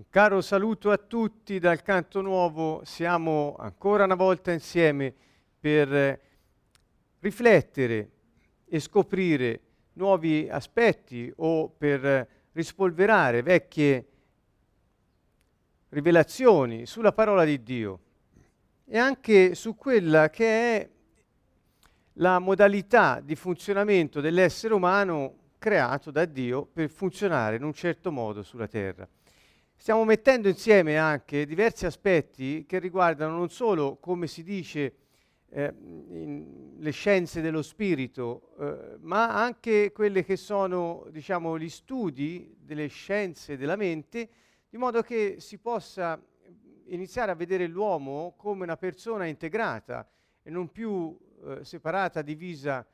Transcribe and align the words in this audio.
Un 0.00 0.08
caro 0.08 0.40
saluto 0.40 0.90
a 0.90 0.96
tutti 0.96 1.58
dal 1.58 1.82
canto 1.82 2.22
nuovo, 2.22 2.80
siamo 2.84 3.54
ancora 3.58 4.04
una 4.04 4.14
volta 4.14 4.50
insieme 4.50 5.12
per 5.60 6.18
riflettere 7.18 8.10
e 8.64 8.80
scoprire 8.80 9.60
nuovi 9.92 10.48
aspetti 10.50 11.30
o 11.36 11.68
per 11.68 12.26
rispolverare 12.52 13.42
vecchie 13.42 14.06
rivelazioni 15.90 16.86
sulla 16.86 17.12
parola 17.12 17.44
di 17.44 17.62
Dio 17.62 18.00
e 18.86 18.96
anche 18.96 19.54
su 19.54 19.76
quella 19.76 20.30
che 20.30 20.46
è 20.76 20.88
la 22.14 22.38
modalità 22.38 23.20
di 23.22 23.36
funzionamento 23.36 24.22
dell'essere 24.22 24.72
umano 24.72 25.34
creato 25.58 26.10
da 26.10 26.24
Dio 26.24 26.64
per 26.64 26.88
funzionare 26.88 27.56
in 27.56 27.64
un 27.64 27.74
certo 27.74 28.10
modo 28.10 28.42
sulla 28.42 28.66
terra. 28.66 29.06
Stiamo 29.80 30.04
mettendo 30.04 30.48
insieme 30.48 30.98
anche 30.98 31.46
diversi 31.46 31.86
aspetti 31.86 32.66
che 32.66 32.78
riguardano 32.78 33.34
non 33.34 33.48
solo, 33.48 33.96
come 33.96 34.26
si 34.26 34.42
dice, 34.42 34.94
eh, 35.48 35.74
le 36.76 36.90
scienze 36.90 37.40
dello 37.40 37.62
spirito, 37.62 38.54
eh, 38.58 38.98
ma 38.98 39.42
anche 39.42 39.90
quelle 39.92 40.22
che 40.22 40.36
sono, 40.36 41.06
diciamo, 41.08 41.58
gli 41.58 41.70
studi 41.70 42.54
delle 42.60 42.88
scienze 42.88 43.56
della 43.56 43.76
mente, 43.76 44.28
di 44.68 44.76
modo 44.76 45.00
che 45.00 45.36
si 45.38 45.56
possa 45.56 46.22
iniziare 46.88 47.30
a 47.30 47.34
vedere 47.34 47.66
l'uomo 47.66 48.34
come 48.36 48.64
una 48.64 48.76
persona 48.76 49.24
integrata 49.24 50.06
e 50.42 50.50
non 50.50 50.70
più 50.70 51.18
eh, 51.42 51.64
separata, 51.64 52.20
divisa 52.20 52.86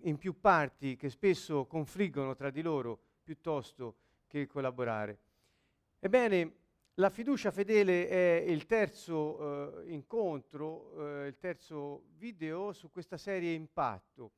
in 0.00 0.16
più 0.18 0.40
parti 0.40 0.96
che 0.96 1.08
spesso 1.08 1.66
confliggono 1.66 2.34
tra 2.34 2.50
di 2.50 2.62
loro 2.62 2.98
piuttosto 3.22 3.94
che 4.26 4.48
collaborare. 4.48 5.20
Ebbene, 5.98 6.54
la 6.96 7.08
fiducia 7.08 7.50
fedele 7.50 8.06
è 8.06 8.44
il 8.46 8.66
terzo 8.66 9.80
eh, 9.82 9.92
incontro, 9.92 11.22
eh, 11.22 11.28
il 11.28 11.38
terzo 11.38 12.04
video 12.16 12.72
su 12.72 12.90
questa 12.90 13.16
serie 13.16 13.54
Impatto. 13.54 14.32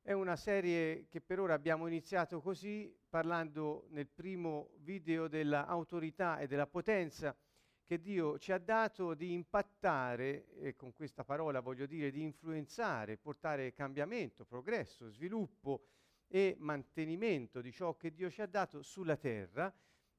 È 0.00 0.12
una 0.12 0.36
serie 0.36 1.06
che 1.08 1.20
per 1.20 1.40
ora 1.40 1.52
abbiamo 1.52 1.86
iniziato 1.86 2.40
così, 2.40 2.94
parlando 3.08 3.86
nel 3.90 4.06
primo 4.06 4.70
video 4.78 5.28
dell'autorità 5.28 6.38
e 6.38 6.46
della 6.46 6.66
potenza 6.66 7.36
che 7.84 8.00
Dio 8.00 8.38
ci 8.38 8.52
ha 8.52 8.58
dato 8.58 9.12
di 9.12 9.32
impattare, 9.32 10.46
e 10.58 10.74
con 10.74 10.94
questa 10.94 11.22
parola 11.22 11.60
voglio 11.60 11.84
dire 11.84 12.10
di 12.10 12.22
influenzare, 12.22 13.18
portare 13.18 13.74
cambiamento, 13.74 14.46
progresso, 14.46 15.10
sviluppo 15.10 15.84
e 16.28 16.56
mantenimento 16.58 17.60
di 17.60 17.72
ciò 17.72 17.94
che 17.94 18.12
Dio 18.12 18.30
ci 18.30 18.40
ha 18.40 18.46
dato 18.46 18.82
sulla 18.82 19.16
terra 19.16 19.72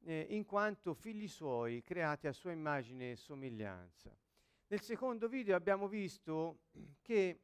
eh, 0.06 0.28
in 0.30 0.46
quanto 0.46 0.94
figli 0.94 1.28
suoi 1.28 1.82
creati 1.82 2.28
a 2.28 2.32
sua 2.32 2.52
immagine 2.52 3.12
e 3.12 3.16
somiglianza. 3.16 4.16
Nel 4.68 4.82
secondo 4.82 5.28
video 5.28 5.56
abbiamo 5.56 5.88
visto 5.88 6.60
che 7.02 7.42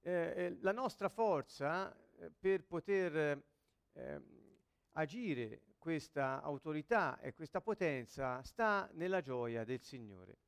eh, 0.00 0.10
eh 0.10 0.56
la 0.60 0.72
nostra 0.72 1.08
forza 1.08 1.96
eh, 2.18 2.30
per 2.30 2.64
poter 2.64 3.42
eh, 3.92 4.22
agire 4.92 5.62
questa 5.78 6.42
autorità 6.42 7.20
e 7.20 7.32
questa 7.32 7.60
potenza 7.60 8.42
sta 8.42 8.88
nella 8.94 9.20
gioia 9.20 9.64
del 9.64 9.80
Signore. 9.80 10.38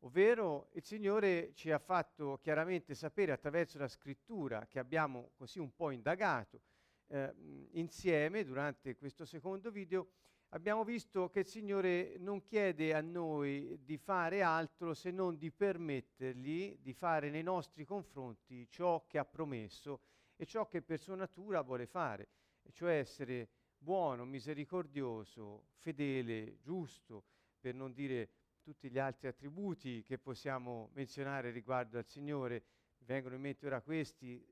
Ovvero 0.00 0.68
il 0.72 0.84
Signore 0.84 1.52
ci 1.54 1.70
ha 1.70 1.78
fatto 1.78 2.38
chiaramente 2.42 2.94
sapere 2.94 3.32
attraverso 3.32 3.78
la 3.78 3.88
scrittura 3.88 4.66
che 4.66 4.78
abbiamo 4.78 5.30
così 5.34 5.58
un 5.58 5.74
po' 5.74 5.90
indagato, 5.90 6.60
eh, 7.08 7.34
insieme 7.72 8.44
durante 8.44 8.96
questo 8.96 9.24
secondo 9.24 9.70
video 9.70 10.08
abbiamo 10.50 10.84
visto 10.84 11.28
che 11.28 11.40
il 11.40 11.46
Signore 11.46 12.16
non 12.18 12.42
chiede 12.42 12.94
a 12.94 13.00
noi 13.00 13.78
di 13.82 13.96
fare 13.96 14.42
altro 14.42 14.94
se 14.94 15.10
non 15.10 15.36
di 15.36 15.50
permettergli 15.50 16.78
di 16.80 16.92
fare 16.92 17.30
nei 17.30 17.42
nostri 17.42 17.84
confronti 17.84 18.68
ciò 18.70 19.04
che 19.06 19.18
ha 19.18 19.24
promesso 19.24 20.00
e 20.36 20.44
ciò 20.46 20.66
che 20.66 20.82
per 20.82 20.98
sua 20.98 21.16
natura 21.16 21.62
vuole 21.62 21.86
fare, 21.86 22.28
cioè 22.72 22.98
essere 22.98 23.48
buono, 23.78 24.24
misericordioso, 24.24 25.68
fedele, 25.76 26.58
giusto, 26.60 27.24
per 27.58 27.74
non 27.74 27.92
dire 27.92 28.30
tutti 28.60 28.90
gli 28.90 28.98
altri 28.98 29.28
attributi 29.28 30.02
che 30.02 30.18
possiamo 30.18 30.90
menzionare 30.92 31.50
riguardo 31.50 31.98
al 31.98 32.06
Signore. 32.06 32.64
Vengono 32.98 33.36
in 33.36 33.40
mente 33.40 33.66
ora 33.66 33.80
questi, 33.80 34.44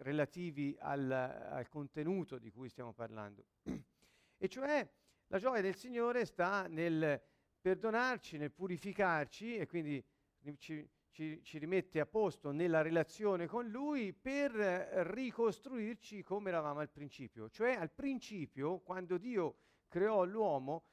relativi 0.00 0.76
al, 0.80 1.10
al 1.10 1.68
contenuto 1.68 2.38
di 2.38 2.50
cui 2.50 2.68
stiamo 2.68 2.92
parlando. 2.92 3.44
e 4.36 4.48
cioè 4.48 4.88
la 5.28 5.38
gioia 5.38 5.60
del 5.60 5.76
Signore 5.76 6.24
sta 6.24 6.66
nel 6.66 7.20
perdonarci, 7.60 8.38
nel 8.38 8.52
purificarci 8.52 9.56
e 9.56 9.66
quindi 9.66 10.02
ci, 10.58 10.88
ci, 11.10 11.42
ci, 11.42 11.58
rimette 11.58 12.00
a 12.00 12.06
posto 12.06 12.50
nella 12.50 12.82
relazione 12.82 13.46
con 13.46 13.68
Lui 13.68 14.12
per 14.12 14.50
ricostruirci 14.52 16.22
come 16.22 16.48
eravamo 16.48 16.80
al 16.80 16.90
principio. 16.90 17.50
Cioè 17.50 17.74
al 17.74 17.90
principio, 17.90 18.78
quando 18.80 19.18
Dio 19.18 19.56
creò 19.88 20.24
l'uomo, 20.24 20.84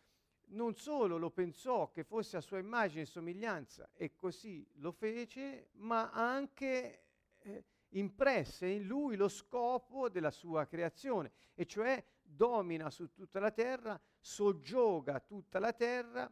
non 0.50 0.76
solo 0.76 1.18
lo 1.18 1.32
pensò 1.32 1.90
che 1.90 2.04
fosse 2.04 2.38
a 2.38 2.42
sua 2.42 2.58
immagine 2.58 3.02
e 3.02 3.06
somiglianza 3.06 3.90
e 3.94 4.16
così 4.16 4.66
lo 4.76 4.92
fece, 4.92 5.70
ma 5.74 6.12
anche 6.12 7.06
eh, 7.40 7.64
impresse 7.90 8.68
in 8.68 8.86
lui 8.86 9.16
lo 9.16 9.28
scopo 9.28 10.10
della 10.10 10.32
sua 10.32 10.66
creazione, 10.66 11.32
e 11.54 11.66
cioè 11.66 12.04
domina 12.22 12.90
su 12.90 13.12
tutta 13.14 13.40
la 13.40 13.52
terra, 13.52 14.00
soggioga 14.20 15.20
tutta 15.20 15.60
la 15.60 15.74
terra, 15.74 16.32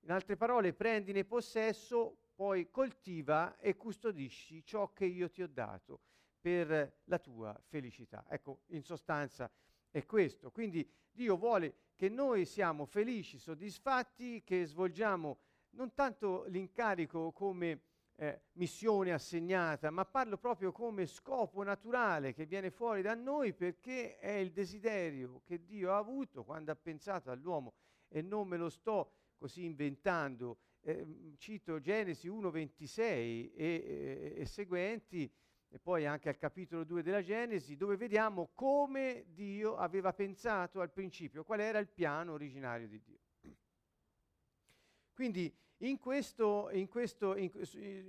in 0.00 0.10
altre 0.10 0.36
parole 0.36 0.72
prendine 0.72 1.24
possesso, 1.24 2.16
poi 2.34 2.70
coltiva 2.70 3.58
e 3.58 3.76
custodisci 3.76 4.64
ciò 4.64 4.92
che 4.92 5.06
io 5.06 5.30
ti 5.30 5.42
ho 5.42 5.48
dato 5.48 6.00
per 6.40 7.00
la 7.04 7.18
tua 7.18 7.58
felicità. 7.66 8.24
Ecco, 8.28 8.60
in 8.66 8.82
sostanza 8.82 9.50
è 9.90 10.04
questo. 10.04 10.50
Quindi 10.50 10.88
Dio 11.10 11.36
vuole 11.36 11.74
che 11.96 12.08
noi 12.08 12.44
siamo 12.44 12.84
felici, 12.84 13.38
soddisfatti, 13.38 14.42
che 14.44 14.66
svolgiamo 14.66 15.38
non 15.70 15.92
tanto 15.94 16.44
l'incarico 16.44 17.32
come 17.32 17.80
eh, 18.16 18.40
missione 18.52 19.12
assegnata, 19.12 19.90
ma 19.90 20.04
parlo 20.06 20.38
proprio 20.38 20.72
come 20.72 21.06
scopo 21.06 21.62
naturale 21.62 22.32
che 22.32 22.46
viene 22.46 22.70
fuori 22.70 23.02
da 23.02 23.14
noi 23.14 23.52
perché 23.52 24.18
è 24.18 24.32
il 24.32 24.52
desiderio 24.52 25.42
che 25.44 25.64
Dio 25.64 25.92
ha 25.92 25.98
avuto 25.98 26.42
quando 26.42 26.72
ha 26.72 26.76
pensato 26.76 27.30
all'uomo 27.30 27.74
e 28.08 28.22
non 28.22 28.48
me 28.48 28.56
lo 28.56 28.70
sto 28.70 29.12
così 29.36 29.64
inventando. 29.64 30.58
Eh, 30.80 31.34
cito 31.38 31.80
Genesi 31.80 32.28
1:26 32.28 33.00
e, 33.00 33.52
e, 33.54 34.34
e 34.36 34.46
seguenti 34.46 35.30
e 35.68 35.78
poi 35.78 36.06
anche 36.06 36.28
al 36.28 36.38
capitolo 36.38 36.84
2 36.84 37.02
della 37.02 37.22
Genesi, 37.22 37.76
dove 37.76 37.96
vediamo 37.96 38.50
come 38.54 39.24
Dio 39.28 39.76
aveva 39.76 40.12
pensato 40.12 40.80
al 40.80 40.92
principio, 40.92 41.44
qual 41.44 41.60
era 41.60 41.78
il 41.78 41.88
piano 41.88 42.32
originario 42.32 42.88
di 42.88 43.02
Dio. 43.02 43.18
Quindi 45.12 45.54
in, 45.78 45.98
questo, 45.98 46.70
in, 46.70 46.88
questo, 46.88 47.36
in, 47.36 47.50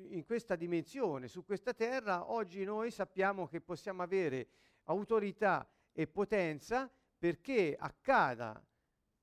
in, 0.10 0.24
questa 0.26 0.56
dimensione, 0.56 1.28
su 1.28 1.44
questa 1.44 1.74
terra, 1.74 2.32
oggi 2.32 2.64
noi 2.64 2.92
sappiamo 2.92 3.48
che 3.48 3.60
possiamo 3.60 4.04
avere 4.04 4.48
autorità 4.84 5.68
e 5.92 6.08
potenza 6.08 6.90
perché 7.18 7.76
accada 7.78 8.64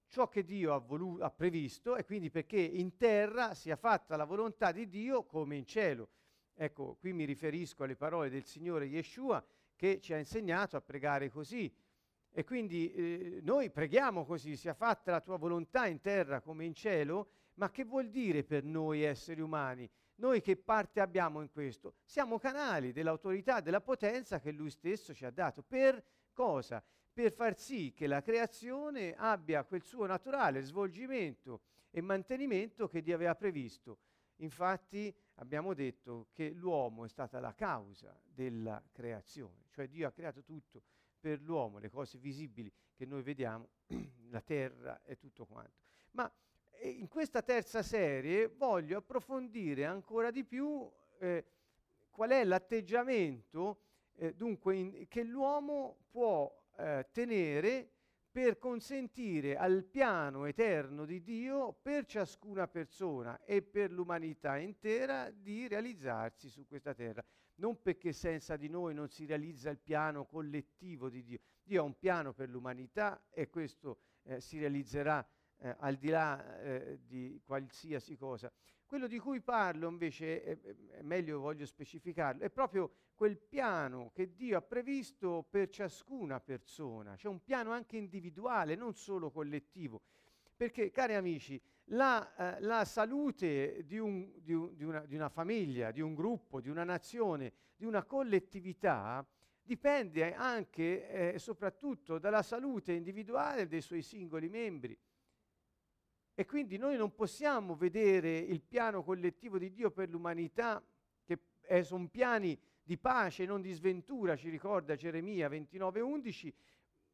ciò 0.08 0.28
che 0.28 0.44
Dio 0.44 0.74
ha, 0.74 0.78
volu- 0.78 1.22
ha 1.22 1.30
previsto 1.30 1.96
e 1.96 2.04
quindi 2.04 2.30
perché 2.30 2.60
in 2.60 2.96
terra 2.96 3.54
sia 3.54 3.76
fatta 3.76 4.16
la 4.16 4.24
volontà 4.24 4.72
di 4.72 4.88
Dio 4.88 5.24
come 5.24 5.56
in 5.56 5.66
cielo. 5.66 6.08
Ecco, 6.54 6.96
qui 7.00 7.12
mi 7.12 7.24
riferisco 7.24 7.82
alle 7.82 7.96
parole 7.96 8.30
del 8.30 8.44
Signore 8.44 8.84
Yeshua 8.84 9.44
che 9.74 10.00
ci 10.00 10.12
ha 10.12 10.18
insegnato 10.18 10.76
a 10.76 10.80
pregare 10.80 11.30
così. 11.30 11.72
E 12.30 12.44
quindi 12.44 12.92
eh, 12.92 13.40
noi 13.42 13.70
preghiamo 13.70 14.24
così, 14.24 14.56
sia 14.56 14.74
fatta 14.74 15.10
la 15.12 15.20
tua 15.20 15.36
volontà 15.36 15.86
in 15.86 16.00
terra 16.00 16.40
come 16.40 16.64
in 16.64 16.74
cielo, 16.74 17.28
ma 17.54 17.70
che 17.70 17.84
vuol 17.84 18.08
dire 18.08 18.44
per 18.44 18.64
noi 18.64 19.02
esseri 19.02 19.40
umani? 19.40 19.88
Noi 20.16 20.40
che 20.40 20.56
parte 20.56 21.00
abbiamo 21.00 21.40
in 21.40 21.50
questo? 21.50 21.94
Siamo 22.04 22.38
canali 22.38 22.92
dell'autorità, 22.92 23.60
della 23.60 23.80
potenza 23.80 24.38
che 24.40 24.52
lui 24.52 24.70
stesso 24.70 25.12
ci 25.12 25.24
ha 25.24 25.30
dato. 25.30 25.62
Per 25.62 26.02
cosa? 26.32 26.82
Per 27.12 27.32
far 27.32 27.58
sì 27.58 27.92
che 27.94 28.06
la 28.06 28.22
creazione 28.22 29.14
abbia 29.16 29.64
quel 29.64 29.82
suo 29.82 30.06
naturale 30.06 30.60
svolgimento 30.62 31.62
e 31.90 32.00
mantenimento 32.00 32.88
che 32.88 33.02
Dio 33.02 33.14
aveva 33.14 33.34
previsto. 33.34 33.98
Infatti 34.38 35.14
abbiamo 35.34 35.74
detto 35.74 36.28
che 36.32 36.50
l'uomo 36.50 37.04
è 37.04 37.08
stata 37.08 37.38
la 37.38 37.54
causa 37.54 38.20
della 38.24 38.82
creazione, 38.90 39.66
cioè 39.70 39.88
Dio 39.88 40.08
ha 40.08 40.12
creato 40.12 40.42
tutto 40.42 40.82
per 41.20 41.40
l'uomo, 41.40 41.78
le 41.78 41.88
cose 41.88 42.18
visibili 42.18 42.70
che 42.94 43.06
noi 43.06 43.22
vediamo, 43.22 43.68
la 44.30 44.40
terra 44.40 45.00
e 45.04 45.16
tutto 45.16 45.46
quanto. 45.46 45.82
Ma 46.12 46.30
in 46.82 47.08
questa 47.08 47.42
terza 47.42 47.82
serie 47.82 48.48
voglio 48.48 48.98
approfondire 48.98 49.84
ancora 49.84 50.30
di 50.30 50.44
più 50.44 50.90
eh, 51.18 51.44
qual 52.10 52.30
è 52.30 52.44
l'atteggiamento 52.44 53.80
eh, 54.16 54.34
dunque 54.34 54.76
in, 54.76 55.08
che 55.08 55.22
l'uomo 55.22 56.06
può 56.10 56.52
eh, 56.76 57.06
tenere 57.12 57.90
per 58.34 58.58
consentire 58.58 59.56
al 59.56 59.84
piano 59.84 60.46
eterno 60.46 61.04
di 61.04 61.22
Dio 61.22 61.72
per 61.72 62.04
ciascuna 62.04 62.66
persona 62.66 63.44
e 63.44 63.62
per 63.62 63.92
l'umanità 63.92 64.56
intera 64.56 65.30
di 65.30 65.68
realizzarsi 65.68 66.48
su 66.48 66.66
questa 66.66 66.94
terra. 66.94 67.24
Non 67.56 67.80
perché 67.80 68.12
senza 68.12 68.56
di 68.56 68.68
noi 68.68 68.92
non 68.92 69.08
si 69.08 69.24
realizza 69.24 69.70
il 69.70 69.78
piano 69.78 70.24
collettivo 70.26 71.08
di 71.08 71.22
Dio. 71.22 71.38
Dio 71.62 71.82
ha 71.82 71.84
un 71.84 71.96
piano 71.96 72.32
per 72.32 72.48
l'umanità 72.48 73.22
e 73.30 73.48
questo 73.48 73.98
eh, 74.24 74.40
si 74.40 74.58
realizzerà 74.58 75.24
eh, 75.58 75.74
al 75.78 75.96
di 75.96 76.08
là 76.08 76.60
eh, 76.60 77.00
di 77.04 77.40
qualsiasi 77.44 78.16
cosa. 78.16 78.50
Quello 78.86 79.06
di 79.06 79.18
cui 79.18 79.40
parlo 79.40 79.88
invece, 79.88 80.42
è, 80.42 80.60
è 80.98 81.02
meglio 81.02 81.40
voglio 81.40 81.66
specificarlo, 81.66 82.44
è 82.44 82.50
proprio 82.50 82.92
quel 83.14 83.38
piano 83.38 84.10
che 84.12 84.34
Dio 84.34 84.58
ha 84.58 84.62
previsto 84.62 85.46
per 85.48 85.68
ciascuna 85.68 86.40
persona, 86.40 87.14
c'è 87.16 87.28
un 87.28 87.42
piano 87.42 87.70
anche 87.70 87.96
individuale, 87.96 88.74
non 88.74 88.94
solo 88.94 89.30
collettivo. 89.30 90.02
Perché, 90.56 90.90
cari 90.90 91.14
amici, 91.14 91.60
la, 91.86 92.56
eh, 92.56 92.60
la 92.60 92.84
salute 92.84 93.84
di, 93.84 93.98
un, 93.98 94.32
di, 94.40 94.52
un, 94.52 94.74
di, 94.74 94.84
una, 94.84 95.00
di, 95.00 95.14
una, 95.14 95.28
famiglia, 95.28 95.90
di 95.90 96.00
un 96.00 96.14
gruppo, 96.14 96.60
di 96.60 96.68
una 96.68 96.84
nazione, 96.84 97.52
di 97.76 97.84
una 97.84 98.04
collettività, 98.04 99.26
dipende 99.60 100.34
anche 100.34 101.08
e 101.08 101.34
eh, 101.34 101.38
soprattutto 101.38 102.18
dalla 102.18 102.42
salute 102.42 102.92
individuale 102.92 103.66
dei 103.66 103.80
suoi 103.80 104.02
singoli 104.02 104.48
membri. 104.48 104.96
E 106.34 106.44
quindi 106.46 106.76
noi 106.78 106.96
non 106.96 107.14
possiamo 107.14 107.76
vedere 107.76 108.36
il 108.38 108.60
piano 108.60 109.04
collettivo 109.04 109.56
di 109.56 109.72
Dio 109.72 109.92
per 109.92 110.08
l'umanità, 110.08 110.82
che 111.24 111.38
è, 111.60 111.82
sono 111.82 112.08
piani 112.08 112.58
di 112.82 112.98
pace, 112.98 113.46
non 113.46 113.60
di 113.60 113.72
sventura, 113.72 114.34
ci 114.34 114.48
ricorda 114.48 114.96
Geremia 114.96 115.48
29:11, 115.48 116.52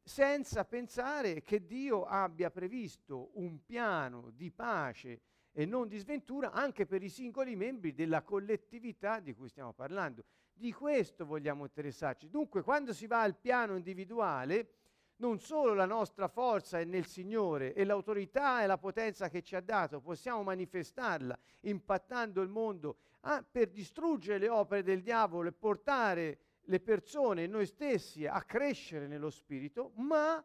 senza 0.03 0.65
pensare 0.65 1.41
che 1.41 1.65
Dio 1.65 2.03
abbia 2.05 2.49
previsto 2.49 3.29
un 3.35 3.63
piano 3.63 4.31
di 4.31 4.51
pace 4.51 5.21
e 5.51 5.65
non 5.65 5.87
di 5.87 5.97
sventura 5.97 6.51
anche 6.51 6.87
per 6.87 7.03
i 7.03 7.09
singoli 7.09 7.55
membri 7.55 7.93
della 7.93 8.23
collettività 8.23 9.19
di 9.19 9.33
cui 9.33 9.49
stiamo 9.49 9.73
parlando. 9.73 10.23
Di 10.51 10.71
questo 10.73 11.25
vogliamo 11.25 11.63
interessarci. 11.63 12.29
Dunque, 12.29 12.63
quando 12.63 12.93
si 12.93 13.05
va 13.05 13.21
al 13.21 13.35
piano 13.35 13.75
individuale, 13.75 14.80
non 15.21 15.39
solo 15.39 15.73
la 15.73 15.85
nostra 15.85 16.27
forza 16.27 16.79
è 16.79 16.83
nel 16.83 17.05
Signore 17.05 17.73
e 17.73 17.85
l'autorità 17.85 18.63
e 18.63 18.65
la 18.65 18.77
potenza 18.77 19.29
che 19.29 19.43
ci 19.43 19.55
ha 19.55 19.61
dato, 19.61 20.01
possiamo 20.01 20.41
manifestarla 20.43 21.37
impattando 21.61 22.41
il 22.41 22.49
mondo 22.49 22.97
ah, 23.21 23.43
per 23.43 23.69
distruggere 23.69 24.39
le 24.39 24.49
opere 24.49 24.83
del 24.83 25.01
diavolo 25.01 25.47
e 25.47 25.53
portare 25.53 26.39
le 26.65 26.79
persone, 26.79 27.47
noi 27.47 27.65
stessi, 27.65 28.25
a 28.25 28.41
crescere 28.41 29.07
nello 29.07 29.29
spirito, 29.29 29.91
ma 29.95 30.43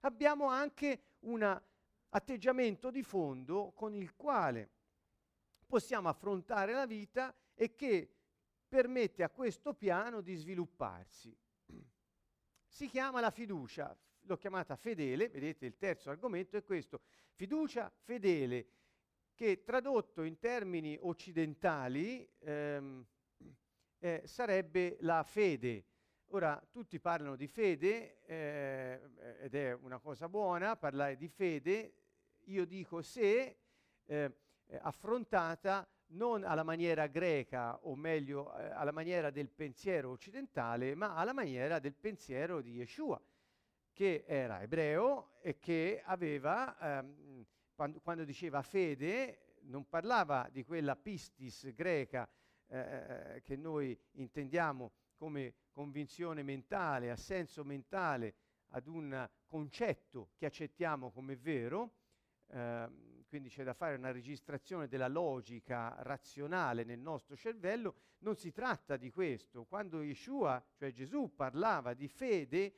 abbiamo 0.00 0.46
anche 0.46 1.02
un 1.20 1.60
atteggiamento 2.10 2.90
di 2.90 3.02
fondo 3.02 3.72
con 3.74 3.94
il 3.94 4.14
quale 4.14 4.70
possiamo 5.66 6.08
affrontare 6.08 6.72
la 6.72 6.86
vita 6.86 7.34
e 7.54 7.74
che 7.74 8.14
permette 8.68 9.22
a 9.22 9.30
questo 9.30 9.72
piano 9.72 10.20
di 10.20 10.34
svilupparsi. 10.34 11.34
Si 12.66 12.86
chiama 12.88 13.20
la 13.20 13.30
fiducia, 13.30 13.96
l'ho 14.28 14.36
chiamata 14.36 14.76
fedele, 14.76 15.28
vedete 15.28 15.66
il 15.66 15.76
terzo 15.76 16.10
argomento 16.10 16.56
è 16.56 16.62
questo, 16.62 17.00
fiducia 17.32 17.90
fedele, 18.04 18.66
che 19.34 19.62
tradotto 19.62 20.22
in 20.22 20.38
termini 20.38 20.96
occidentali 21.00 22.28
ehm, 22.40 23.06
eh, 23.98 24.22
sarebbe 24.24 24.96
la 25.00 25.22
fede. 25.22 25.84
Ora, 26.32 26.62
tutti 26.70 27.00
parlano 27.00 27.36
di 27.36 27.46
fede 27.46 28.18
eh, 28.24 29.00
ed 29.40 29.54
è 29.54 29.72
una 29.72 29.98
cosa 29.98 30.28
buona 30.28 30.76
parlare 30.76 31.16
di 31.16 31.28
fede, 31.28 31.94
io 32.44 32.66
dico 32.66 33.00
se 33.00 33.56
eh, 34.04 34.36
affrontata 34.80 35.88
non 36.08 36.44
alla 36.44 36.64
maniera 36.64 37.06
greca, 37.06 37.78
o 37.86 37.94
meglio 37.94 38.54
eh, 38.56 38.64
alla 38.70 38.92
maniera 38.92 39.30
del 39.30 39.48
pensiero 39.48 40.10
occidentale, 40.10 40.94
ma 40.94 41.14
alla 41.14 41.32
maniera 41.32 41.78
del 41.78 41.94
pensiero 41.94 42.60
di 42.60 42.72
Yeshua 42.72 43.20
che 43.98 44.22
era 44.28 44.62
ebreo 44.62 45.40
e 45.40 45.58
che 45.58 46.00
aveva, 46.04 46.78
ehm, 46.78 47.44
quando, 47.74 47.98
quando, 47.98 48.22
diceva 48.22 48.62
fede, 48.62 49.56
non 49.62 49.88
parlava 49.88 50.48
di 50.52 50.62
quella 50.62 50.94
pistis 50.94 51.74
greca 51.74 52.28
eh, 52.68 53.40
che 53.42 53.56
noi 53.56 53.98
intendiamo 54.12 54.92
come 55.16 55.54
convinzione 55.72 56.44
mentale, 56.44 57.10
assenso 57.10 57.64
mentale 57.64 58.34
ad 58.68 58.86
un 58.86 59.28
concetto 59.48 60.30
che 60.36 60.46
accettiamo 60.46 61.10
come 61.10 61.34
vero, 61.34 61.94
eh, 62.50 62.88
quindi 63.26 63.48
c'è 63.48 63.64
da 63.64 63.74
fare 63.74 63.96
una 63.96 64.12
registrazione 64.12 64.86
della 64.86 65.08
logica 65.08 65.96
razionale 66.02 66.84
nel 66.84 67.00
nostro 67.00 67.34
cervello, 67.34 67.96
non 68.18 68.36
si 68.36 68.52
tratta 68.52 68.96
di 68.96 69.10
questo. 69.10 69.64
Quando 69.64 70.02
Yeshua, 70.02 70.64
cioè 70.76 70.92
Gesù, 70.92 71.34
parlava 71.34 71.94
di 71.94 72.06
fede, 72.06 72.74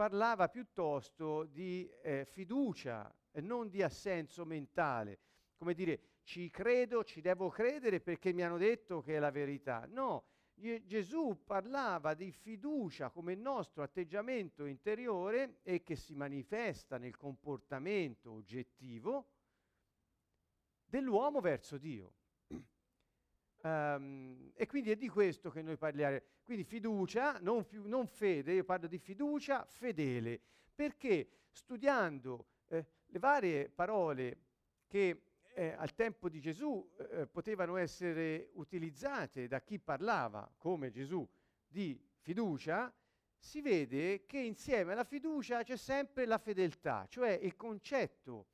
parlava 0.00 0.48
piuttosto 0.48 1.44
di 1.44 1.86
eh, 2.00 2.24
fiducia 2.24 3.14
e 3.30 3.42
non 3.42 3.68
di 3.68 3.82
assenso 3.82 4.46
mentale. 4.46 5.18
Come 5.58 5.74
dire, 5.74 6.20
ci 6.22 6.48
credo, 6.48 7.04
ci 7.04 7.20
devo 7.20 7.50
credere 7.50 8.00
perché 8.00 8.32
mi 8.32 8.42
hanno 8.42 8.56
detto 8.56 9.02
che 9.02 9.16
è 9.16 9.18
la 9.18 9.30
verità. 9.30 9.86
No, 9.90 10.24
Gesù 10.54 11.42
parlava 11.44 12.14
di 12.14 12.32
fiducia 12.32 13.10
come 13.10 13.34
nostro 13.34 13.82
atteggiamento 13.82 14.64
interiore 14.64 15.58
e 15.62 15.82
che 15.82 15.96
si 15.96 16.14
manifesta 16.14 16.96
nel 16.96 17.18
comportamento 17.18 18.32
oggettivo 18.32 19.26
dell'uomo 20.86 21.40
verso 21.40 21.76
Dio. 21.76 22.14
Um, 23.62 24.52
e 24.54 24.66
quindi 24.66 24.90
è 24.90 24.96
di 24.96 25.08
questo 25.08 25.50
che 25.50 25.60
noi 25.60 25.76
parliamo. 25.76 26.18
Quindi 26.42 26.64
fiducia, 26.64 27.38
non, 27.40 27.62
fi- 27.62 27.80
non, 27.84 28.06
fede, 28.06 28.54
io 28.54 28.64
parlo 28.64 28.86
di 28.86 28.98
fiducia 28.98 29.64
fedele, 29.66 30.40
perché 30.74 31.28
studiando 31.50 32.46
eh, 32.68 32.86
le 33.06 33.18
varie 33.18 33.68
parole 33.68 34.38
che 34.86 35.22
eh, 35.54 35.74
al 35.76 35.94
tempo 35.94 36.28
di 36.28 36.40
Gesù 36.40 36.88
eh, 37.10 37.26
potevano 37.26 37.76
essere 37.76 38.48
utilizzate 38.54 39.46
da 39.46 39.60
chi 39.60 39.78
parlava 39.78 40.50
come 40.56 40.90
Gesù 40.90 41.26
di 41.66 42.00
fiducia, 42.20 42.92
si 43.36 43.60
vede 43.60 44.24
che 44.26 44.38
insieme 44.38 44.92
alla 44.92 45.04
fiducia 45.04 45.62
c'è 45.62 45.76
sempre 45.76 46.26
la 46.26 46.38
fedeltà, 46.38 47.06
cioè 47.08 47.30
il 47.30 47.56
concetto 47.56 48.46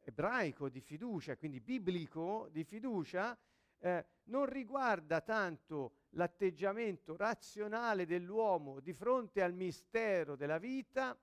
ebraico 0.00 0.68
di 0.68 0.80
fiducia, 0.80 1.36
quindi 1.36 1.60
biblico 1.60 2.48
di 2.50 2.64
fiducia, 2.64 3.36
eh, 3.84 4.06
non 4.24 4.46
riguarda 4.46 5.20
tanto 5.20 5.96
l'atteggiamento 6.10 7.16
razionale 7.16 8.06
dell'uomo 8.06 8.80
di 8.80 8.94
fronte 8.94 9.42
al 9.42 9.52
mistero 9.52 10.36
della 10.36 10.58
vita, 10.58 11.16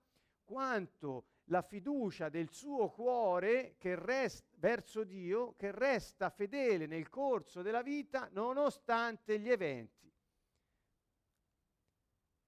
quanto 0.44 1.26
la 1.46 1.62
fiducia 1.62 2.28
del 2.28 2.50
suo 2.50 2.90
cuore 2.90 3.74
rest, 3.80 4.54
verso 4.58 5.02
Dio, 5.02 5.54
che 5.56 5.72
resta 5.72 6.30
fedele 6.30 6.86
nel 6.86 7.08
corso 7.08 7.62
della 7.62 7.82
vita 7.82 8.28
nonostante 8.32 9.40
gli 9.40 9.50
eventi 9.50 10.12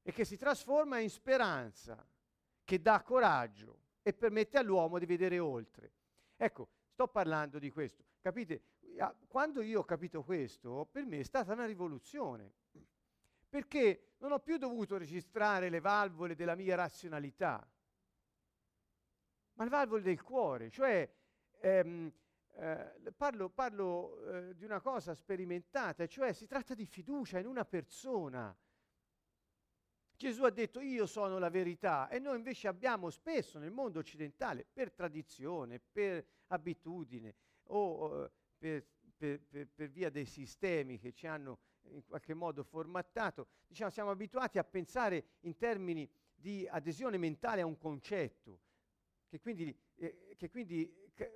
e 0.03 0.13
che 0.13 0.25
si 0.25 0.37
trasforma 0.37 0.99
in 0.99 1.11
speranza, 1.11 2.07
che 2.63 2.81
dà 2.81 3.03
coraggio 3.03 3.81
e 4.03 4.13
permette 4.13 4.59
all'uomo 4.59 4.99
di 4.99 5.07
vedere 5.07 5.39
oltre. 5.39 5.93
Ecco, 6.37 6.69
Sto 6.95 7.09
parlando 7.09 7.59
di 7.59 7.71
questo. 7.71 8.05
Capite? 8.21 8.63
Quando 9.29 9.63
io 9.63 9.81
ho 9.81 9.85
capito 9.85 10.23
questo, 10.23 10.89
per 10.91 11.05
me 11.05 11.21
è 11.21 11.25
stata 11.25 11.53
una 11.53 11.67
rivoluzione. 11.67 12.53
Perché 13.49 14.15
non 14.19 14.33
ho 14.33 14.41
più 14.41 14.57
dovuto 14.57 14.97
registrare 14.97 15.69
le 15.69 15.81
valvole 15.81 16.35
della 16.35 16.55
mia 16.55 16.75
razionalità, 16.77 17.67
ma 19.55 19.65
le 19.65 19.71
valvole 19.71 20.03
del 20.03 20.23
cuore. 20.23 20.71
Cioè, 20.71 21.09
ehm, 21.61 22.13
eh, 22.57 23.13
parlo, 23.17 23.49
parlo 23.49 24.25
eh, 24.27 24.55
di 24.55 24.65
una 24.65 24.81
cosa 24.81 25.15
sperimentata, 25.15 26.07
cioè 26.07 26.33
si 26.33 26.47
tratta 26.47 26.75
di 26.75 26.87
fiducia 26.87 27.39
in 27.39 27.47
una 27.47 27.65
persona. 27.65 28.57
Gesù 30.17 30.45
ha 30.45 30.51
detto 30.51 30.81
io 30.81 31.07
sono 31.07 31.39
la 31.39 31.51
verità 31.51 32.09
e 32.09 32.21
noi 32.21 32.37
invece 32.37 32.69
abbiamo 32.69 33.11
spesso 33.11 33.59
nel 33.59 33.73
mondo 33.73 33.99
occidentale, 33.99 34.65
per 34.73 34.93
tradizione, 34.93 35.81
per 35.81 36.25
abitudine 36.49 37.35
o 37.69 38.31
per, 38.65 38.83
per, 39.15 39.41
per, 39.43 39.69
per, 39.75 39.91
via 39.91 40.09
dei 40.09 40.25
sistemi 40.25 40.99
che 40.99 41.13
ci 41.13 41.27
hanno 41.27 41.59
in 41.91 42.03
qualche 42.03 42.33
modo 42.33 42.65
formattato, 42.65 43.49
diciamo, 43.67 43.91
siamo 43.91 44.11
abituati 44.11 44.57
a 44.57 44.65
pensare 44.65 45.25
in 45.41 45.55
termini 45.59 46.09
di 46.35 46.67
adesione 46.67 47.19
mentale 47.19 47.61
a 47.61 47.67
un 47.67 47.77
concetto 47.77 48.61
che 49.29 49.39
quindi, 49.39 49.77
eh, 49.97 50.35
che 50.39 50.49
quindi 50.49 50.91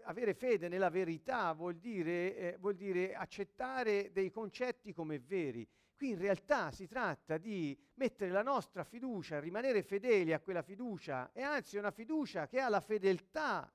avere 0.05 0.33
fede 0.33 0.69
nella 0.69 0.89
verità 0.89 1.53
vuol 1.53 1.77
dire, 1.77 2.35
eh, 2.35 2.57
vuol 2.59 2.77
dire 2.77 3.15
accettare 3.15 4.11
dei 4.11 4.31
concetti 4.31 4.95
come 4.95 5.19
veri. 5.19 5.69
Qui 5.95 6.09
in 6.09 6.19
realtà 6.19 6.71
si 6.71 6.87
tratta 6.87 7.37
di 7.37 7.79
mettere 7.95 8.31
la 8.31 8.43
nostra 8.43 8.85
fiducia, 8.85 9.39
rimanere 9.39 9.83
fedeli 9.83 10.33
a 10.33 10.41
quella 10.41 10.63
fiducia 10.63 11.31
e 11.33 11.43
anzi 11.43 11.77
una 11.77 11.91
fiducia 11.91 12.47
che 12.47 12.59
ha 12.59 12.71
la 12.71 12.81
fedeltà 12.81 13.71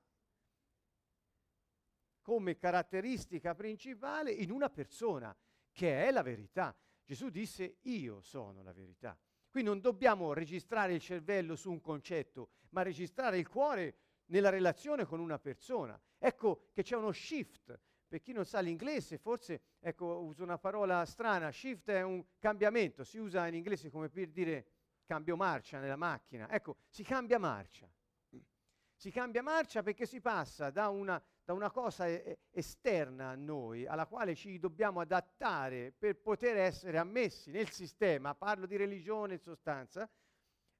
come 2.24 2.56
caratteristica 2.56 3.54
principale 3.54 4.30
in 4.32 4.50
una 4.50 4.70
persona, 4.70 5.36
che 5.70 6.06
è 6.06 6.10
la 6.10 6.22
verità. 6.22 6.74
Gesù 7.04 7.28
disse 7.28 7.76
io 7.82 8.22
sono 8.22 8.62
la 8.62 8.72
verità. 8.72 9.16
Qui 9.50 9.62
non 9.62 9.80
dobbiamo 9.80 10.32
registrare 10.32 10.94
il 10.94 11.00
cervello 11.00 11.54
su 11.54 11.70
un 11.70 11.82
concetto, 11.82 12.48
ma 12.70 12.80
registrare 12.80 13.36
il 13.36 13.46
cuore 13.46 13.98
nella 14.28 14.48
relazione 14.48 15.04
con 15.04 15.20
una 15.20 15.38
persona. 15.38 16.00
Ecco 16.18 16.70
che 16.72 16.82
c'è 16.82 16.96
uno 16.96 17.12
shift. 17.12 17.78
Per 18.08 18.22
chi 18.22 18.32
non 18.32 18.46
sa 18.46 18.60
l'inglese, 18.60 19.18
forse, 19.18 19.60
ecco, 19.80 20.22
uso 20.22 20.42
una 20.42 20.58
parola 20.58 21.04
strana, 21.04 21.50
shift 21.50 21.90
è 21.90 22.02
un 22.02 22.24
cambiamento, 22.38 23.04
si 23.04 23.18
usa 23.18 23.46
in 23.48 23.54
inglese 23.54 23.90
come 23.90 24.08
per 24.08 24.30
dire 24.30 24.66
cambio 25.04 25.36
marcia 25.36 25.78
nella 25.78 25.96
macchina. 25.96 26.48
Ecco, 26.48 26.76
si 26.88 27.02
cambia 27.02 27.38
marcia. 27.38 27.86
Si 28.96 29.10
cambia 29.10 29.42
marcia 29.42 29.82
perché 29.82 30.06
si 30.06 30.20
passa 30.20 30.70
da 30.70 30.88
una, 30.88 31.22
da 31.44 31.52
una 31.52 31.70
cosa 31.70 32.06
e- 32.06 32.38
esterna 32.50 33.28
a 33.28 33.34
noi, 33.34 33.86
alla 33.86 34.06
quale 34.06 34.34
ci 34.34 34.58
dobbiamo 34.58 35.00
adattare 35.00 35.92
per 35.92 36.16
poter 36.16 36.56
essere 36.56 36.96
ammessi 36.96 37.50
nel 37.50 37.68
sistema, 37.68 38.34
parlo 38.34 38.66
di 38.66 38.76
religione 38.76 39.34
in 39.34 39.40
sostanza, 39.40 40.08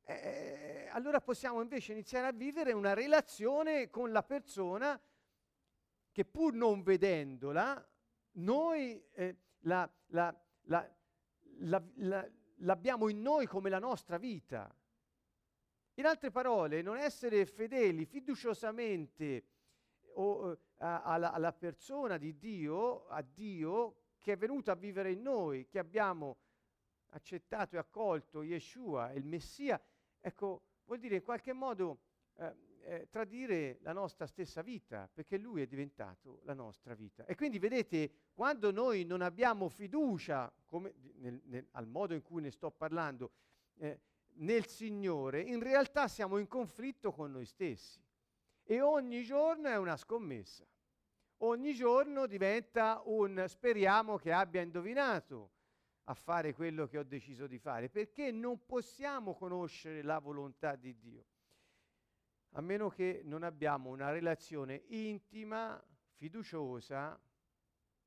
eh, 0.06 0.88
allora 0.90 1.21
possiamo 1.21 1.61
invece 1.61 1.92
iniziare 1.92 2.26
a 2.28 2.33
vivere 2.33 2.73
una 2.73 2.94
relazione 2.94 3.90
con 3.90 4.11
la 4.11 4.23
persona 4.23 4.99
che 6.11 6.25
pur 6.25 6.54
non 6.54 6.83
vedendola, 6.83 7.87
noi 8.33 9.04
eh, 9.12 9.37
la, 9.61 9.90
la, 10.06 10.35
la, 10.64 10.90
l'abbiamo 12.59 13.09
in 13.09 13.21
noi 13.21 13.47
come 13.47 13.68
la 13.68 13.78
nostra 13.78 14.16
vita. 14.16 14.75
In 15.94 16.06
altre 16.06 16.30
parole, 16.30 16.83
non 16.83 16.97
essere 16.97 17.47
fedeli 17.47 18.04
fiduciosamente 18.04 19.44
o, 20.14 20.50
uh, 20.50 20.56
alla, 20.76 21.33
alla, 21.33 21.52
persona 21.52 22.16
di 22.16 22.38
Dio, 22.38 23.06
a 23.06 23.23
Dio, 23.23 23.97
che 24.18 24.33
è 24.33 24.37
venuto 24.37 24.71
a 24.71 24.75
vivere 24.75 25.12
in 25.12 25.23
noi, 25.23 25.66
che 25.66 25.78
abbiamo 25.78 26.37
accettato 27.11 27.76
e 27.76 27.78
accolto 27.78 28.42
Yeshua, 28.42 29.12
il 29.12 29.25
Messia, 29.25 29.80
ecco, 30.21 30.62
vuol 30.85 30.99
dire 30.99 31.16
in 31.16 31.23
qualche 31.23 31.52
modo 31.52 31.99
eh, 32.35 32.54
eh, 32.85 33.09
tradire 33.09 33.78
la 33.83 33.92
nostra 33.92 34.26
stessa 34.26 34.62
vita, 34.62 35.09
perché 35.12 35.38
Lui 35.38 35.62
è 35.62 35.66
diventato 35.66 36.40
la 36.44 36.54
nostra 36.54 36.94
vita. 36.94 37.25
E 37.25 37.35
quindi 37.35 37.59
vedete, 37.59 38.11
quando 38.35 38.71
noi 38.71 39.04
non 39.04 39.23
abbiamo 39.23 39.68
fiducia, 39.68 40.52
come, 40.66 40.94
nel, 41.16 41.40
nel, 41.44 41.66
al 41.73 41.87
modo 41.87 42.14
in 42.14 42.23
cui 42.23 42.42
ne 42.42 42.50
sto 42.50 42.71
parlando, 42.71 43.30
eh, 43.76 44.00
nel 44.37 44.66
Signore, 44.66 45.40
in 45.40 45.62
realtà 45.62 46.09
siamo 46.09 46.38
in 46.38 46.49
conflitto 46.49 47.12
con 47.12 47.30
noi 47.30 47.47
stessi. 47.47 48.02
E 48.64 48.80
ogni 48.80 49.23
giorno 49.23 49.68
è 49.68 49.76
una 49.76 49.97
scommessa. 49.97 50.64
Ogni 51.38 51.75
giorno 51.75 52.26
diventa 52.26 53.02
un 53.04 53.44
speriamo 53.47 54.16
che 54.16 54.33
abbia 54.33 54.62
indovinato 54.62 55.50
a 56.04 56.14
fare 56.14 56.54
quello 56.54 56.87
che 56.87 56.99
ho 56.99 57.02
deciso 57.02 57.47
di 57.47 57.59
fare, 57.59 57.88
perché 57.90 58.30
non 58.30 58.64
possiamo 58.64 59.35
conoscere 59.35 60.02
la 60.02 60.18
volontà 60.18 60.76
di 60.76 60.97
Dio, 60.97 61.25
a 62.52 62.61
meno 62.61 62.88
che 62.88 63.21
non 63.25 63.42
abbiamo 63.42 63.90
una 63.90 64.11
relazione 64.11 64.85
intima, 64.88 65.83
fiduciosa 66.16 67.18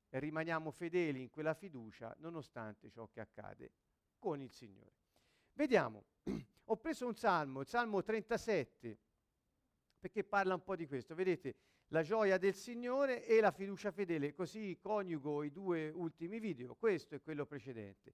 e 0.09 0.19
rimaniamo 0.19 0.71
fedeli 0.71 1.21
in 1.21 1.29
quella 1.29 1.53
fiducia 1.53 2.15
nonostante 2.19 2.89
ciò 2.89 3.07
che 3.07 3.19
accade 3.19 3.71
con 4.17 4.41
il 4.41 4.51
Signore. 4.51 4.95
Vediamo, 5.53 6.05
ho 6.65 6.77
preso 6.77 7.07
un 7.07 7.15
salmo, 7.15 7.61
il 7.61 7.67
salmo 7.67 8.01
37, 8.01 8.97
perché 9.99 10.23
parla 10.23 10.53
un 10.53 10.63
po' 10.63 10.75
di 10.75 10.87
questo. 10.87 11.15
Vedete, 11.15 11.55
la 11.87 12.03
gioia 12.03 12.37
del 12.37 12.53
Signore 12.53 13.25
e 13.25 13.39
la 13.39 13.51
fiducia 13.51 13.91
fedele, 13.91 14.33
così 14.33 14.77
coniugo 14.79 15.43
i 15.43 15.51
due 15.51 15.89
ultimi 15.89 16.39
video, 16.39 16.75
questo 16.75 17.15
e 17.15 17.21
quello 17.21 17.45
precedente. 17.45 18.13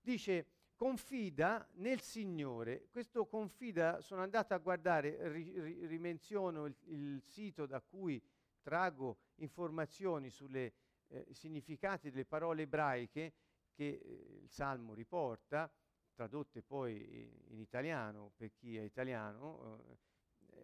Dice, 0.00 0.46
confida 0.74 1.66
nel 1.74 2.00
Signore. 2.00 2.88
Questo 2.90 3.26
confida, 3.26 4.00
sono 4.00 4.22
andato 4.22 4.54
a 4.54 4.58
guardare, 4.58 5.28
ri, 5.28 5.60
ri, 5.60 5.86
rimenziono 5.86 6.66
il, 6.66 6.76
il, 6.86 7.22
sito 7.22 7.66
da 7.66 7.80
cui 7.80 8.22
trago 8.60 9.18
informazioni 9.36 10.30
sui 10.30 10.72
eh, 11.08 11.26
significati 11.30 12.10
delle 12.10 12.24
parole 12.24 12.62
ebraiche 12.62 13.32
che 13.72 14.00
eh, 14.02 14.40
il 14.42 14.50
Salmo 14.50 14.94
riporta, 14.94 15.72
tradotte 16.12 16.62
poi 16.62 17.22
in, 17.22 17.54
in 17.54 17.60
italiano 17.60 18.32
per 18.36 18.52
chi 18.52 18.76
è 18.76 18.82
italiano. 18.82 19.84
Eh, 19.88 20.12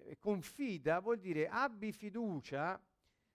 eh, 0.07 0.19
confida 0.19 1.01
vuol 1.01 1.19
dire 1.19 1.49
abbi 1.49 1.93
fiducia 1.93 2.83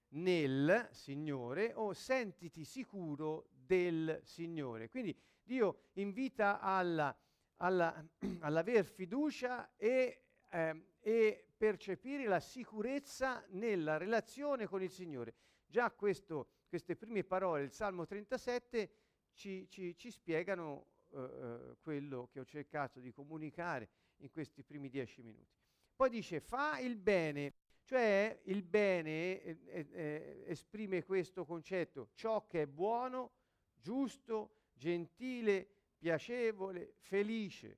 nel 0.09 0.87
Signore 0.91 1.73
o 1.73 1.93
sentiti 1.93 2.63
sicuro 2.63 3.47
del 3.51 4.19
Signore. 4.23 4.89
Quindi 4.89 5.15
Dio 5.43 5.89
invita 5.93 6.59
alla, 6.59 7.15
alla, 7.57 8.03
all'aver 8.41 8.85
fiducia 8.85 9.75
e, 9.75 10.23
eh, 10.49 10.85
e, 10.99 11.45
percepire 11.57 12.25
la 12.25 12.39
sicurezza 12.39 13.45
nella 13.49 13.97
relazione 13.97 14.67
con 14.67 14.81
il 14.81 14.91
Signore. 14.91 15.35
Già 15.65 15.91
questo, 15.91 16.49
queste 16.67 16.95
prime 16.95 17.23
parole, 17.23 17.63
il 17.63 17.71
Salmo 17.71 18.05
37, 18.05 18.91
ci, 19.33 19.67
ci, 19.69 19.95
ci 19.97 20.11
spiegano 20.11 20.87
eh, 21.11 21.19
eh, 21.19 21.75
quello 21.81 22.27
che 22.31 22.39
ho 22.39 22.45
cercato 22.45 22.99
di 22.99 23.11
comunicare 23.11 23.89
in 24.17 24.31
questi 24.31 24.63
primi 24.63 24.89
dieci 24.89 25.21
minuti. 25.21 25.64
Poi 25.95 26.09
dice 26.09 26.41
fa 26.41 26.77
il 26.79 26.97
bene, 26.97 27.53
cioè 27.83 28.41
il 28.45 28.63
bene 28.63 29.41
eh, 29.41 29.57
eh, 29.65 29.87
eh, 29.91 30.43
esprime 30.47 31.03
questo 31.03 31.45
concetto, 31.45 32.09
ciò 32.15 32.45
che 32.47 32.63
è 32.63 32.67
buono, 32.67 33.31
giusto, 33.73 34.55
gentile, 34.73 35.67
piacevole, 35.97 36.95
felice. 36.99 37.77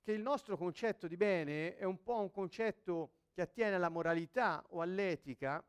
Che 0.00 0.12
il 0.12 0.20
nostro 0.20 0.56
concetto 0.56 1.08
di 1.08 1.16
bene 1.16 1.76
è 1.76 1.84
un 1.84 2.02
po' 2.02 2.20
un 2.20 2.30
concetto 2.30 3.14
che 3.32 3.42
attiene 3.42 3.74
alla 3.74 3.88
moralità 3.88 4.64
o 4.68 4.80
all'etica, 4.80 5.64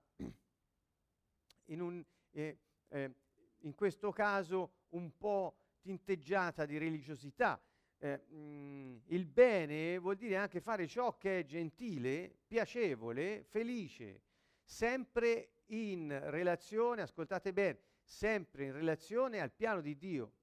in, 1.65 1.81
un, 1.81 2.03
eh, 2.31 2.57
eh, 2.89 3.15
in 3.59 3.73
questo 3.73 4.11
caso 4.11 4.85
un 4.89 5.15
po' 5.17 5.55
tinteggiata 5.81 6.65
di 6.65 6.77
religiosità, 6.77 7.59
eh, 8.03 8.19
mh, 8.29 8.35
mm, 8.35 8.97
il 9.07 9.25
bene 9.27 9.99
vuol 9.99 10.15
dire 10.15 10.35
anche 10.35 10.59
fare 10.59 10.87
ciò 10.87 11.17
che 11.17 11.39
è 11.39 11.45
gentile, 11.45 12.35
piacevole, 12.47 13.43
felice, 13.43 14.21
sempre 14.63 15.51
in 15.67 16.19
relazione, 16.29 17.03
ascoltate 17.03 17.53
bene, 17.53 17.79
sempre 18.01 18.65
in 18.65 18.73
relazione 18.73 19.39
al 19.39 19.51
piano 19.51 19.81
di 19.81 19.95
Dio. 19.97 20.33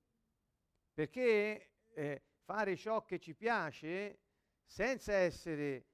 Perché 0.94 1.70
eh, 1.94 2.22
fare 2.44 2.76
ciò 2.76 3.04
che 3.04 3.18
ci 3.18 3.34
piace 3.34 4.20
senza 4.64 5.12
essere 5.14 5.86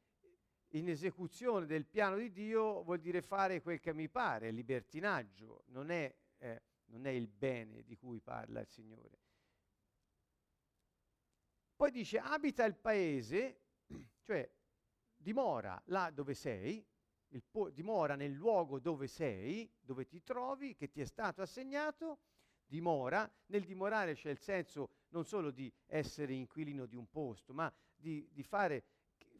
in 0.74 0.88
esecuzione 0.88 1.66
del 1.66 1.86
piano 1.86 2.16
di 2.16 2.30
Dio 2.30 2.82
vuol 2.82 3.00
dire 3.00 3.22
fare 3.22 3.62
quel 3.62 3.80
che 3.80 3.94
mi 3.94 4.08
pare, 4.08 4.50
libertinaggio, 4.50 5.64
non 5.68 5.90
è, 5.90 6.14
eh, 6.38 6.62
non 6.86 7.06
è 7.06 7.10
il 7.10 7.28
bene 7.28 7.82
di 7.84 7.96
cui 7.96 8.20
parla 8.20 8.60
il 8.60 8.68
Signore. 8.68 9.18
Poi 11.84 11.92
dice 11.92 12.18
abita 12.18 12.64
il 12.64 12.76
paese, 12.76 13.60
cioè 14.22 14.50
dimora 15.14 15.78
là 15.88 16.10
dove 16.10 16.32
sei, 16.32 16.82
po- 17.50 17.68
dimora 17.68 18.14
nel 18.14 18.32
luogo 18.32 18.78
dove 18.78 19.06
sei, 19.06 19.70
dove 19.82 20.06
ti 20.06 20.22
trovi, 20.22 20.74
che 20.76 20.88
ti 20.88 21.02
è 21.02 21.04
stato 21.04 21.42
assegnato, 21.42 22.20
dimora, 22.64 23.30
nel 23.48 23.64
dimorare 23.64 24.14
c'è 24.14 24.30
il 24.30 24.38
senso 24.38 24.92
non 25.08 25.26
solo 25.26 25.50
di 25.50 25.70
essere 25.84 26.32
inquilino 26.32 26.86
di 26.86 26.96
un 26.96 27.06
posto, 27.10 27.52
ma 27.52 27.70
di, 27.94 28.26
di 28.32 28.42
fare, 28.42 28.84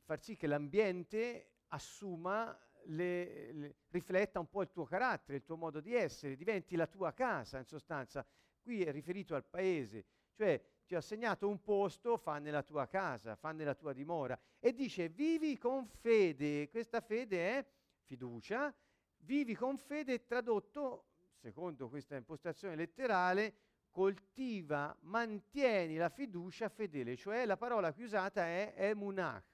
far 0.03 0.21
sì 0.21 0.37
che 0.37 0.47
l'ambiente 0.47 1.53
assuma, 1.69 2.55
le, 2.89 3.53
le, 3.55 3.77
rifletta 3.89 4.39
un 4.39 4.51
po' 4.51 4.61
il 4.61 4.71
tuo 4.71 4.85
carattere, 4.85 5.39
il 5.39 5.45
tuo 5.45 5.57
modo 5.57 5.81
di 5.81 5.95
essere, 5.95 6.37
diventi 6.37 6.77
la 6.77 6.87
tua 6.87 7.15
casa 7.15 7.57
in 7.57 7.65
sostanza. 7.65 8.23
Qui 8.61 8.83
è 8.83 8.93
riferito 8.93 9.35
al 9.35 9.47
paese, 9.47 10.05
cioè 10.35 10.63
ti 10.85 10.95
ho 10.95 10.99
assegnato 10.99 11.49
un 11.49 11.63
posto, 11.63 12.17
fa 12.17 12.39
nella 12.39 12.63
tua 12.63 12.87
casa, 12.87 13.37
fa 13.37 13.53
nella 13.53 13.75
tua 13.75 13.93
dimora. 13.93 14.39
E 14.59 14.73
dice, 14.73 15.09
vivi 15.09 15.57
con 15.57 15.87
fede. 15.87 16.69
Questa 16.69 17.01
fede 17.01 17.59
è 17.59 17.67
fiducia. 18.05 18.75
Vivi 19.19 19.55
con 19.55 19.79
fede, 19.79 20.25
tradotto, 20.25 21.07
secondo 21.37 21.89
questa 21.89 22.17
impostazione 22.17 22.77
letterale, 22.77 23.55
coltiva, 23.91 24.95
mantieni 25.03 25.97
la 25.97 26.11
fiducia 26.11 26.69
fedele. 26.69 27.17
Cioè 27.17 27.47
la 27.47 27.57
parola 27.57 27.93
qui 27.93 28.05
usata 28.05 28.45
è 28.45 28.75
emunach. 28.77 29.45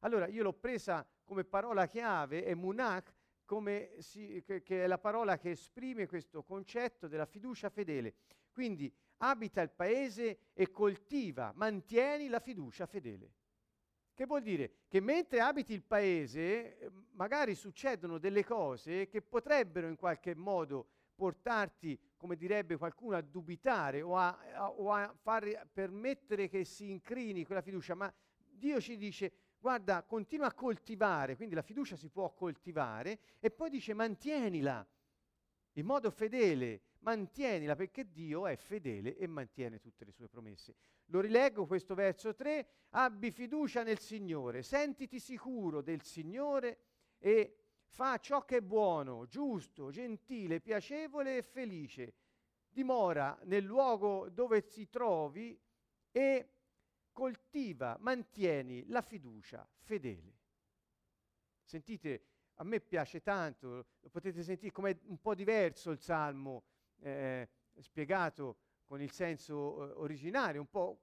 Allora, 0.00 0.26
io 0.28 0.42
l'ho 0.42 0.52
presa 0.52 1.06
come 1.24 1.44
parola 1.44 1.86
chiave 1.86 2.44
è 2.44 2.54
munach, 2.54 3.12
si, 3.98 4.42
che, 4.44 4.62
che 4.62 4.84
è 4.84 4.86
la 4.86 4.98
parola 4.98 5.36
che 5.36 5.50
esprime 5.50 6.06
questo 6.06 6.42
concetto 6.42 7.08
della 7.08 7.26
fiducia 7.26 7.68
fedele. 7.68 8.14
Quindi 8.52 8.92
abita 9.18 9.60
il 9.60 9.70
paese 9.70 10.38
e 10.52 10.70
coltiva, 10.70 11.52
mantieni 11.54 12.28
la 12.28 12.40
fiducia 12.40 12.86
fedele. 12.86 13.32
Che 14.14 14.24
vuol 14.24 14.42
dire? 14.42 14.84
Che 14.88 15.00
mentre 15.00 15.40
abiti 15.40 15.74
il 15.74 15.82
paese, 15.82 16.78
eh, 16.78 16.90
magari 17.12 17.54
succedono 17.54 18.18
delle 18.18 18.44
cose 18.44 19.08
che 19.08 19.20
potrebbero 19.20 19.88
in 19.88 19.96
qualche 19.96 20.34
modo 20.34 20.86
portarti, 21.14 21.98
come 22.16 22.36
direbbe 22.36 22.76
qualcuno, 22.76 23.16
a 23.16 23.20
dubitare 23.20 24.02
o 24.02 24.16
a, 24.16 24.38
a, 24.54 24.70
o 24.70 24.92
a 24.92 25.14
far 25.20 25.68
permettere 25.72 26.48
che 26.48 26.64
si 26.64 26.90
incrini 26.90 27.44
quella 27.44 27.62
fiducia, 27.62 27.94
ma 27.94 28.12
Dio 28.36 28.80
ci 28.80 28.96
dice 28.96 29.32
guarda, 29.58 30.02
continua 30.02 30.46
a 30.46 30.54
coltivare, 30.54 31.36
quindi 31.36 31.54
la 31.54 31.62
fiducia 31.62 31.96
si 31.96 32.08
può 32.08 32.32
coltivare 32.32 33.18
e 33.40 33.50
poi 33.50 33.68
dice 33.68 33.94
mantienila 33.94 34.86
in 35.72 35.84
modo 35.84 36.10
fedele, 36.10 36.82
mantienila 37.06 37.76
perché 37.76 38.10
Dio 38.10 38.48
è 38.48 38.56
fedele 38.56 39.16
e 39.16 39.28
mantiene 39.28 39.78
tutte 39.78 40.04
le 40.04 40.10
sue 40.10 40.28
promesse. 40.28 40.74
Lo 41.06 41.20
rileggo 41.20 41.64
questo 41.64 41.94
verso 41.94 42.34
3, 42.34 42.68
abbi 42.90 43.30
fiducia 43.30 43.84
nel 43.84 44.00
Signore, 44.00 44.64
sentiti 44.64 45.20
sicuro 45.20 45.82
del 45.82 46.02
Signore 46.02 46.78
e 47.18 47.58
fa 47.84 48.18
ciò 48.18 48.44
che 48.44 48.56
è 48.56 48.60
buono, 48.60 49.26
giusto, 49.26 49.90
gentile, 49.90 50.60
piacevole 50.60 51.36
e 51.36 51.42
felice. 51.42 52.14
Dimora 52.68 53.38
nel 53.44 53.62
luogo 53.62 54.28
dove 54.28 54.60
si 54.60 54.88
trovi 54.88 55.58
e 56.10 56.50
coltiva, 57.12 57.96
mantieni 58.00 58.84
la 58.88 59.00
fiducia 59.00 59.66
fedele. 59.78 60.34
Sentite, 61.62 62.24
a 62.54 62.64
me 62.64 62.80
piace 62.80 63.22
tanto, 63.22 63.86
potete 64.10 64.42
sentire 64.42 64.72
come 64.72 64.98
un 65.04 65.20
po' 65.20 65.34
diverso 65.34 65.90
il 65.90 66.00
salmo 66.00 66.64
eh, 67.00 67.48
spiegato 67.78 68.56
con 68.84 69.00
il 69.00 69.10
senso 69.10 69.88
eh, 69.88 69.92
originario, 69.96 70.60
un 70.60 70.70
po' 70.70 71.00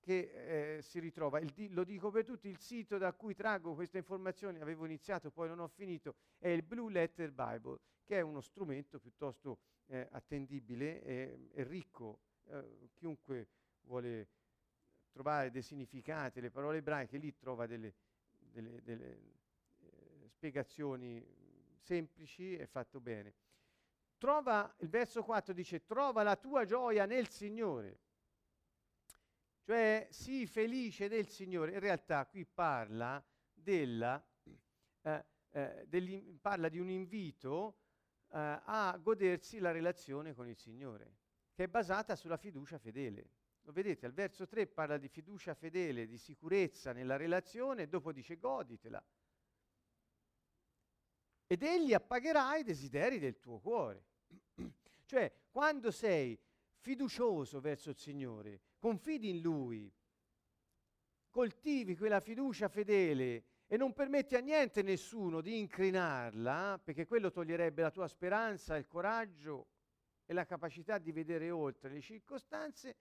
che 0.00 0.76
eh, 0.76 0.82
si 0.82 1.00
ritrova, 1.00 1.40
il, 1.40 1.52
lo 1.72 1.82
dico 1.82 2.10
per 2.10 2.24
tutti, 2.24 2.48
il 2.48 2.58
sito 2.58 2.96
da 2.96 3.12
cui 3.12 3.34
traggo 3.34 3.74
queste 3.74 3.98
informazioni, 3.98 4.60
avevo 4.60 4.84
iniziato, 4.84 5.30
poi 5.30 5.48
non 5.48 5.58
ho 5.58 5.68
finito, 5.68 6.14
è 6.38 6.48
il 6.48 6.62
Blue 6.62 6.92
Letter 6.92 7.32
Bible, 7.32 7.78
che 8.04 8.18
è 8.18 8.20
uno 8.20 8.40
strumento 8.40 9.00
piuttosto 9.00 9.58
eh, 9.86 10.06
attendibile 10.12 11.02
e, 11.02 11.48
e 11.52 11.62
ricco. 11.64 12.20
Eh, 12.44 12.90
chiunque 12.94 13.48
vuole 13.82 14.28
trovare 15.10 15.50
dei 15.50 15.62
significati, 15.62 16.40
le 16.40 16.50
parole 16.50 16.78
ebraiche, 16.78 17.16
lì 17.16 17.34
trova 17.36 17.66
delle, 17.66 17.94
delle, 18.38 18.82
delle 18.82 19.10
eh, 19.80 20.28
spiegazioni 20.28 21.24
semplici 21.80 22.56
e 22.56 22.66
fatto 22.66 23.00
bene. 23.00 23.34
Trova, 24.18 24.74
il 24.78 24.88
verso 24.88 25.22
4 25.22 25.52
dice, 25.52 25.84
trova 25.84 26.22
la 26.22 26.36
tua 26.36 26.64
gioia 26.64 27.04
nel 27.04 27.28
Signore. 27.28 28.00
Cioè, 29.62 30.06
sii 30.10 30.46
felice 30.46 31.08
del 31.08 31.28
Signore. 31.28 31.72
In 31.72 31.80
realtà 31.80 32.24
qui 32.26 32.46
parla, 32.46 33.22
della, 33.52 34.24
eh, 35.02 35.24
eh, 35.50 36.38
parla 36.40 36.68
di 36.68 36.78
un 36.78 36.88
invito 36.88 37.78
eh, 38.28 38.60
a 38.64 38.96
godersi 39.02 39.58
la 39.58 39.72
relazione 39.72 40.34
con 40.34 40.46
il 40.46 40.56
Signore, 40.56 41.16
che 41.52 41.64
è 41.64 41.68
basata 41.68 42.14
sulla 42.14 42.36
fiducia 42.36 42.78
fedele. 42.78 43.30
Lo 43.62 43.72
vedete, 43.72 44.06
al 44.06 44.12
verso 44.12 44.46
3 44.46 44.68
parla 44.68 44.96
di 44.98 45.08
fiducia 45.08 45.54
fedele, 45.54 46.06
di 46.06 46.18
sicurezza 46.18 46.92
nella 46.92 47.16
relazione 47.16 47.82
e 47.82 47.88
dopo 47.88 48.12
dice 48.12 48.38
goditela. 48.38 49.02
Ed 51.46 51.62
egli 51.62 51.94
appagherà 51.94 52.56
i 52.56 52.64
desideri 52.64 53.18
del 53.18 53.38
tuo 53.38 53.58
cuore. 53.58 54.04
cioè, 55.04 55.32
quando 55.50 55.90
sei 55.90 56.38
fiducioso 56.78 57.60
verso 57.60 57.90
il 57.90 57.96
Signore, 57.96 58.60
confidi 58.78 59.28
in 59.28 59.40
Lui, 59.40 59.92
coltivi 61.30 61.96
quella 61.96 62.20
fiducia 62.20 62.68
fedele 62.68 63.44
e 63.66 63.76
non 63.76 63.92
permetti 63.92 64.36
a 64.36 64.40
niente 64.40 64.82
nessuno 64.82 65.40
di 65.40 65.58
incrinarla, 65.58 66.80
perché 66.82 67.06
quello 67.06 67.30
toglierebbe 67.30 67.82
la 67.82 67.90
tua 67.90 68.08
speranza, 68.08 68.76
il 68.76 68.86
coraggio 68.86 69.66
e 70.24 70.32
la 70.32 70.44
capacità 70.44 70.98
di 70.98 71.12
vedere 71.12 71.50
oltre 71.50 71.90
le 71.90 72.00
circostanze, 72.00 72.96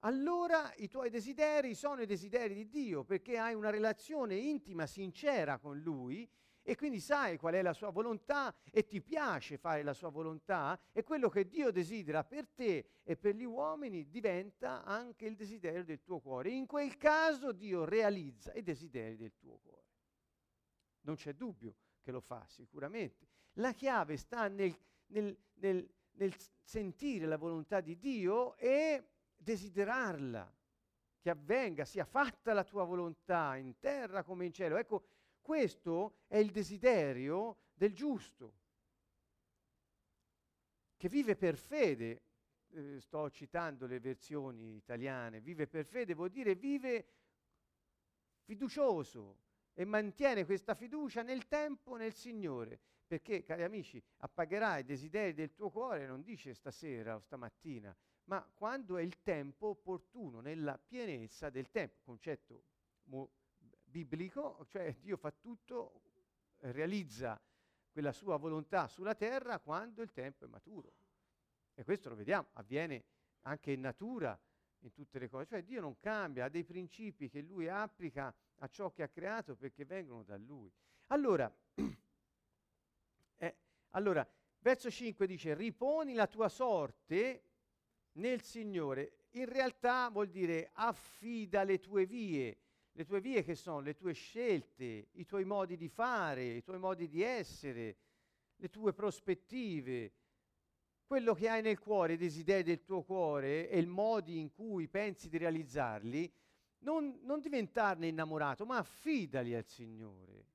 allora 0.00 0.72
i 0.76 0.88
tuoi 0.88 1.10
desideri 1.10 1.74
sono 1.74 2.02
i 2.02 2.06
desideri 2.06 2.54
di 2.54 2.68
Dio, 2.68 3.02
perché 3.02 3.36
hai 3.36 3.54
una 3.54 3.70
relazione 3.70 4.36
intima, 4.36 4.86
sincera 4.86 5.58
con 5.58 5.78
Lui 5.78 6.28
e 6.68 6.76
quindi 6.76 7.00
sai 7.00 7.38
qual 7.38 7.54
è 7.54 7.62
la 7.62 7.72
sua 7.72 7.88
volontà 7.88 8.54
e 8.70 8.86
ti 8.86 9.00
piace 9.00 9.56
fare 9.56 9.82
la 9.82 9.94
sua 9.94 10.10
volontà 10.10 10.78
e 10.92 11.02
quello 11.02 11.30
che 11.30 11.48
Dio 11.48 11.70
desidera 11.70 12.24
per 12.24 12.46
te 12.46 12.90
e 13.04 13.16
per 13.16 13.34
gli 13.34 13.44
uomini 13.44 14.06
diventa 14.10 14.84
anche 14.84 15.24
il 15.24 15.34
desiderio 15.34 15.82
del 15.82 16.02
tuo 16.02 16.20
cuore. 16.20 16.50
In 16.50 16.66
quel 16.66 16.98
caso 16.98 17.52
Dio 17.52 17.86
realizza 17.86 18.52
i 18.52 18.62
desideri 18.62 19.16
del 19.16 19.32
tuo 19.38 19.56
cuore. 19.62 19.86
Non 21.00 21.14
c'è 21.14 21.32
dubbio 21.32 21.74
che 22.02 22.10
lo 22.10 22.20
fa 22.20 22.44
sicuramente. 22.46 23.26
La 23.54 23.72
chiave 23.72 24.18
sta 24.18 24.48
nel, 24.48 24.78
nel, 25.06 25.34
nel, 25.54 25.90
nel 26.16 26.34
sentire 26.62 27.24
la 27.24 27.38
volontà 27.38 27.80
di 27.80 27.96
Dio 27.96 28.54
e 28.56 29.08
desiderarla, 29.34 30.54
che 31.18 31.30
avvenga, 31.30 31.86
sia 31.86 32.04
fatta 32.04 32.52
la 32.52 32.62
tua 32.62 32.84
volontà 32.84 33.56
in 33.56 33.78
terra 33.78 34.22
come 34.22 34.44
in 34.44 34.52
cielo. 34.52 34.76
Ecco, 34.76 35.06
questo 35.48 36.18
è 36.26 36.36
il 36.36 36.50
desiderio 36.50 37.68
del 37.72 37.94
giusto, 37.94 38.52
che 40.94 41.08
vive 41.08 41.36
per 41.36 41.56
fede. 41.56 42.22
Eh, 42.70 43.00
sto 43.00 43.30
citando 43.30 43.86
le 43.86 43.98
versioni 43.98 44.76
italiane, 44.76 45.40
vive 45.40 45.66
per 45.66 45.86
fede 45.86 46.12
vuol 46.12 46.28
dire 46.28 46.54
vive 46.54 47.06
fiducioso 48.42 49.38
e 49.72 49.86
mantiene 49.86 50.44
questa 50.44 50.74
fiducia 50.74 51.22
nel 51.22 51.48
tempo 51.48 51.96
nel 51.96 52.12
Signore, 52.12 52.78
perché 53.06 53.42
cari 53.42 53.62
amici, 53.62 54.02
appagherai 54.18 54.82
i 54.82 54.84
desideri 54.84 55.32
del 55.32 55.54
tuo 55.54 55.70
cuore, 55.70 56.06
non 56.06 56.22
dice 56.22 56.52
stasera 56.52 57.14
o 57.14 57.20
stamattina, 57.20 57.96
ma 58.24 58.46
quando 58.54 58.98
è 58.98 59.02
il 59.02 59.22
tempo 59.22 59.68
opportuno, 59.68 60.40
nella 60.40 60.76
pienezza 60.76 61.48
del 61.48 61.70
tempo, 61.70 62.02
concetto 62.04 62.64
mo- 63.04 63.30
biblico, 63.88 64.64
cioè 64.68 64.94
Dio 65.00 65.16
fa 65.16 65.30
tutto, 65.30 66.02
realizza 66.60 67.40
quella 67.90 68.12
sua 68.12 68.36
volontà 68.36 68.86
sulla 68.86 69.14
terra 69.14 69.58
quando 69.58 70.02
il 70.02 70.12
tempo 70.12 70.44
è 70.44 70.48
maturo. 70.48 70.92
E 71.74 71.84
questo 71.84 72.08
lo 72.08 72.14
vediamo, 72.14 72.48
avviene 72.54 73.04
anche 73.42 73.72
in 73.72 73.80
natura, 73.80 74.38
in 74.80 74.92
tutte 74.92 75.18
le 75.18 75.28
cose. 75.28 75.46
Cioè 75.46 75.62
Dio 75.62 75.80
non 75.80 75.98
cambia, 75.98 76.44
ha 76.44 76.48
dei 76.48 76.64
principi 76.64 77.28
che 77.28 77.40
Lui 77.40 77.68
applica 77.68 78.34
a 78.56 78.68
ciò 78.68 78.92
che 78.92 79.02
ha 79.02 79.08
creato 79.08 79.56
perché 79.56 79.84
vengono 79.84 80.22
da 80.22 80.36
Lui. 80.36 80.70
Allora, 81.08 81.52
eh, 83.36 83.56
allora 83.90 84.28
verso 84.60 84.90
5 84.90 85.26
dice, 85.26 85.54
riponi 85.54 86.14
la 86.14 86.26
tua 86.26 86.48
sorte 86.48 87.42
nel 88.12 88.42
Signore, 88.42 89.26
in 89.30 89.46
realtà 89.46 90.08
vuol 90.10 90.28
dire 90.28 90.70
affida 90.72 91.62
le 91.62 91.78
tue 91.78 92.06
vie, 92.06 92.58
le 92.98 93.04
tue 93.04 93.20
vie 93.20 93.44
che 93.44 93.54
sono 93.54 93.78
le 93.78 93.94
tue 93.94 94.12
scelte, 94.12 95.10
i 95.12 95.24
tuoi 95.24 95.44
modi 95.44 95.76
di 95.76 95.88
fare, 95.88 96.42
i 96.42 96.64
tuoi 96.64 96.80
modi 96.80 97.06
di 97.06 97.22
essere, 97.22 97.96
le 98.56 98.68
tue 98.70 98.92
prospettive, 98.92 100.12
quello 101.06 101.32
che 101.32 101.48
hai 101.48 101.62
nel 101.62 101.78
cuore, 101.78 102.14
i 102.14 102.16
desideri 102.16 102.64
del 102.64 102.82
tuo 102.82 103.04
cuore 103.04 103.70
e 103.70 103.78
i 103.78 103.86
modi 103.86 104.40
in 104.40 104.50
cui 104.50 104.88
pensi 104.88 105.28
di 105.28 105.38
realizzarli, 105.38 106.28
non, 106.78 107.20
non 107.22 107.38
diventarne 107.38 108.08
innamorato, 108.08 108.66
ma 108.66 108.78
affidali 108.78 109.54
al 109.54 109.64
Signore. 109.64 110.46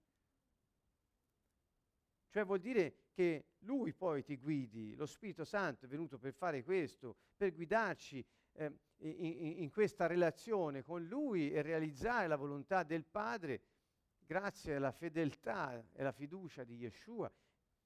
Cioè 2.27 2.43
vuol 2.43 2.59
dire 2.59 3.05
che 3.13 3.51
Lui 3.59 3.93
poi 3.93 4.21
ti 4.21 4.35
guidi, 4.35 4.95
lo 4.95 5.05
Spirito 5.05 5.45
Santo 5.45 5.85
è 5.85 5.87
venuto 5.87 6.17
per 6.17 6.33
fare 6.33 6.61
questo, 6.61 7.15
per 7.37 7.53
guidarci 7.53 8.25
eh, 8.53 8.71
in, 8.97 9.61
in, 9.61 9.71
questa 9.71 10.07
relazione 10.07 10.83
con 10.83 11.03
Lui 11.05 11.51
e 11.51 11.61
realizzare 11.61 12.27
la 12.27 12.35
volontà 12.35 12.83
del 12.83 13.05
Padre 13.05 13.61
grazie 14.25 14.75
alla 14.75 14.91
fedeltà 14.91 15.83
e 15.93 16.01
alla 16.01 16.11
fiducia 16.11 16.63
di 16.63 16.77
Yeshua. 16.77 17.31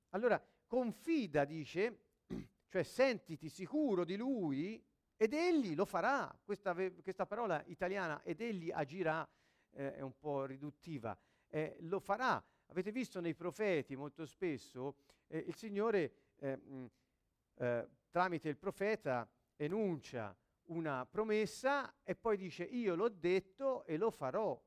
Allora 0.10 0.42
confida, 0.66 1.46
dice, 1.46 2.00
cioè 2.68 2.84
sentiti 2.84 3.50
sicuro 3.50 4.04
di 4.04 4.16
Lui 4.16 4.84
ed 5.16 5.34
Egli 5.34 5.76
lo 5.76 5.86
farà. 5.86 6.38
Questa, 6.44 6.76
questa 7.02 7.26
parola 7.26 7.64
italiana, 7.66 8.22
ed 8.24 8.42
Egli 8.42 8.72
agirà, 8.72 9.28
eh, 9.72 9.96
è 9.96 10.02
un 10.02 10.16
po' 10.18 10.46
riduttiva, 10.46 11.18
eh, 11.50 11.78
lo 11.80 12.00
farà 12.00 12.44
Avete 12.70 12.92
visto 12.92 13.22
nei 13.22 13.34
profeti 13.34 13.96
molto 13.96 14.26
spesso 14.26 14.98
eh, 15.28 15.38
il 15.38 15.56
Signore 15.56 16.14
eh, 16.38 16.58
mm, 16.58 16.86
eh, 17.56 17.88
tramite 18.10 18.50
il 18.50 18.58
profeta 18.58 19.28
enuncia 19.56 20.36
una 20.68 21.06
promessa 21.06 22.02
e 22.04 22.16
poi 22.16 22.38
dice 22.38 22.64
io 22.64 22.96
l'ho 22.96 23.10
detto 23.10 23.86
e 23.86 23.98
lo 23.98 24.12
farò. 24.12 24.60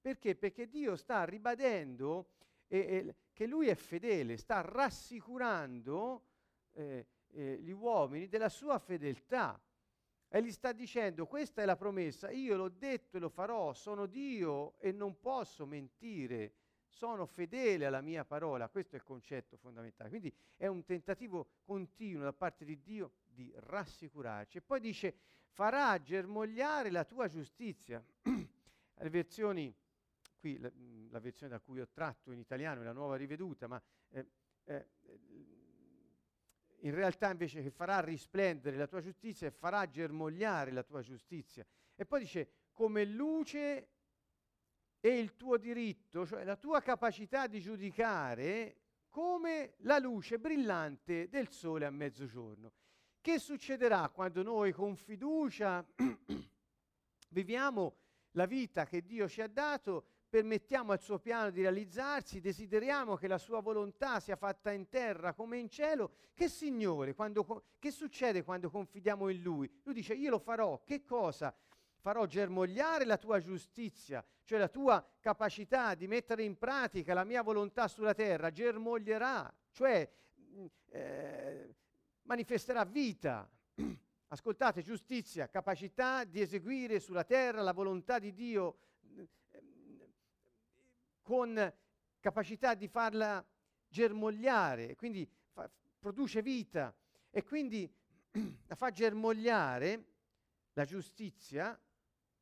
Perché? 0.00 0.34
Perché 0.34 0.68
Dio 0.68 0.96
sta 0.96 1.24
ribadendo 1.24 2.30
eh, 2.66 2.78
eh, 2.78 3.14
che 3.32 3.46
Lui 3.46 3.68
è 3.68 3.74
fedele, 3.74 4.36
sta 4.36 4.60
rassicurando 4.60 6.24
eh, 6.72 7.06
eh, 7.32 7.58
gli 7.60 7.70
uomini 7.70 8.28
della 8.28 8.48
sua 8.48 8.78
fedeltà. 8.78 9.60
E 10.34 10.42
gli 10.42 10.50
sta 10.50 10.72
dicendo, 10.72 11.26
questa 11.26 11.60
è 11.60 11.66
la 11.66 11.76
promessa, 11.76 12.30
io 12.30 12.56
l'ho 12.56 12.70
detto 12.70 13.18
e 13.18 13.20
lo 13.20 13.28
farò, 13.28 13.74
sono 13.74 14.06
Dio 14.06 14.78
e 14.78 14.90
non 14.90 15.20
posso 15.20 15.66
mentire, 15.66 16.54
sono 16.88 17.26
fedele 17.26 17.84
alla 17.84 18.00
mia 18.00 18.24
parola. 18.24 18.70
Questo 18.70 18.96
è 18.96 18.98
il 18.98 19.04
concetto 19.04 19.58
fondamentale. 19.58 20.08
Quindi 20.08 20.34
è 20.56 20.66
un 20.66 20.84
tentativo 20.84 21.58
continuo 21.64 22.22
da 22.22 22.32
parte 22.32 22.64
di 22.64 22.80
Dio 22.80 23.12
di 23.32 23.52
rassicurarci. 23.54 24.58
E 24.58 24.60
poi 24.62 24.80
dice, 24.80 25.14
farà 25.48 26.00
germogliare 26.00 26.90
la 26.90 27.04
tua 27.04 27.28
giustizia. 27.28 28.04
Le 28.22 29.10
versioni, 29.10 29.74
qui 30.38 30.58
la, 30.58 30.70
la, 31.10 31.18
versione 31.18 31.50
da 31.50 31.60
cui 31.60 31.80
ho 31.80 31.88
tratto 31.88 32.30
in 32.30 32.38
italiano 32.38 32.80
è 32.80 32.84
la 32.84 32.92
nuova 32.92 33.16
riveduta, 33.16 33.66
ma 33.66 33.82
eh, 34.10 34.26
eh, 34.64 34.88
in 36.82 36.94
realtà 36.94 37.30
invece 37.30 37.62
che 37.62 37.70
farà 37.70 38.00
risplendere 38.00 38.76
la 38.76 38.86
tua 38.86 39.00
giustizia 39.00 39.46
e 39.46 39.50
farà 39.50 39.88
germogliare 39.88 40.70
la 40.70 40.82
tua 40.82 41.02
giustizia. 41.02 41.66
E 41.94 42.06
poi 42.06 42.20
dice, 42.20 42.50
come 42.72 43.04
luce 43.04 43.88
e 45.00 45.18
il 45.18 45.36
tuo 45.36 45.56
diritto, 45.56 46.24
cioè 46.26 46.44
la 46.44 46.56
tua 46.56 46.80
capacità 46.80 47.46
di 47.46 47.60
giudicare 47.60 48.76
come 49.08 49.74
la 49.78 49.98
luce 49.98 50.38
brillante 50.38 51.28
del 51.28 51.50
sole 51.50 51.84
a 51.84 51.90
mezzogiorno. 51.90 52.72
Che 53.22 53.38
succederà 53.38 54.08
quando 54.08 54.42
noi 54.42 54.72
con 54.72 54.96
fiducia 54.96 55.86
viviamo 57.30 57.94
la 58.32 58.46
vita 58.46 58.84
che 58.84 59.06
Dio 59.06 59.28
ci 59.28 59.40
ha 59.40 59.46
dato, 59.46 60.04
permettiamo 60.28 60.90
al 60.90 61.00
suo 61.00 61.20
piano 61.20 61.50
di 61.50 61.60
realizzarsi, 61.60 62.40
desideriamo 62.40 63.14
che 63.14 63.28
la 63.28 63.38
sua 63.38 63.60
volontà 63.60 64.18
sia 64.18 64.34
fatta 64.34 64.72
in 64.72 64.88
terra 64.88 65.34
come 65.34 65.58
in 65.58 65.70
cielo? 65.70 66.14
Che 66.34 66.48
Signore, 66.48 67.14
quando, 67.14 67.66
che 67.78 67.92
succede 67.92 68.42
quando 68.42 68.68
confidiamo 68.70 69.28
in 69.28 69.40
Lui? 69.40 69.70
Lui 69.84 69.94
dice 69.94 70.14
io 70.14 70.30
lo 70.30 70.40
farò, 70.40 70.82
che 70.82 71.04
cosa? 71.04 71.54
farò 72.00 72.26
germogliare 72.26 73.04
la 73.04 73.16
tua 73.16 73.38
giustizia, 73.38 74.24
cioè 74.42 74.58
la 74.58 74.66
tua 74.66 75.06
capacità 75.20 75.94
di 75.94 76.08
mettere 76.08 76.42
in 76.42 76.58
pratica 76.58 77.14
la 77.14 77.22
mia 77.22 77.42
volontà 77.42 77.86
sulla 77.86 78.12
terra, 78.12 78.50
germoglierà, 78.50 79.54
cioè 79.70 80.10
eh, 80.90 81.74
manifesterà 82.22 82.84
vita. 82.84 83.48
Ascoltate, 84.28 84.82
giustizia, 84.82 85.48
capacità 85.48 86.24
di 86.24 86.40
eseguire 86.40 87.00
sulla 87.00 87.24
terra 87.24 87.60
la 87.60 87.72
volontà 87.72 88.18
di 88.18 88.32
Dio 88.32 88.78
con 91.20 91.72
capacità 92.18 92.74
di 92.74 92.88
farla 92.88 93.44
germogliare, 93.88 94.96
quindi 94.96 95.28
fa, 95.52 95.70
produce 95.98 96.40
vita 96.40 96.94
e 97.30 97.42
quindi 97.42 97.90
la 98.66 98.74
fa 98.74 98.90
germogliare 98.90 100.04
la 100.72 100.84
giustizia 100.84 101.78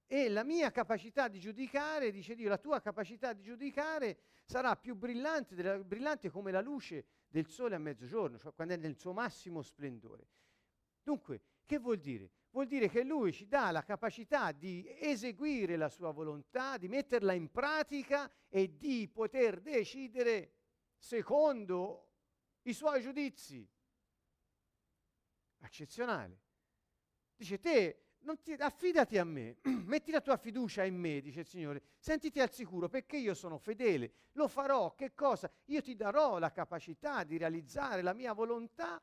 e 0.06 0.28
la 0.28 0.44
mia 0.44 0.70
capacità 0.70 1.28
di 1.28 1.38
giudicare, 1.38 2.10
dice 2.10 2.34
Dio, 2.34 2.48
la 2.48 2.58
tua 2.58 2.80
capacità 2.80 3.32
di 3.32 3.42
giudicare 3.42 4.18
sarà 4.44 4.76
più 4.76 4.94
brillante, 4.96 5.54
della, 5.54 5.78
brillante 5.78 6.30
come 6.30 6.50
la 6.50 6.60
luce 6.60 7.04
del 7.30 7.48
sole 7.48 7.76
a 7.76 7.78
mezzogiorno, 7.78 8.38
cioè 8.38 8.52
quando 8.52 8.74
è 8.74 8.76
nel 8.76 8.96
suo 8.96 9.12
massimo 9.12 9.62
splendore. 9.62 10.26
Dunque, 11.02 11.42
che 11.64 11.78
vuol 11.78 11.98
dire? 11.98 12.30
Vuol 12.50 12.66
dire 12.66 12.88
che 12.88 13.04
lui 13.04 13.32
ci 13.32 13.46
dà 13.46 13.70
la 13.70 13.84
capacità 13.84 14.50
di 14.50 14.84
eseguire 14.98 15.76
la 15.76 15.88
sua 15.88 16.10
volontà, 16.10 16.76
di 16.76 16.88
metterla 16.88 17.32
in 17.32 17.50
pratica 17.50 18.30
e 18.48 18.76
di 18.76 19.08
poter 19.08 19.60
decidere 19.60 20.54
secondo 20.98 22.08
i 22.62 22.72
suoi 22.72 23.00
giudizi. 23.00 23.66
Eccezionale. 25.58 26.40
Dice 27.36 27.60
te 27.60 28.09
ti, 28.42 28.52
affidati 28.52 29.18
a 29.18 29.24
me, 29.24 29.56
metti 29.85 30.11
la 30.11 30.20
tua 30.20 30.37
fiducia 30.37 30.85
in 30.85 30.96
me, 30.96 31.20
dice 31.20 31.40
il 31.40 31.46
Signore, 31.46 31.83
sentiti 31.98 32.40
al 32.40 32.52
sicuro 32.52 32.88
perché 32.88 33.16
io 33.16 33.35
sono 33.35 33.59
fedele, 33.59 34.12
lo 34.33 34.48
farò, 34.48 34.94
che 34.94 35.14
cosa? 35.14 35.50
Io 35.66 35.83
ti 35.83 35.96
darò 35.96 36.38
la 36.38 36.52
capacità 36.52 37.24
di 37.24 37.37
realizzare 37.37 38.02
la 38.02 38.12
mia 38.12 38.33
volontà 38.33 39.02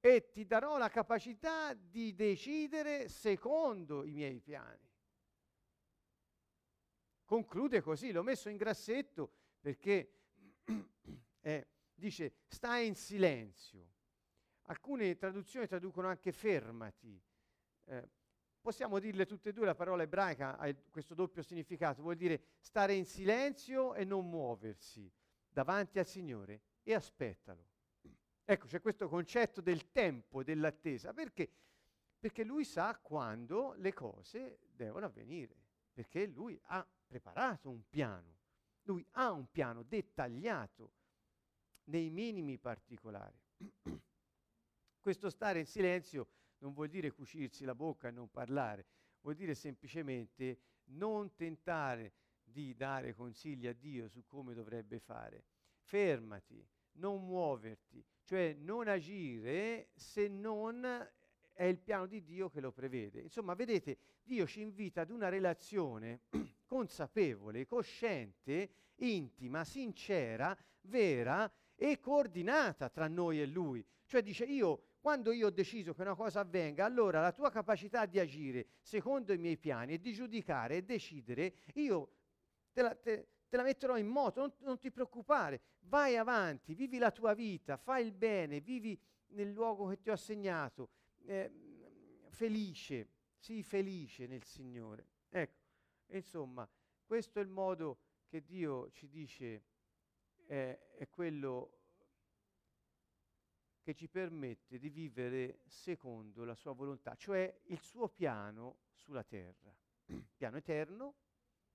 e 0.00 0.30
ti 0.30 0.44
darò 0.46 0.76
la 0.76 0.88
capacità 0.88 1.72
di 1.74 2.14
decidere 2.14 3.08
secondo 3.08 4.04
i 4.04 4.12
miei 4.12 4.40
piani. 4.40 4.92
Conclude 7.24 7.80
così, 7.80 8.12
l'ho 8.12 8.22
messo 8.22 8.48
in 8.48 8.56
grassetto 8.56 9.30
perché 9.60 10.12
eh, 11.40 11.66
dice 11.94 12.34
stai 12.46 12.86
in 12.86 12.94
silenzio. 12.94 13.92
Alcune 14.66 15.16
traduzioni 15.16 15.66
traducono 15.66 16.08
anche 16.08 16.32
fermati 16.32 17.20
eh, 17.86 18.08
possiamo 18.60 18.98
dirle 18.98 19.26
tutte 19.26 19.50
e 19.50 19.52
due, 19.52 19.66
la 19.66 19.74
parola 19.74 20.02
ebraica 20.02 20.56
ha 20.56 20.74
questo 20.90 21.14
doppio 21.14 21.42
significato, 21.42 22.02
vuol 22.02 22.16
dire 22.16 22.42
stare 22.58 22.94
in 22.94 23.04
silenzio 23.04 23.94
e 23.94 24.04
non 24.04 24.28
muoversi 24.28 25.10
davanti 25.48 25.98
al 25.98 26.06
Signore 26.06 26.60
e 26.82 26.94
aspettalo. 26.94 27.72
Ecco, 28.44 28.66
c'è 28.66 28.80
questo 28.80 29.08
concetto 29.08 29.60
del 29.60 29.90
tempo, 29.90 30.42
dell'attesa, 30.42 31.12
perché? 31.12 31.50
Perché 32.18 32.44
lui 32.44 32.64
sa 32.64 32.98
quando 33.00 33.74
le 33.76 33.92
cose 33.92 34.60
devono 34.70 35.06
avvenire, 35.06 35.54
perché 35.92 36.26
lui 36.26 36.58
ha 36.64 36.86
preparato 37.06 37.70
un 37.70 37.82
piano, 37.88 38.36
lui 38.82 39.06
ha 39.12 39.30
un 39.30 39.50
piano 39.50 39.82
dettagliato 39.82 40.92
nei 41.84 42.10
minimi 42.10 42.58
particolari. 42.58 43.38
questo 45.00 45.28
stare 45.28 45.58
in 45.58 45.66
silenzio 45.66 46.28
non 46.64 46.72
vuol 46.72 46.88
dire 46.88 47.12
cucirsi 47.12 47.66
la 47.66 47.74
bocca 47.74 48.08
e 48.08 48.10
non 48.10 48.30
parlare, 48.30 48.86
vuol 49.20 49.34
dire 49.34 49.54
semplicemente 49.54 50.58
non 50.86 51.34
tentare 51.34 52.14
di 52.42 52.74
dare 52.74 53.14
consigli 53.14 53.66
a 53.66 53.74
Dio 53.74 54.08
su 54.08 54.24
come 54.24 54.54
dovrebbe 54.54 54.98
fare. 54.98 55.44
Fermati, 55.80 56.66
non 56.92 57.22
muoverti, 57.22 58.02
cioè 58.22 58.54
non 58.54 58.88
agire 58.88 59.90
se 59.94 60.26
non 60.28 60.84
è 61.52 61.64
il 61.64 61.78
piano 61.78 62.06
di 62.06 62.22
Dio 62.22 62.48
che 62.48 62.60
lo 62.60 62.72
prevede. 62.72 63.20
Insomma, 63.20 63.52
vedete, 63.52 63.98
Dio 64.22 64.46
ci 64.46 64.62
invita 64.62 65.02
ad 65.02 65.10
una 65.10 65.28
relazione 65.28 66.22
consapevole, 66.64 67.66
cosciente, 67.66 68.70
intima, 68.96 69.64
sincera, 69.64 70.56
vera 70.82 71.50
e 71.74 72.00
coordinata 72.00 72.88
tra 72.88 73.06
noi 73.06 73.42
e 73.42 73.46
Lui. 73.46 73.84
Cioè 74.06 74.22
dice 74.22 74.44
io 74.44 74.93
quando 75.04 75.32
io 75.32 75.48
ho 75.48 75.50
deciso 75.50 75.92
che 75.92 76.00
una 76.00 76.14
cosa 76.14 76.40
avvenga, 76.40 76.82
allora 76.86 77.20
la 77.20 77.32
tua 77.32 77.50
capacità 77.50 78.06
di 78.06 78.18
agire 78.18 78.68
secondo 78.80 79.34
i 79.34 79.36
miei 79.36 79.58
piani 79.58 79.92
e 79.92 80.00
di 80.00 80.14
giudicare 80.14 80.76
e 80.76 80.82
decidere, 80.82 81.56
io 81.74 82.10
te 82.72 82.80
la, 82.80 82.94
te, 82.94 83.28
te 83.46 83.56
la 83.58 83.64
metterò 83.64 83.98
in 83.98 84.06
moto, 84.06 84.40
non, 84.40 84.52
non, 84.60 84.78
ti 84.78 84.90
preoccupare, 84.90 85.60
vai 85.80 86.16
avanti, 86.16 86.72
vivi 86.72 86.96
la 86.96 87.10
tua 87.10 87.34
vita, 87.34 87.76
fai 87.76 88.02
il 88.02 88.12
bene, 88.12 88.60
vivi 88.60 88.98
nel 89.32 89.50
luogo 89.50 89.88
che 89.88 90.00
ti 90.00 90.08
ho 90.08 90.14
assegnato, 90.14 90.88
eh, 91.26 91.52
felice, 92.30 93.08
sii 93.36 93.62
felice 93.62 94.26
nel 94.26 94.44
Signore. 94.44 95.06
Ecco, 95.28 95.66
insomma, 96.12 96.66
questo 97.04 97.40
è 97.40 97.42
il 97.42 97.50
modo 97.50 97.98
che 98.26 98.42
Dio 98.42 98.90
ci 98.90 99.06
dice, 99.10 99.64
eh, 100.46 100.94
è 100.94 101.10
quello 101.10 101.83
che 103.84 103.94
ci 103.94 104.08
permette 104.08 104.78
di 104.78 104.88
vivere 104.88 105.60
secondo 105.66 106.44
la 106.44 106.54
sua 106.54 106.72
volontà, 106.72 107.14
cioè 107.16 107.60
il 107.66 107.78
suo 107.80 108.08
piano 108.08 108.78
sulla 108.94 109.22
terra, 109.22 109.76
piano 110.34 110.56
eterno 110.56 111.16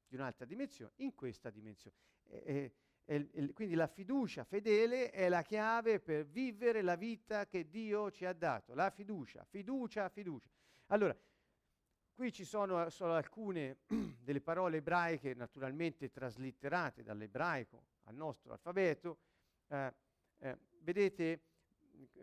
di 0.08 0.16
un'altra 0.16 0.46
dimensione, 0.46 0.92
in 0.98 1.14
questa 1.14 1.52
dimensione. 1.52 1.96
E, 2.24 2.74
e, 3.06 3.30
e, 3.32 3.54
quindi 3.54 3.76
la 3.76 3.86
fiducia 3.86 4.44
fedele 4.44 5.12
è 5.12 5.30
la 5.30 5.44
chiave 5.44 6.00
per 6.00 6.26
vivere 6.26 6.82
la 6.82 6.96
vita 6.96 7.46
che 7.46 7.70
Dio 7.70 8.10
ci 8.10 8.26
ha 8.26 8.34
dato, 8.34 8.74
la 8.74 8.90
fiducia, 8.90 9.46
fiducia, 9.46 10.10
fiducia. 10.10 10.50
Allora, 10.88 11.16
qui 12.16 12.32
ci 12.32 12.44
sono 12.44 12.90
solo 12.90 13.14
alcune 13.14 13.82
delle 14.20 14.42
parole 14.42 14.78
ebraiche, 14.78 15.36
naturalmente 15.36 16.10
traslitterate 16.10 17.04
dall'ebraico 17.04 17.84
al 18.06 18.16
nostro 18.16 18.52
alfabeto. 18.54 19.20
Eh, 19.68 19.94
eh, 20.40 20.58
vedete, 20.80 21.49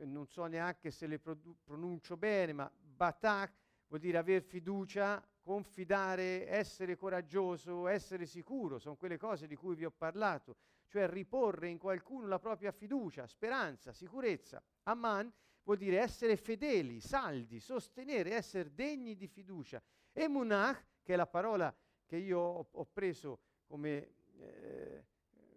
non 0.04 0.26
so 0.26 0.46
neanche 0.46 0.90
se 0.90 1.06
le 1.06 1.18
pronuncio 1.18 2.16
bene, 2.16 2.52
ma 2.52 2.70
batak 2.72 3.52
vuol 3.88 4.00
dire 4.00 4.18
aver 4.18 4.42
fiducia, 4.42 5.22
confidare, 5.40 6.48
essere 6.48 6.96
coraggioso, 6.96 7.86
essere 7.86 8.26
sicuro, 8.26 8.78
sono 8.78 8.96
quelle 8.96 9.16
cose 9.16 9.46
di 9.46 9.54
cui 9.54 9.76
vi 9.76 9.84
ho 9.84 9.92
parlato, 9.92 10.56
cioè 10.88 11.08
riporre 11.08 11.68
in 11.68 11.78
qualcuno 11.78 12.26
la 12.26 12.38
propria 12.38 12.72
fiducia, 12.72 13.26
speranza, 13.26 13.92
sicurezza. 13.92 14.62
Amman 14.84 15.32
vuol 15.62 15.78
dire 15.78 15.98
essere 15.98 16.36
fedeli, 16.36 17.00
saldi, 17.00 17.60
sostenere, 17.60 18.34
essere 18.34 18.74
degni 18.74 19.16
di 19.16 19.26
fiducia. 19.26 19.82
E 20.12 20.28
munach, 20.28 20.84
che 21.02 21.12
è 21.12 21.16
la 21.16 21.26
parola 21.26 21.74
che 22.04 22.16
io 22.16 22.38
ho, 22.38 22.66
ho 22.70 22.84
preso 22.86 23.40
come 23.66 24.14
eh, 24.38 24.85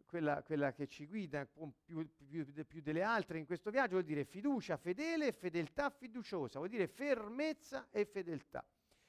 quella, 0.09 0.41
quella, 0.43 0.73
che 0.73 0.87
ci 0.87 1.05
guida 1.05 1.45
più, 1.45 2.09
più, 2.27 2.65
più, 2.65 2.81
delle 2.81 3.03
altre 3.03 3.37
in 3.37 3.45
questo 3.45 3.69
viaggio, 3.69 3.91
vuol 3.91 4.03
dire 4.03 4.25
fiducia 4.25 4.75
fedele 4.75 5.27
e 5.27 5.31
fedeltà 5.31 5.91
fiduciosa, 5.91 6.57
vuol 6.57 6.69
dire 6.69 6.87
fermezza 6.87 7.87
e 7.91 8.05
fedeltà. 8.05 8.65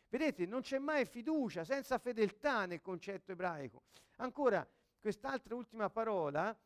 Vedete, 0.09 0.45
non 0.45 0.61
c'è 0.61 0.79
mai 0.79 1.07
fiducia 1.07 1.65
senza 1.65 1.99
fedeltà 1.99 2.67
nel 2.67 2.83
concetto 2.83 3.33
ebraico. 3.33 3.85
Ancora, 4.17 4.69
quest'altra 5.01 5.55
ultima 5.55 5.89
parola 5.89 6.57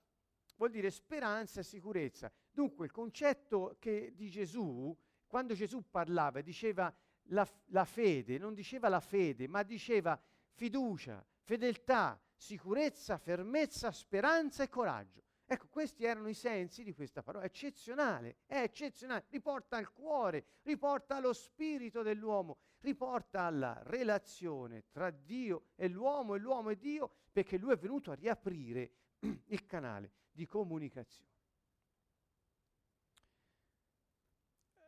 vuol 0.57 0.71
dire 0.71 0.91
speranza 0.91 1.61
e 1.61 1.63
sicurezza. 1.63 2.31
Dunque, 2.51 2.87
il 2.87 2.91
concetto 2.91 3.77
di 3.81 4.29
Gesù, 4.31 4.97
quando 5.27 5.55
Gesù 5.55 5.89
parlava, 5.89 6.41
diceva 6.41 6.93
la, 7.29 7.49
la 7.67 7.85
fede, 7.85 8.39
non 8.39 8.55
diceva 8.55 8.89
la 8.89 9.01
fede, 9.01 9.47
ma 9.47 9.63
diceva 9.63 10.21
fiducia, 10.55 11.25
fedeltà, 11.43 12.21
sicurezza, 12.45 13.17
fermezza, 13.17 13.91
speranza 13.91 14.63
e 14.63 14.69
coraggio. 14.69 15.23
Ecco, 15.47 15.69
questi 15.69 16.05
erano 16.05 16.29
i 16.29 16.35
sensi 16.35 16.85
di 16.85 16.93
questa 16.93 17.23
parola, 17.23 17.45
eccezionale, 17.45 18.37
è 18.47 18.61
eccezionale, 18.61 19.27
riporta 19.31 19.77
al 19.77 19.91
cuore, 19.93 20.45
riporta 20.63 21.17
allo 21.17 21.33
spirito 21.33 22.03
dell'uomo, 22.03 22.59
riporta 22.81 23.43
alla 23.43 23.81
relazione 23.85 24.85
tra 24.91 25.11
Dio 25.11 25.69
e 25.75 25.89
l'uomo 25.89 26.35
e 26.35 26.39
l'uomo 26.39 26.71
e 26.71 26.77
Dio, 26.77 27.11
perché 27.33 27.57
lui 27.57 27.73
è 27.73 27.79
venuto 27.79 28.11
a 28.11 28.15
riaprire 28.15 28.91
il 29.47 29.67
canale 29.67 30.13
di 30.31 30.47
comunicazione. 30.47 31.33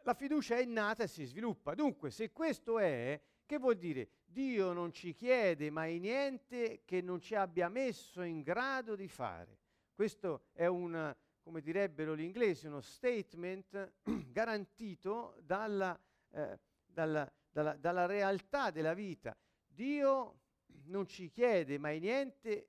La 0.03 0.15
fiducia 0.15 0.57
è 0.57 0.61
innata 0.61 1.05
e 1.05 1.09
si 1.09 1.25
sviluppa. 1.25 1.75
Dunque, 1.75 2.11
se 2.11 2.31
questo 2.33 2.79
è, 2.79 3.21
che 3.45 3.59
vuol 3.59 3.77
dire? 3.77 4.11
Dio 4.27 4.73
non 4.73 4.93
ci 4.93 5.15
chiede 5.15 5.71
mai 5.71 5.99
niente 5.99 6.83
che 6.85 7.01
non 7.01 7.21
ci 7.21 7.35
abbia 7.35 7.69
messo 7.69 8.23
in 8.23 8.43
grado 8.43 8.95
di 8.95 9.09
fare. 9.09 9.59
Questo 9.95 10.49
è 10.53 10.67
un, 10.67 11.15
come 11.43 11.61
direbbero 11.63 12.15
gli 12.15 12.23
inglesi, 12.23 12.67
uno 12.67 12.81
statement 12.81 13.95
garantito 14.31 15.37
dalla, 15.41 15.99
eh, 16.31 16.59
dalla, 16.85 17.33
dalla, 17.51 17.77
dalla 17.77 18.07
realtà 18.07 18.71
della 18.71 18.95
vita. 18.95 19.37
Dio 19.67 20.41
non 20.87 21.07
ci 21.07 21.31
chiede 21.31 21.79
mai 21.79 21.99
niente 21.99 22.69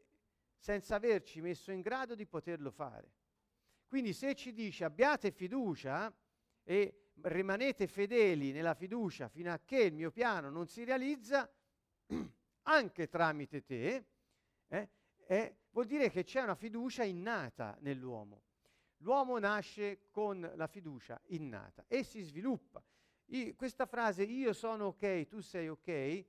senza 0.57 0.95
averci 0.95 1.41
messo 1.41 1.71
in 1.71 1.81
grado 1.81 2.15
di 2.15 2.25
poterlo 2.25 2.71
fare. 2.71 3.11
Quindi 3.87 4.13
se 4.13 4.35
ci 4.35 4.53
dice 4.53 4.83
abbiate 4.83 5.31
fiducia 5.31 6.13
e 6.63 7.06
rimanete 7.21 7.87
fedeli 7.87 8.51
nella 8.51 8.73
fiducia 8.73 9.27
fino 9.27 9.51
a 9.51 9.59
che 9.63 9.83
il 9.83 9.93
mio 9.93 10.11
piano 10.11 10.49
non 10.49 10.67
si 10.67 10.83
realizza, 10.83 11.49
anche 12.63 13.07
tramite 13.07 13.63
te, 13.63 14.05
eh, 14.67 14.89
eh, 15.25 15.55
vuol 15.71 15.85
dire 15.85 16.09
che 16.09 16.23
c'è 16.23 16.41
una 16.41 16.55
fiducia 16.55 17.03
innata 17.03 17.77
nell'uomo. 17.81 18.43
L'uomo 19.01 19.37
nasce 19.37 20.07
con 20.09 20.51
la 20.55 20.67
fiducia 20.67 21.21
innata 21.27 21.85
e 21.87 22.03
si 22.03 22.21
sviluppa. 22.21 22.83
I, 23.25 23.55
questa 23.55 23.85
frase 23.85 24.23
io 24.23 24.53
sono 24.53 24.87
ok, 24.87 25.27
tu 25.27 25.39
sei 25.41 25.67
ok, 25.67 26.25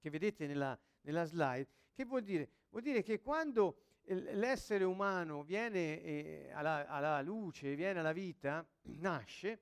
che 0.00 0.10
vedete 0.10 0.46
nella, 0.46 0.78
nella 1.02 1.24
slide, 1.24 1.68
che 1.92 2.04
vuol 2.04 2.22
dire? 2.22 2.50
Vuol 2.70 2.82
dire 2.82 3.02
che 3.02 3.20
quando 3.20 3.83
l'essere 4.06 4.84
umano 4.84 5.42
viene 5.42 6.02
eh, 6.02 6.50
alla, 6.52 6.86
alla, 6.86 7.20
luce, 7.22 7.74
viene 7.74 8.00
alla 8.00 8.12
vita, 8.12 8.66
nasce, 9.00 9.60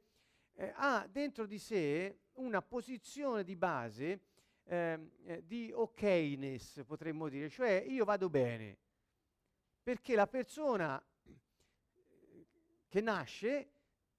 eh, 0.54 0.72
ha 0.74 1.06
dentro 1.10 1.46
di 1.46 1.58
sé 1.58 2.18
una 2.34 2.62
posizione 2.62 3.44
di 3.44 3.56
base 3.56 4.20
ehm, 4.64 5.10
eh, 5.24 5.46
di 5.46 5.70
okness, 5.72 6.82
potremmo 6.84 7.28
dire, 7.28 7.48
cioè 7.48 7.84
io 7.86 8.04
vado 8.04 8.28
bene, 8.28 8.76
perché 9.82 10.14
la 10.14 10.26
persona 10.26 11.02
che 12.88 13.00
nasce 13.00 13.70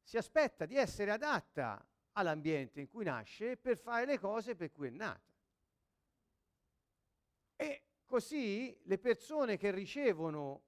si 0.01 0.17
aspetta 0.17 0.65
di 0.65 0.75
essere 0.75 1.11
adatta 1.11 1.85
all'ambiente 2.13 2.79
in 2.79 2.87
cui 2.87 3.03
nasce 3.03 3.57
per 3.57 3.77
fare 3.77 4.05
le 4.05 4.19
cose 4.19 4.55
per 4.55 4.71
cui 4.71 4.87
è 4.87 4.91
nata. 4.91 5.31
E 7.55 7.81
Così 8.13 8.77
le 8.83 8.99
persone 8.99 9.57
che 9.57 9.71
ricevono 9.71 10.61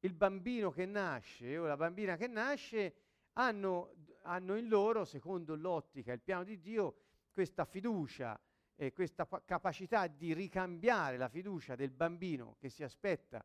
il 0.00 0.12
bambino 0.12 0.70
che 0.70 0.84
nasce 0.84 1.56
o 1.56 1.64
la 1.64 1.78
bambina 1.78 2.18
che 2.18 2.26
nasce 2.26 2.96
hanno, 3.32 3.94
hanno 4.24 4.56
in 4.56 4.68
loro, 4.68 5.06
secondo 5.06 5.54
l'ottica, 5.54 6.12
il 6.12 6.20
piano 6.20 6.44
di 6.44 6.60
Dio, 6.60 6.96
questa 7.30 7.64
fiducia 7.64 8.38
e 8.76 8.92
questa 8.92 9.26
capacità 9.46 10.06
di 10.06 10.34
ricambiare 10.34 11.16
la 11.16 11.30
fiducia 11.30 11.74
del 11.76 11.92
bambino 11.92 12.56
che 12.58 12.68
si 12.68 12.82
aspetta 12.82 13.42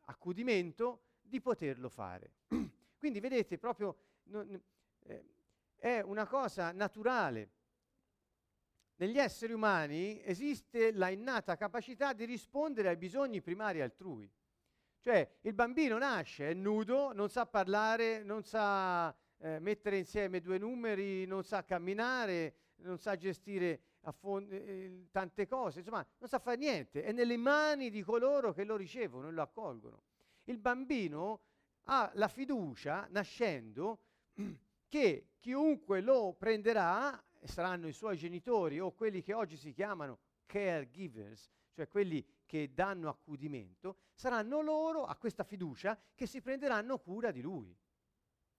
accudimento, 0.00 1.04
di 1.18 1.40
poterlo 1.40 1.88
fare. 1.88 2.32
Quindi 2.98 3.20
vedete, 3.20 3.56
proprio 3.56 3.96
non, 4.24 4.62
eh, 5.04 5.24
è 5.76 6.00
una 6.00 6.26
cosa 6.26 6.72
naturale 6.72 7.61
negli 8.96 9.18
esseri 9.18 9.52
umani 9.52 10.20
esiste 10.24 10.92
la 10.92 11.08
innata 11.08 11.56
capacità 11.56 12.12
di 12.12 12.24
rispondere 12.24 12.88
ai 12.88 12.96
bisogni 12.96 13.40
primari 13.40 13.80
altrui. 13.80 14.30
Cioè 15.00 15.38
il 15.40 15.54
bambino 15.54 15.98
nasce, 15.98 16.50
è 16.50 16.54
nudo, 16.54 17.12
non 17.12 17.28
sa 17.28 17.44
parlare, 17.46 18.22
non 18.22 18.44
sa 18.44 19.12
eh, 19.38 19.58
mettere 19.58 19.98
insieme 19.98 20.40
due 20.40 20.58
numeri, 20.58 21.26
non 21.26 21.42
sa 21.42 21.64
camminare, 21.64 22.54
non 22.76 22.98
sa 22.98 23.16
gestire 23.16 23.80
fond- 24.12 24.52
eh, 24.52 25.08
tante 25.10 25.46
cose, 25.46 25.80
insomma 25.80 26.06
non 26.18 26.28
sa 26.28 26.38
fare 26.38 26.56
niente, 26.56 27.02
è 27.02 27.12
nelle 27.12 27.36
mani 27.36 27.90
di 27.90 28.02
coloro 28.02 28.52
che 28.52 28.64
lo 28.64 28.76
ricevono 28.76 29.28
e 29.28 29.32
lo 29.32 29.42
accolgono. 29.42 30.02
Il 30.44 30.58
bambino 30.58 31.40
ha 31.84 32.10
la 32.14 32.28
fiducia, 32.28 33.06
nascendo, 33.10 33.98
che 34.88 35.30
chiunque 35.38 36.00
lo 36.00 36.34
prenderà 36.38 37.20
saranno 37.46 37.88
i 37.88 37.92
suoi 37.92 38.16
genitori 38.16 38.80
o 38.80 38.92
quelli 38.92 39.22
che 39.22 39.34
oggi 39.34 39.56
si 39.56 39.72
chiamano 39.72 40.18
caregivers, 40.46 41.50
cioè 41.72 41.88
quelli 41.88 42.24
che 42.44 42.72
danno 42.72 43.08
accudimento, 43.08 43.96
saranno 44.14 44.60
loro 44.60 45.04
a 45.04 45.16
questa 45.16 45.44
fiducia 45.44 45.98
che 46.14 46.26
si 46.26 46.40
prenderanno 46.40 46.98
cura 46.98 47.30
di 47.30 47.40
lui 47.40 47.76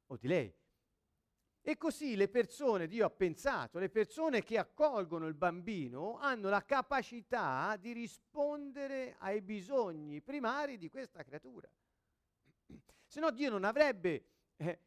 o 0.08 0.18
di 0.18 0.28
lei. 0.28 0.54
E 1.66 1.78
così 1.78 2.18
le 2.18 2.28
persone, 2.28 2.88
Dio 2.88 3.06
ha 3.06 3.10
pensato, 3.10 3.80
le 3.80 3.90
persone 3.90 4.44
che 4.44 4.58
accolgono 4.58 5.28
il 5.28 5.34
bambino 5.34 6.18
hanno 6.18 6.50
la 6.50 6.66
capacità 6.66 7.78
di 7.78 7.94
rispondere 7.94 9.16
ai 9.20 9.42
bisogni 9.42 10.22
primari 10.22 10.78
di 10.78 10.90
questa 10.90 11.24
creatura. 11.24 11.72
Se 13.06 13.20
no 13.22 13.32
Dio 13.32 13.50
non 13.50 13.64
avrebbe 13.64 14.26
eh, 14.58 14.80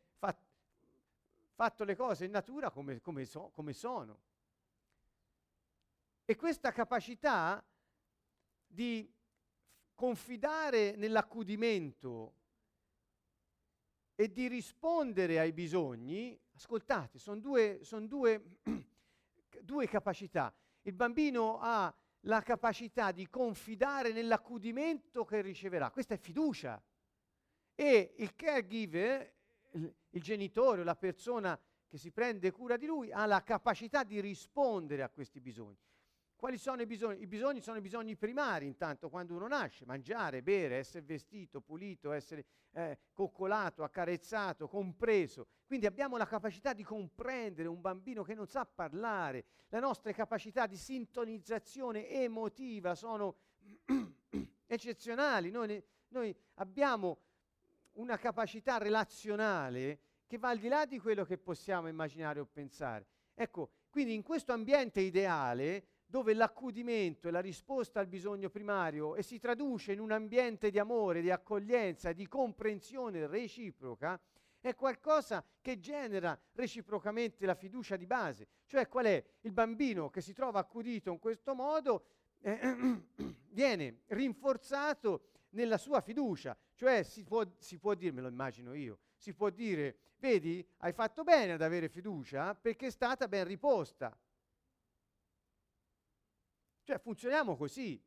fatto 1.57 1.85
le 1.85 1.97
cose 1.97 2.27
in 2.27 2.33
natura 2.33 2.71
come, 2.71 3.01
come, 3.01 3.25
so, 3.25 3.51
come 3.55 3.73
sono. 3.73 4.21
E 6.27 6.37
questa 6.37 6.71
capacità 6.71 7.65
di 8.67 9.11
confidare 9.95 10.95
nell'accudimento 10.97 12.35
e 14.15 14.31
di 14.31 14.49
rispondere 14.49 15.39
ai 15.39 15.53
bisogni, 15.53 16.39
ascoltate, 16.53 17.19
sono 17.19 17.41
due, 17.41 17.79
son 17.83 18.07
due, 18.07 18.59
due 19.63 19.89
capacità. 19.89 20.55
Il 20.83 20.93
bambino 20.93 21.59
ha 21.59 21.93
la 22.21 22.43
capacità 22.43 23.13
di 23.13 23.31
confidare 23.31 24.13
nell'accudimento 24.13 25.25
che 25.25 25.41
riceverà, 25.41 25.91
questa 25.91 26.13
è 26.13 26.19
fiducia. 26.19 26.83
E 27.75 28.15
il 28.19 28.35
caregiver 28.35 29.36
il, 29.77 30.23
genitore 30.23 30.81
o 30.81 30.85
la 30.85 30.97
persona 30.97 31.59
che 31.87 31.99
si 31.99 32.11
prende 32.11 32.51
cura 32.51 32.77
di 32.77 32.87
lui 32.87 33.13
ha 33.13 33.27
la 33.27 33.43
capacità 33.43 34.03
di 34.03 34.21
rispondere 34.21 35.03
a 35.03 35.09
questi 35.09 35.41
bisogni. 35.41 35.79
Quali 36.37 36.59
sono 36.59 36.83
i 36.83 36.87
bisogni? 36.87 37.23
I 37.23 37.27
bisogni 37.27 37.61
sono 37.63 37.79
i 37.79 37.81
bisogni 37.81 38.15
primari, 38.15 38.67
intanto 38.67 39.09
quando 39.09 39.35
uno 39.35 39.49
nasce, 39.49 39.87
mangiare, 39.87 40.43
bere, 40.43 40.77
essere 40.77 41.03
vestito, 41.03 41.63
pulito, 41.63 42.13
essere 42.13 42.45
eh, 42.73 42.99
coccolato, 43.13 43.83
accarezzato, 43.83 44.69
compreso. 44.69 45.47
Quindi 45.67 45.87
abbiamo 45.87 46.19
la 46.19 46.27
capacità 46.27 46.75
di 46.75 46.83
comprendere 46.83 47.69
un 47.69 47.81
bambino 47.81 48.23
che 48.23 48.35
non 48.35 48.47
sa 48.47 48.67
parlare, 48.67 49.47
le 49.69 49.81
nostre 49.81 50.13
capacità 50.13 50.67
di 50.67 50.77
sintonizzazione 50.77 52.09
emotiva 52.11 52.95
sono 52.95 53.37
eccezionali. 54.67 55.51
Noi, 55.51 55.83
noi 56.09 56.37
abbiamo 56.57 57.19
una 57.97 58.17
capacità 58.19 58.79
relazionale 58.79 59.99
che 60.27 60.39
va 60.39 60.49
al 60.49 60.59
di 60.59 60.69
là 60.69 60.87
di 60.87 60.99
quello 60.99 61.25
che 61.25 61.39
possiamo 61.39 61.89
immaginare 61.89 62.41
o 62.41 62.47
pensare. 62.47 63.07
Ecco, 63.35 63.71
quindi 63.91 64.15
in 64.15 64.23
questo 64.23 64.53
ambiente 64.53 65.01
ideale, 65.01 65.87
dove 66.07 66.35
l'accudimento 66.35 67.29
è 67.29 67.31
la 67.31 67.41
risposta 67.41 68.01
al 68.01 68.07
bisogno 68.07 68.49
primario 68.49 69.15
e 69.17 69.23
si 69.23 69.39
traduce 69.39 69.93
in 69.93 70.01
un 70.01 70.13
ambiente 70.13 70.71
di 70.71 70.79
amore, 70.79 71.21
di 71.21 71.31
accoglienza, 71.31 72.13
di 72.13 72.27
comprensione 72.27 73.27
reciproca, 73.27 74.21
è 74.61 74.75
qualcosa 74.75 75.45
che 75.61 75.79
genera 75.79 76.39
reciprocamente 76.55 77.47
la 77.47 77.55
fiducia 77.55 77.97
di 77.97 78.07
base. 78.07 78.49
Cioè 78.67 78.89
qual 78.89 79.07
è? 79.07 79.25
Il 79.43 79.53
bambino 79.53 80.11
che 80.11 80.21
si 80.21 80.33
trova 80.33 80.61
accudito 80.61 81.11
in 81.11 81.19
questo 81.19 81.55
modo 81.55 82.05
eh, 82.41 82.59
viene 83.51 84.01
rinforzato 84.09 85.29
nella 85.51 85.79
sua 85.79 86.01
fiducia, 86.01 86.57
cioè 86.75 87.03
si 87.03 87.25
può, 87.25 87.45
si 87.59 87.79
può 87.79 87.95
dire, 87.95 88.13
me 88.13 88.21
lo 88.21 88.29
immagino 88.29 88.75
io, 88.75 88.99
si 89.17 89.33
può 89.33 89.51
dire, 89.51 89.99
vedi, 90.19 90.67
hai 90.79 90.93
fatto 90.93 91.23
bene 91.23 91.53
ad 91.53 91.63
avere 91.63 91.89
fiducia 91.89 92.55
perché 92.55 92.89
è 92.89 92.91
stata 92.91 93.29
ben 93.29 93.45
riposta. 93.45 94.17
Cioè 96.83 96.99
funzioniamo 96.99 97.57
così. 97.57 98.01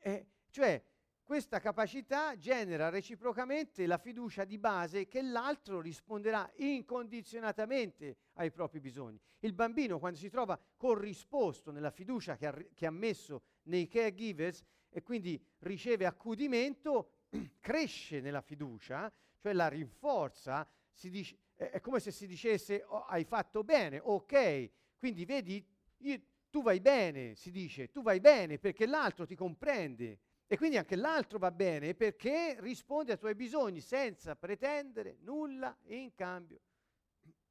Eh, 0.00 0.26
cioè 0.50 0.82
questa 1.24 1.58
capacità 1.58 2.36
genera 2.36 2.90
reciprocamente 2.90 3.86
la 3.86 3.96
fiducia 3.96 4.44
di 4.44 4.58
base 4.58 5.06
che 5.06 5.22
l'altro 5.22 5.80
risponderà 5.80 6.50
incondizionatamente 6.56 8.16
ai 8.34 8.50
propri 8.50 8.78
bisogni. 8.78 9.18
Il 9.38 9.54
bambino 9.54 9.98
quando 9.98 10.18
si 10.18 10.28
trova 10.28 10.60
corrisposto 10.76 11.70
nella 11.70 11.90
fiducia 11.90 12.36
che 12.36 12.46
ha, 12.46 12.54
che 12.74 12.84
ha 12.84 12.90
messo 12.90 13.42
nei 13.64 13.88
caregivers 13.88 14.62
e 14.96 15.02
quindi 15.02 15.44
riceve 15.58 16.06
accudimento, 16.06 17.24
cresce 17.58 18.20
nella 18.20 18.40
fiducia, 18.40 19.12
cioè 19.40 19.52
la 19.52 19.66
rinforza, 19.66 20.64
dice, 21.02 21.36
è 21.56 21.80
come 21.80 21.98
se 21.98 22.12
si 22.12 22.28
dicesse 22.28 22.84
oh, 22.86 23.02
hai 23.06 23.24
fatto 23.24 23.64
bene, 23.64 23.98
ok, 24.00 24.70
quindi 24.96 25.24
vedi, 25.24 25.66
io, 25.98 26.20
tu 26.48 26.62
vai 26.62 26.80
bene, 26.80 27.34
si 27.34 27.50
dice, 27.50 27.90
tu 27.90 28.02
vai 28.02 28.20
bene 28.20 28.60
perché 28.60 28.86
l'altro 28.86 29.26
ti 29.26 29.34
comprende 29.34 30.20
e 30.46 30.56
quindi 30.56 30.76
anche 30.76 30.94
l'altro 30.94 31.38
va 31.38 31.50
bene 31.50 31.94
perché 31.94 32.56
risponde 32.60 33.10
ai 33.10 33.18
tuoi 33.18 33.34
bisogni 33.34 33.80
senza 33.80 34.36
pretendere 34.36 35.16
nulla 35.22 35.76
in 35.86 36.14
cambio. 36.14 36.60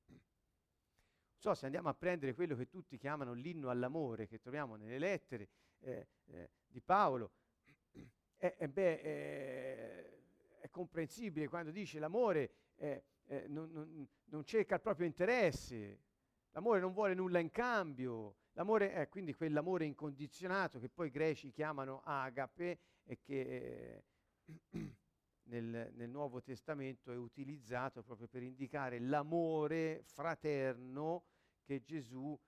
Non 0.07 0.21
so 1.39 1.53
se 1.55 1.65
andiamo 1.65 1.89
a 1.89 1.93
prendere 1.93 2.33
quello 2.33 2.55
che 2.55 2.69
tutti 2.69 2.97
chiamano 2.97 3.33
l'inno 3.33 3.69
all'amore, 3.69 4.27
che 4.29 4.39
troviamo 4.39 4.77
nelle 4.77 4.97
lettere 4.97 5.49
eh, 5.79 6.07
eh, 6.27 6.49
di 6.73 6.81
Paolo, 6.81 7.31
eh, 8.37 8.55
eh 8.57 8.67
beh, 8.67 9.01
è 10.59 10.69
comprensibile 10.69 11.47
quando 11.47 11.71
dice 11.71 11.99
l'amore 11.99 12.51
eh, 12.75 13.03
eh, 13.27 13.47
non, 13.47 13.71
non, 13.71 14.07
non 14.25 14.43
cerca 14.43 14.75
il 14.75 14.81
proprio 14.81 15.05
interesse, 15.05 15.99
l'amore 16.51 16.79
non 16.79 16.91
vuole 16.91 17.13
nulla 17.13 17.39
in 17.39 17.51
cambio, 17.51 18.35
L'amore 18.55 18.93
è 18.93 19.09
quindi 19.09 19.33
quell'amore 19.33 19.85
incondizionato 19.85 20.79
che 20.79 20.87
poi 20.87 21.07
i 21.07 21.11
greci 21.11 21.51
chiamano 21.51 22.01
agape 22.03 22.79
e 23.03 23.19
che 23.19 24.03
eh, 24.69 24.95
nel, 25.49 25.91
nel, 25.93 26.09
Nuovo 26.09 26.39
Testamento 26.41 27.11
è 27.11 27.15
utilizzato 27.15 28.03
proprio 28.03 28.27
per 28.27 28.43
indicare 28.43 28.99
l'amore 28.99 30.03
fraterno 30.05 31.23
che 31.63 31.81
Gesù 31.81 32.39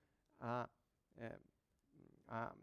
eh, 0.42 0.46
ha, 0.46 0.70
ha 2.26 2.56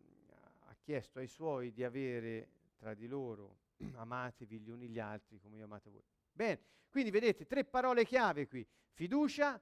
chiesto 0.83 1.18
ai 1.18 1.29
suoi 1.29 1.73
di 1.73 1.85
avere 1.85 2.49
tra 2.77 2.95
di 2.95 3.07
loro. 3.07 3.59
Amatevi 3.95 4.61
gli 4.61 4.68
uni 4.68 4.88
gli 4.88 4.99
altri 4.99 5.40
come 5.40 5.57
io 5.57 5.64
amate 5.64 5.90
voi. 5.90 6.03
Bene, 6.31 6.61
quindi 6.90 7.11
vedete 7.11 7.47
tre 7.47 7.64
parole 7.64 8.05
chiave 8.05 8.47
qui. 8.47 8.66
Fiducia, 8.92 9.61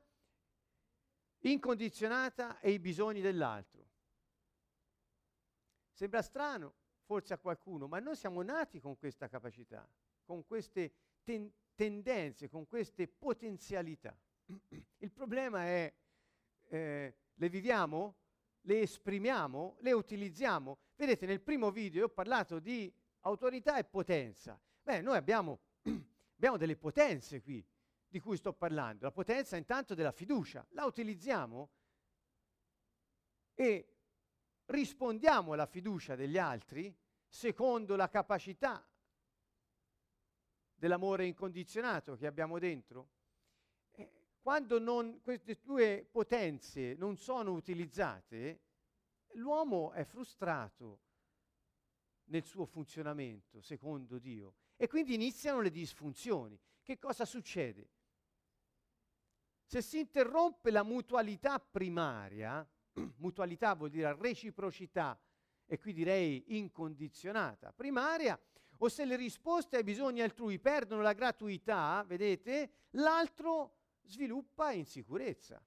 incondizionata 1.40 2.58
e 2.60 2.72
i 2.72 2.78
bisogni 2.78 3.20
dell'altro. 3.20 3.88
Sembra 5.92 6.22
strano 6.22 6.74
forse 7.04 7.34
a 7.34 7.38
qualcuno, 7.38 7.86
ma 7.86 7.98
noi 7.98 8.16
siamo 8.16 8.42
nati 8.42 8.80
con 8.80 8.96
questa 8.96 9.28
capacità, 9.28 9.86
con 10.24 10.46
queste 10.46 10.92
ten- 11.22 11.52
tendenze, 11.74 12.48
con 12.48 12.66
queste 12.66 13.08
potenzialità. 13.08 14.16
Il 14.98 15.10
problema 15.10 15.64
è, 15.64 15.92
eh, 16.68 17.14
le 17.34 17.48
viviamo? 17.48 18.19
Le 18.62 18.80
esprimiamo? 18.80 19.76
Le 19.80 19.92
utilizziamo? 19.92 20.78
Vedete, 20.96 21.26
nel 21.26 21.40
primo 21.40 21.70
video 21.70 22.06
ho 22.06 22.08
parlato 22.08 22.58
di 22.58 22.92
autorità 23.20 23.78
e 23.78 23.84
potenza. 23.84 24.60
Beh, 24.82 25.00
noi 25.00 25.16
abbiamo, 25.16 25.60
abbiamo 26.36 26.56
delle 26.56 26.76
potenze 26.76 27.40
qui 27.40 27.64
di 28.06 28.18
cui 28.18 28.36
sto 28.36 28.52
parlando, 28.52 29.04
la 29.04 29.12
potenza 29.12 29.56
intanto 29.56 29.94
della 29.94 30.10
fiducia, 30.10 30.66
la 30.70 30.84
utilizziamo 30.84 31.70
e 33.54 33.94
rispondiamo 34.66 35.52
alla 35.52 35.66
fiducia 35.66 36.16
degli 36.16 36.38
altri 36.38 36.94
secondo 37.28 37.94
la 37.94 38.08
capacità 38.08 38.84
dell'amore 40.74 41.26
incondizionato 41.26 42.16
che 42.16 42.26
abbiamo 42.26 42.58
dentro. 42.58 43.08
Quando 44.40 44.78
non, 44.78 45.20
queste 45.22 45.58
due 45.62 46.06
potenze 46.10 46.94
non 46.94 47.18
sono 47.18 47.52
utilizzate, 47.52 48.60
l'uomo 49.34 49.92
è 49.92 50.04
frustrato 50.04 51.00
nel 52.30 52.44
suo 52.44 52.64
funzionamento, 52.64 53.60
secondo 53.60 54.18
Dio, 54.18 54.54
e 54.76 54.88
quindi 54.88 55.14
iniziano 55.14 55.60
le 55.60 55.70
disfunzioni. 55.70 56.58
Che 56.82 56.98
cosa 56.98 57.24
succede? 57.24 57.90
Se 59.64 59.82
si 59.82 59.98
interrompe 59.98 60.70
la 60.70 60.82
mutualità 60.82 61.60
primaria, 61.60 62.66
mutualità 63.18 63.74
vuol 63.74 63.90
dire 63.90 64.16
reciprocità, 64.18 65.20
e 65.66 65.78
qui 65.78 65.92
direi 65.92 66.56
incondizionata, 66.56 67.72
primaria, 67.72 68.40
o 68.78 68.88
se 68.88 69.04
le 69.04 69.16
risposte 69.16 69.76
ai 69.76 69.84
bisogni 69.84 70.22
altrui 70.22 70.58
perdono 70.58 71.02
la 71.02 71.12
gratuità, 71.12 72.02
vedete, 72.06 72.70
l'altro 72.92 73.79
sviluppa 74.04 74.72
insicurezza 74.72 75.62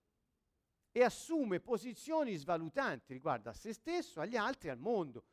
e 0.91 1.03
assume 1.03 1.59
posizioni 1.59 2.35
svalutanti 2.35 3.13
riguardo 3.13 3.49
a 3.49 3.53
se 3.53 3.73
stesso, 3.73 4.21
agli 4.21 4.35
altri, 4.35 4.69
al 4.69 4.77
mondo. 4.77 5.23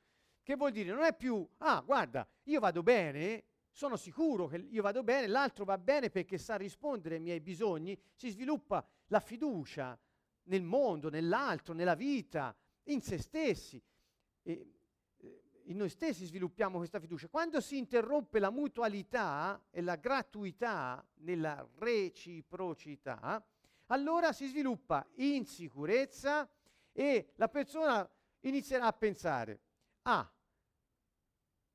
Che 0.42 0.56
vuol 0.56 0.72
dire? 0.72 0.92
Non 0.92 1.02
è 1.02 1.14
più, 1.14 1.46
ah, 1.58 1.80
guarda, 1.80 2.26
io 2.44 2.60
vado 2.60 2.82
bene, 2.82 3.44
sono 3.70 3.96
sicuro 3.96 4.46
che 4.46 4.56
io 4.56 4.82
vado 4.82 5.02
bene, 5.02 5.26
l'altro 5.26 5.64
va 5.64 5.78
bene 5.78 6.10
perché 6.10 6.38
sa 6.38 6.56
rispondere 6.56 7.16
ai 7.16 7.20
miei 7.20 7.40
bisogni, 7.40 7.98
si 8.14 8.30
sviluppa 8.30 8.86
la 9.08 9.20
fiducia 9.20 9.98
nel 10.44 10.62
mondo, 10.62 11.10
nell'altro, 11.10 11.74
nella 11.74 11.94
vita, 11.94 12.56
in 12.84 13.00
se 13.02 13.18
stessi. 13.18 13.80
E, 14.42 14.79
in 15.70 15.76
noi 15.76 15.88
stessi 15.88 16.26
sviluppiamo 16.26 16.78
questa 16.78 16.98
fiducia. 16.98 17.28
Quando 17.28 17.60
si 17.60 17.78
interrompe 17.78 18.40
la 18.40 18.50
mutualità 18.50 19.62
e 19.70 19.80
la 19.80 19.94
gratuità 19.94 21.04
nella 21.20 21.66
reciprocità, 21.78 23.44
allora 23.86 24.32
si 24.32 24.46
sviluppa 24.46 25.06
insicurezza 25.14 26.48
e 26.92 27.32
la 27.36 27.48
persona 27.48 28.08
inizierà 28.40 28.86
a 28.86 28.92
pensare, 28.92 29.60
ah, 30.02 30.28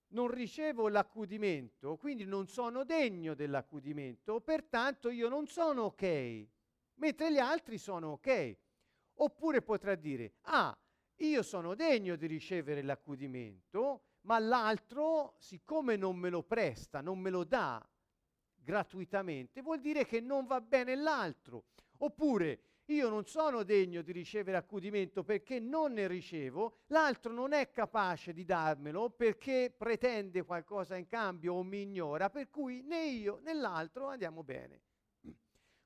non 0.10 0.28
ricevo 0.28 0.90
l'accudimento, 0.90 1.96
quindi 1.96 2.26
non 2.26 2.48
sono 2.48 2.84
degno 2.84 3.34
dell'accudimento, 3.34 4.42
pertanto 4.42 5.10
io 5.10 5.30
non 5.30 5.48
sono 5.48 5.84
ok, 5.84 6.48
mentre 6.96 7.32
gli 7.32 7.40
altri 7.40 7.78
sono 7.78 8.12
ok. 8.12 8.58
Oppure 9.20 9.62
potrà 9.62 9.96
dire, 9.96 10.34
ah, 10.42 10.78
io 11.18 11.44
sono 11.44 11.76
degno 11.76 12.16
di 12.16 12.28
ricevere 12.28 12.82
l'accudimento, 12.82 14.02
ma 14.22 14.40
l'altro, 14.40 15.36
siccome 15.38 15.96
non 15.96 16.18
me 16.18 16.30
lo 16.30 16.44
presta, 16.44 17.02
non 17.02 17.20
me 17.20 17.30
lo 17.30 17.44
dà 17.44 17.88
gratuitamente, 18.56 19.62
vuol 19.62 19.80
dire 19.80 20.06
che 20.06 20.20
non 20.20 20.46
va 20.46 20.60
bene 20.60 20.96
l'altro. 20.96 21.66
Oppure 22.00 22.60
io 22.86 23.10
non 23.10 23.26
sono 23.26 23.64
degno 23.64 24.02
di 24.02 24.12
ricevere 24.12 24.58
accudimento 24.58 25.24
perché 25.24 25.60
non 25.60 25.94
ne 25.94 26.08
ricevo, 26.08 26.80
l'altro 26.88 27.32
non 27.32 27.54
è 27.54 27.72
capace 27.72 28.34
di 28.34 28.44
darmelo 28.44 29.10
perché 29.10 29.74
pretende 29.76 30.44
qualcosa 30.44 30.96
in 30.96 31.08
cambio 31.08 31.54
o 31.54 31.64
mi 31.64 31.82
ignora, 31.82 32.30
per 32.30 32.50
cui 32.50 32.82
né 32.82 33.06
io 33.06 33.40
né 33.44 33.54
l'altro 33.54 34.08
andiamo 34.08 34.44
bene. 34.44 34.82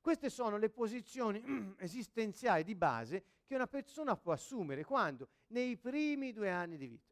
Queste 0.01 0.29
sono 0.29 0.57
le 0.57 0.69
posizioni 0.69 1.75
esistenziali 1.77 2.63
di 2.63 2.75
base 2.75 3.23
che 3.49 3.55
una 3.55 3.65
persona 3.65 4.15
può 4.15 4.31
assumere 4.31 4.83
quando? 4.83 5.27
Nei 5.47 5.75
primi 5.75 6.31
due 6.33 6.51
anni 6.51 6.77
di 6.77 6.85
vita. 6.85 7.12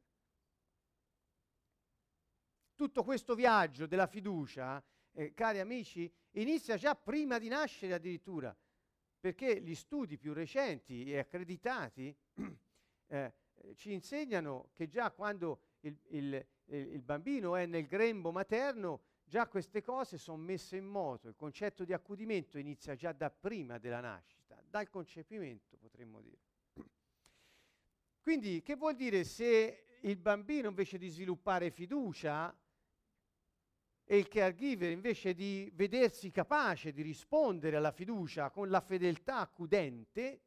Tutto 2.76 3.04
questo 3.04 3.34
viaggio 3.34 3.88
della 3.88 4.06
fiducia, 4.06 4.84
eh, 5.14 5.34
cari 5.34 5.60
amici, 5.60 6.08
inizia 6.34 6.78
già 6.78 6.94
prima 6.94 7.40
di 7.40 7.48
nascere 7.48 7.96
addirittura 7.96 8.56
perché 9.20 9.60
gli 9.60 9.74
studi 9.74 10.20
più 10.20 10.32
recenti 10.34 11.12
e 11.12 11.18
accreditati 11.18 12.16
eh, 13.08 13.34
ci 13.74 13.92
insegnano 13.92 14.70
che 14.76 14.88
già 14.88 15.10
quando 15.10 15.62
il, 15.80 15.98
il, 16.10 16.46
il, 16.66 17.02
bambino 17.02 17.56
è 17.56 17.66
nel 17.66 17.88
grembo 17.88 18.32
materno, 18.32 19.02
già 19.24 19.48
queste 19.48 19.82
cose 19.82 20.20
sono 20.20 20.38
messe 20.38 20.78
in 20.78 20.86
moto. 20.86 21.30
Il 21.30 21.36
concetto 21.36 21.84
di 21.84 21.94
accudimento 21.94 22.60
inizia 22.60 22.94
già 22.94 23.12
da 23.12 23.32
prima 23.32 23.80
della 23.80 24.02
nascita, 24.02 24.62
dal 24.70 24.88
concepimento 24.88 25.78
potremmo 25.98 26.22
dire. 26.22 26.38
Quindi 28.22 28.62
che 28.62 28.76
vuol 28.76 28.96
dire 28.96 29.24
se 29.24 29.98
il 30.02 30.18
bambino 30.18 30.70
invece 30.70 31.00
di 31.00 31.10
sviluppare 31.10 31.72
fiducia 31.72 32.56
e 34.04 34.18
il 34.18 34.28
caregiver 34.28 34.92
invece 34.92 35.34
di 35.34 35.70
vedersi 35.74 36.30
capace 36.30 36.94
di 36.94 37.02
rispondere 37.02 37.78
alla 37.78 37.92
fiducia 37.92 38.52
con 38.52 38.70
la 38.70 38.80
fedeltà 38.80 39.38
accudente, 39.40 40.42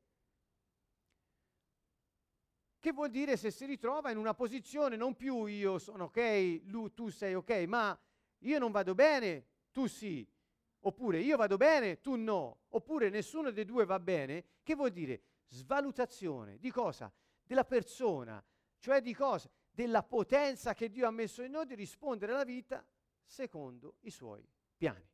che 2.78 2.92
vuol 2.92 3.10
dire 3.10 3.36
se 3.36 3.50
si 3.50 3.66
ritrova 3.66 4.10
in 4.10 4.16
una 4.16 4.34
posizione 4.34 4.96
non 4.96 5.16
più 5.16 5.46
io 5.46 5.78
sono 5.78 6.04
ok, 6.04 6.62
lui, 6.64 6.94
tu 6.94 7.10
sei 7.10 7.34
ok, 7.34 7.50
ma 7.66 7.98
io 8.38 8.58
non 8.58 8.70
vado 8.70 8.94
bene, 8.94 9.46
tu 9.72 9.86
sì, 9.86 10.26
oppure 10.82 11.18
io 11.18 11.36
vado 11.36 11.58
bene, 11.58 12.00
tu 12.00 12.14
no, 12.14 12.60
oppure 12.68 13.10
nessuno 13.10 13.50
dei 13.50 13.66
due 13.66 13.84
va 13.84 13.98
bene, 13.98 14.44
che 14.62 14.74
vuol 14.74 14.92
dire 14.92 15.20
svalutazione 15.50 16.58
di 16.58 16.70
cosa? 16.70 17.12
Della 17.42 17.64
persona, 17.64 18.42
cioè 18.78 19.00
di 19.00 19.14
cosa? 19.14 19.50
Della 19.70 20.02
potenza 20.02 20.74
che 20.74 20.88
Dio 20.90 21.06
ha 21.06 21.10
messo 21.10 21.42
in 21.42 21.52
noi 21.52 21.66
di 21.66 21.74
rispondere 21.74 22.32
alla 22.32 22.44
vita 22.44 22.84
secondo 23.24 23.96
i 24.00 24.10
suoi 24.10 24.46
piani. 24.76 25.08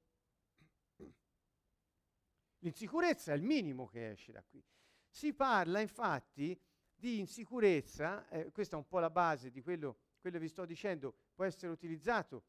L'insicurezza 2.61 3.33
è 3.33 3.37
il 3.37 3.43
minimo 3.43 3.87
che 3.87 4.11
esce 4.11 4.33
da 4.33 4.43
qui. 4.43 4.63
Si 5.09 5.35
parla 5.35 5.81
infatti 5.81 6.59
di 6.95 7.19
insicurezza, 7.19 8.29
eh, 8.29 8.51
questa 8.51 8.77
è 8.77 8.79
un 8.79 8.89
po' 8.89 8.99
la 8.99 9.11
base 9.11 9.51
di 9.51 9.63
quello, 9.63 9.99
che 10.21 10.31
vi 10.39 10.49
sto 10.49 10.65
dicendo, 10.65 11.15
può 11.35 11.45
essere 11.45 11.71
utilizzato 11.71 12.43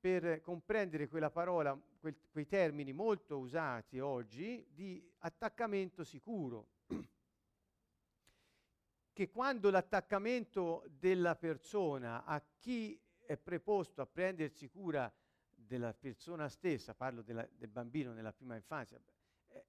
per 0.00 0.40
comprendere 0.40 1.06
quella 1.06 1.30
parola, 1.30 1.80
quel, 2.00 2.16
quei 2.30 2.46
termini 2.46 2.92
molto 2.92 3.38
usati 3.38 4.00
oggi 4.00 4.66
di 4.68 5.00
attaccamento 5.18 6.02
sicuro. 6.02 6.70
Che 9.12 9.28
quando 9.28 9.70
l'attaccamento 9.70 10.84
della 10.88 11.36
persona 11.36 12.24
a 12.24 12.42
chi 12.58 12.98
è 13.24 13.36
preposto 13.36 14.00
a 14.00 14.06
prendersi 14.06 14.68
cura 14.68 15.12
della 15.50 15.94
persona 15.94 16.48
stessa, 16.48 16.94
parlo 16.94 17.22
della, 17.22 17.46
del 17.50 17.70
bambino 17.70 18.12
nella 18.12 18.32
prima 18.32 18.56
infanzia, 18.56 19.00
eh, 19.48 19.64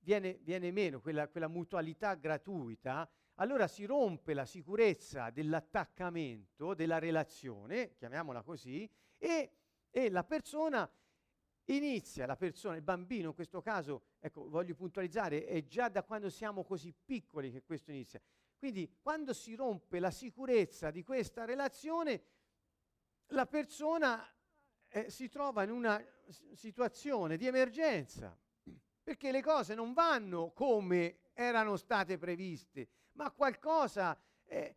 viene, 0.00 0.38
viene, 0.42 0.70
meno 0.70 1.00
quella, 1.00 1.28
quella 1.28 1.48
mutualità 1.48 2.14
gratuita, 2.14 3.08
allora 3.34 3.66
si 3.66 3.84
rompe 3.84 4.32
la 4.32 4.46
sicurezza 4.46 5.30
dell'attaccamento, 5.30 6.74
della 6.74 6.98
relazione, 6.98 7.94
chiamiamola 7.96 8.42
così, 8.42 8.88
e, 9.18 9.50
e 9.90 10.10
la 10.10 10.24
persona 10.24 10.88
inizia, 11.66 12.26
la 12.26 12.36
persona, 12.36 12.76
il 12.76 12.82
bambino 12.82 13.28
in 13.28 13.34
questo 13.34 13.60
caso, 13.62 14.02
ecco, 14.18 14.48
voglio 14.48 14.74
puntualizzare, 14.74 15.44
è 15.46 15.64
già 15.64 15.88
da 15.88 16.02
quando 16.02 16.28
siamo 16.30 16.64
così 16.64 16.92
piccoli 16.92 17.50
che 17.50 17.62
questo 17.62 17.90
inizia. 17.90 18.20
Quindi 18.64 18.96
quando 19.02 19.34
si 19.34 19.54
rompe 19.54 19.98
la 19.98 20.10
sicurezza 20.10 20.90
di 20.90 21.02
questa 21.02 21.44
relazione, 21.44 22.22
la 23.26 23.44
persona 23.44 24.26
eh, 24.88 25.10
si 25.10 25.28
trova 25.28 25.64
in 25.64 25.70
una 25.70 26.02
situazione 26.54 27.36
di 27.36 27.46
emergenza, 27.46 28.34
perché 29.02 29.32
le 29.32 29.42
cose 29.42 29.74
non 29.74 29.92
vanno 29.92 30.52
come 30.52 31.28
erano 31.34 31.76
state 31.76 32.16
previste, 32.16 32.88
ma 33.16 33.30
qualcosa 33.32 34.18
eh, 34.46 34.76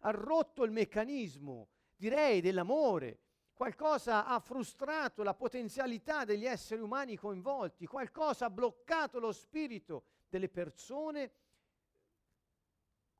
ha 0.00 0.10
rotto 0.10 0.64
il 0.64 0.70
meccanismo, 0.70 1.68
direi, 1.96 2.42
dell'amore, 2.42 3.20
qualcosa 3.54 4.26
ha 4.26 4.38
frustrato 4.40 5.22
la 5.22 5.32
potenzialità 5.32 6.26
degli 6.26 6.44
esseri 6.44 6.82
umani 6.82 7.16
coinvolti, 7.16 7.86
qualcosa 7.86 8.44
ha 8.44 8.50
bloccato 8.50 9.18
lo 9.18 9.32
spirito 9.32 10.04
delle 10.28 10.50
persone 10.50 11.32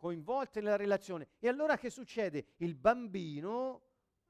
coinvolte 0.02 0.60
nella 0.60 0.74
relazione. 0.74 1.28
E 1.38 1.46
allora 1.46 1.78
che 1.78 1.88
succede? 1.88 2.54
Il 2.56 2.74
bambino 2.74 3.82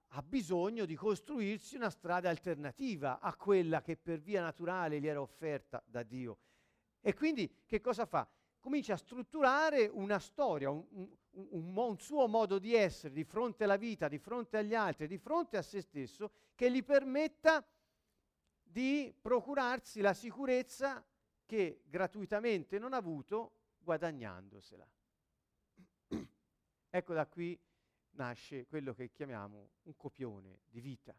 ha 0.09 0.23
bisogno 0.23 0.85
di 0.85 0.95
costruirsi 0.95 1.77
una 1.77 1.89
strada 1.89 2.29
alternativa 2.29 3.21
a 3.21 3.35
quella 3.35 3.81
che 3.81 3.97
per 3.97 4.21
via 4.21 4.43
naturale 4.43 5.01
gli 5.01 5.07
era 5.07 5.23
offerta 5.23 5.83
da 5.87 6.03
Dio. 6.03 6.37
E 7.01 7.15
quindi 7.15 7.63
che 7.65 7.81
cosa 7.81 8.05
fa? 8.05 8.29
Comincia 8.61 8.93
a 8.93 8.99
strutturare 8.99 9.87
una 9.87 10.19
storia, 10.19 10.69
un, 10.69 10.85
un, 10.91 11.09
un, 11.31 11.75
un, 11.75 11.99
suo 11.99 12.29
modo 12.29 12.59
di 12.59 12.75
essere 12.75 13.15
di 13.15 13.25
fronte 13.25 13.65
alla 13.65 13.77
vita, 13.77 14.09
di 14.09 14.19
fronte 14.19 14.59
agli 14.59 14.75
altri, 14.75 15.07
di 15.07 15.17
fronte 15.17 15.57
a 15.57 15.63
se 15.63 15.81
stesso, 15.81 16.33
che 16.55 16.71
gli 16.71 16.85
permetta 16.85 17.67
di 18.63 19.13
procurarsi 19.19 20.03
la 20.03 20.13
sicurezza 20.13 21.03
che 21.47 21.81
gratuitamente 21.87 22.79
non 22.79 22.93
ha 22.93 22.99
avuto 22.99 23.53
guadagnandosela. 23.79 24.87
Ecco 26.95 27.15
da 27.15 27.27
qui 27.27 27.59
nasce 28.11 28.67
quello 28.67 28.93
che 28.93 29.11
chiamiamo 29.11 29.71
un 29.85 29.97
copione 29.97 30.61
di 30.69 30.81
vita. 30.81 31.17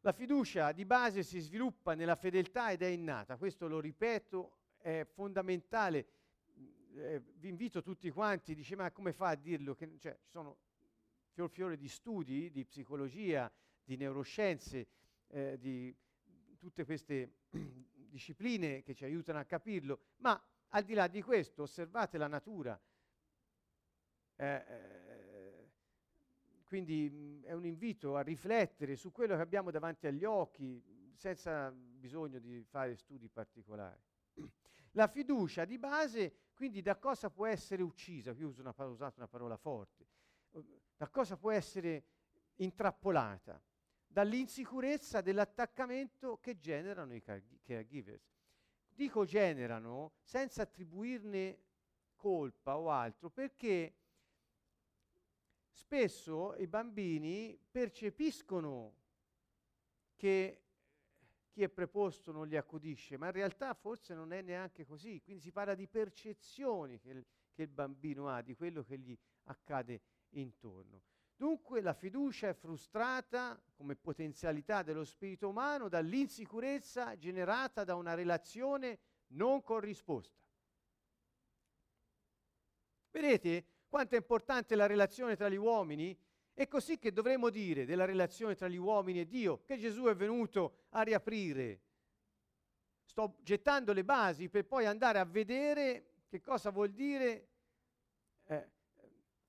La 0.00 0.12
fiducia 0.12 0.72
di 0.72 0.86
base 0.86 1.22
si 1.22 1.40
sviluppa 1.40 1.94
nella 1.94 2.16
fedeltà 2.16 2.70
ed 2.70 2.80
è 2.80 2.86
innata, 2.86 3.36
questo 3.36 3.68
lo 3.68 3.80
ripeto, 3.80 4.56
è 4.78 5.04
fondamentale. 5.04 6.06
Eh, 6.94 7.22
vi 7.34 7.48
invito 7.48 7.82
tutti 7.82 8.10
quanti, 8.10 8.54
dice 8.54 8.76
ma 8.76 8.90
come 8.90 9.12
fa 9.12 9.28
a 9.28 9.34
dirlo? 9.34 9.74
Che, 9.74 9.98
cioè, 9.98 10.16
ci 10.22 10.30
sono 10.30 10.56
fior 11.32 11.50
fiore 11.50 11.76
di 11.76 11.88
studi 11.88 12.50
di 12.50 12.64
psicologia, 12.64 13.50
di 13.82 13.96
neuroscienze, 13.96 14.86
eh, 15.28 15.58
di 15.58 15.94
tutte 16.56 16.84
queste 16.84 17.32
discipline 18.08 18.82
che 18.82 18.94
ci 18.94 19.04
aiutano 19.04 19.38
a 19.38 19.44
capirlo, 19.44 20.00
ma 20.18 20.42
al 20.74 20.82
di 20.82 20.94
là 20.94 21.06
di 21.06 21.22
questo 21.22 21.62
osservate 21.62 22.18
la 22.18 22.26
natura, 22.26 22.78
eh, 24.36 24.64
eh, 24.66 25.70
quindi 26.64 27.08
mh, 27.08 27.44
è 27.44 27.52
un 27.52 27.64
invito 27.64 28.16
a 28.16 28.22
riflettere 28.22 28.96
su 28.96 29.12
quello 29.12 29.36
che 29.36 29.42
abbiamo 29.42 29.70
davanti 29.70 30.08
agli 30.08 30.24
occhi 30.24 31.12
senza 31.14 31.70
bisogno 31.70 32.40
di 32.40 32.64
fare 32.64 32.96
studi 32.96 33.28
particolari. 33.28 34.02
La 34.92 35.06
fiducia 35.06 35.64
di 35.64 35.78
base, 35.78 36.34
quindi 36.54 36.82
da 36.82 36.96
cosa 36.96 37.30
può 37.30 37.46
essere 37.46 37.82
uccisa? 37.82 38.34
Qui 38.34 38.44
ho 38.44 38.48
usato 38.48 39.14
una 39.16 39.28
parola 39.28 39.56
forte. 39.56 40.06
Da 40.96 41.08
cosa 41.08 41.36
può 41.36 41.50
essere 41.50 42.04
intrappolata? 42.56 43.60
Dall'insicurezza 44.06 45.20
dell'attaccamento 45.20 46.38
che 46.38 46.58
generano 46.58 47.14
i 47.14 47.22
caregivers. 47.22 48.33
Dico 48.94 49.24
generano 49.24 50.12
senza 50.22 50.62
attribuirne 50.62 51.58
colpa 52.14 52.78
o 52.78 52.90
altro, 52.90 53.28
perché 53.28 53.96
spesso 55.72 56.54
i 56.54 56.68
bambini 56.68 57.58
percepiscono 57.70 58.94
che 60.14 60.62
chi 61.50 61.62
è 61.62 61.68
preposto 61.68 62.32
non 62.32 62.46
li 62.46 62.56
accudisce, 62.56 63.16
ma 63.16 63.26
in 63.26 63.32
realtà 63.32 63.74
forse 63.74 64.14
non 64.14 64.32
è 64.32 64.42
neanche 64.42 64.84
così. 64.84 65.20
Quindi 65.22 65.42
si 65.42 65.52
parla 65.52 65.74
di 65.74 65.86
percezioni 65.86 66.98
che 66.98 67.10
il, 67.10 67.26
che 67.52 67.62
il 67.62 67.68
bambino 67.68 68.28
ha 68.28 68.42
di 68.42 68.54
quello 68.54 68.82
che 68.82 68.98
gli 68.98 69.16
accade 69.44 70.00
intorno. 70.30 71.02
Dunque 71.36 71.80
la 71.80 71.94
fiducia 71.94 72.48
è 72.48 72.54
frustrata 72.54 73.60
come 73.74 73.96
potenzialità 73.96 74.82
dello 74.82 75.04
spirito 75.04 75.48
umano 75.48 75.88
dall'insicurezza 75.88 77.16
generata 77.16 77.84
da 77.84 77.94
una 77.96 78.14
relazione 78.14 78.98
non 79.28 79.62
corrisposta. 79.62 80.42
Vedete? 83.10 83.66
quanto 83.94 84.16
è 84.16 84.18
importante 84.18 84.74
la 84.74 84.86
relazione 84.86 85.36
tra 85.36 85.48
gli 85.48 85.54
uomini, 85.54 86.18
è 86.52 86.66
così 86.66 86.98
che 86.98 87.12
dovremmo 87.12 87.48
dire 87.48 87.84
della 87.84 88.04
relazione 88.04 88.56
tra 88.56 88.66
gli 88.66 88.76
uomini 88.76 89.20
e 89.20 89.28
Dio, 89.28 89.62
che 89.62 89.78
Gesù 89.78 90.06
è 90.06 90.16
venuto 90.16 90.86
a 90.90 91.02
riaprire. 91.02 91.80
Sto 93.04 93.36
gettando 93.44 93.92
le 93.92 94.02
basi 94.02 94.48
per 94.48 94.66
poi 94.66 94.86
andare 94.86 95.20
a 95.20 95.24
vedere 95.24 96.24
che 96.26 96.40
cosa 96.40 96.70
vuol 96.70 96.90
dire 96.90 97.50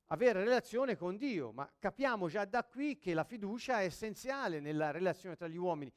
avere 0.07 0.43
relazione 0.43 0.95
con 0.95 1.17
Dio, 1.17 1.51
ma 1.51 1.71
capiamo 1.77 2.27
già 2.27 2.45
da 2.45 2.63
qui 2.63 2.97
che 2.97 3.13
la 3.13 3.23
fiducia 3.23 3.81
è 3.81 3.85
essenziale 3.85 4.59
nella 4.59 4.91
relazione 4.91 5.35
tra 5.35 5.47
gli 5.47 5.57
uomini 5.57 5.91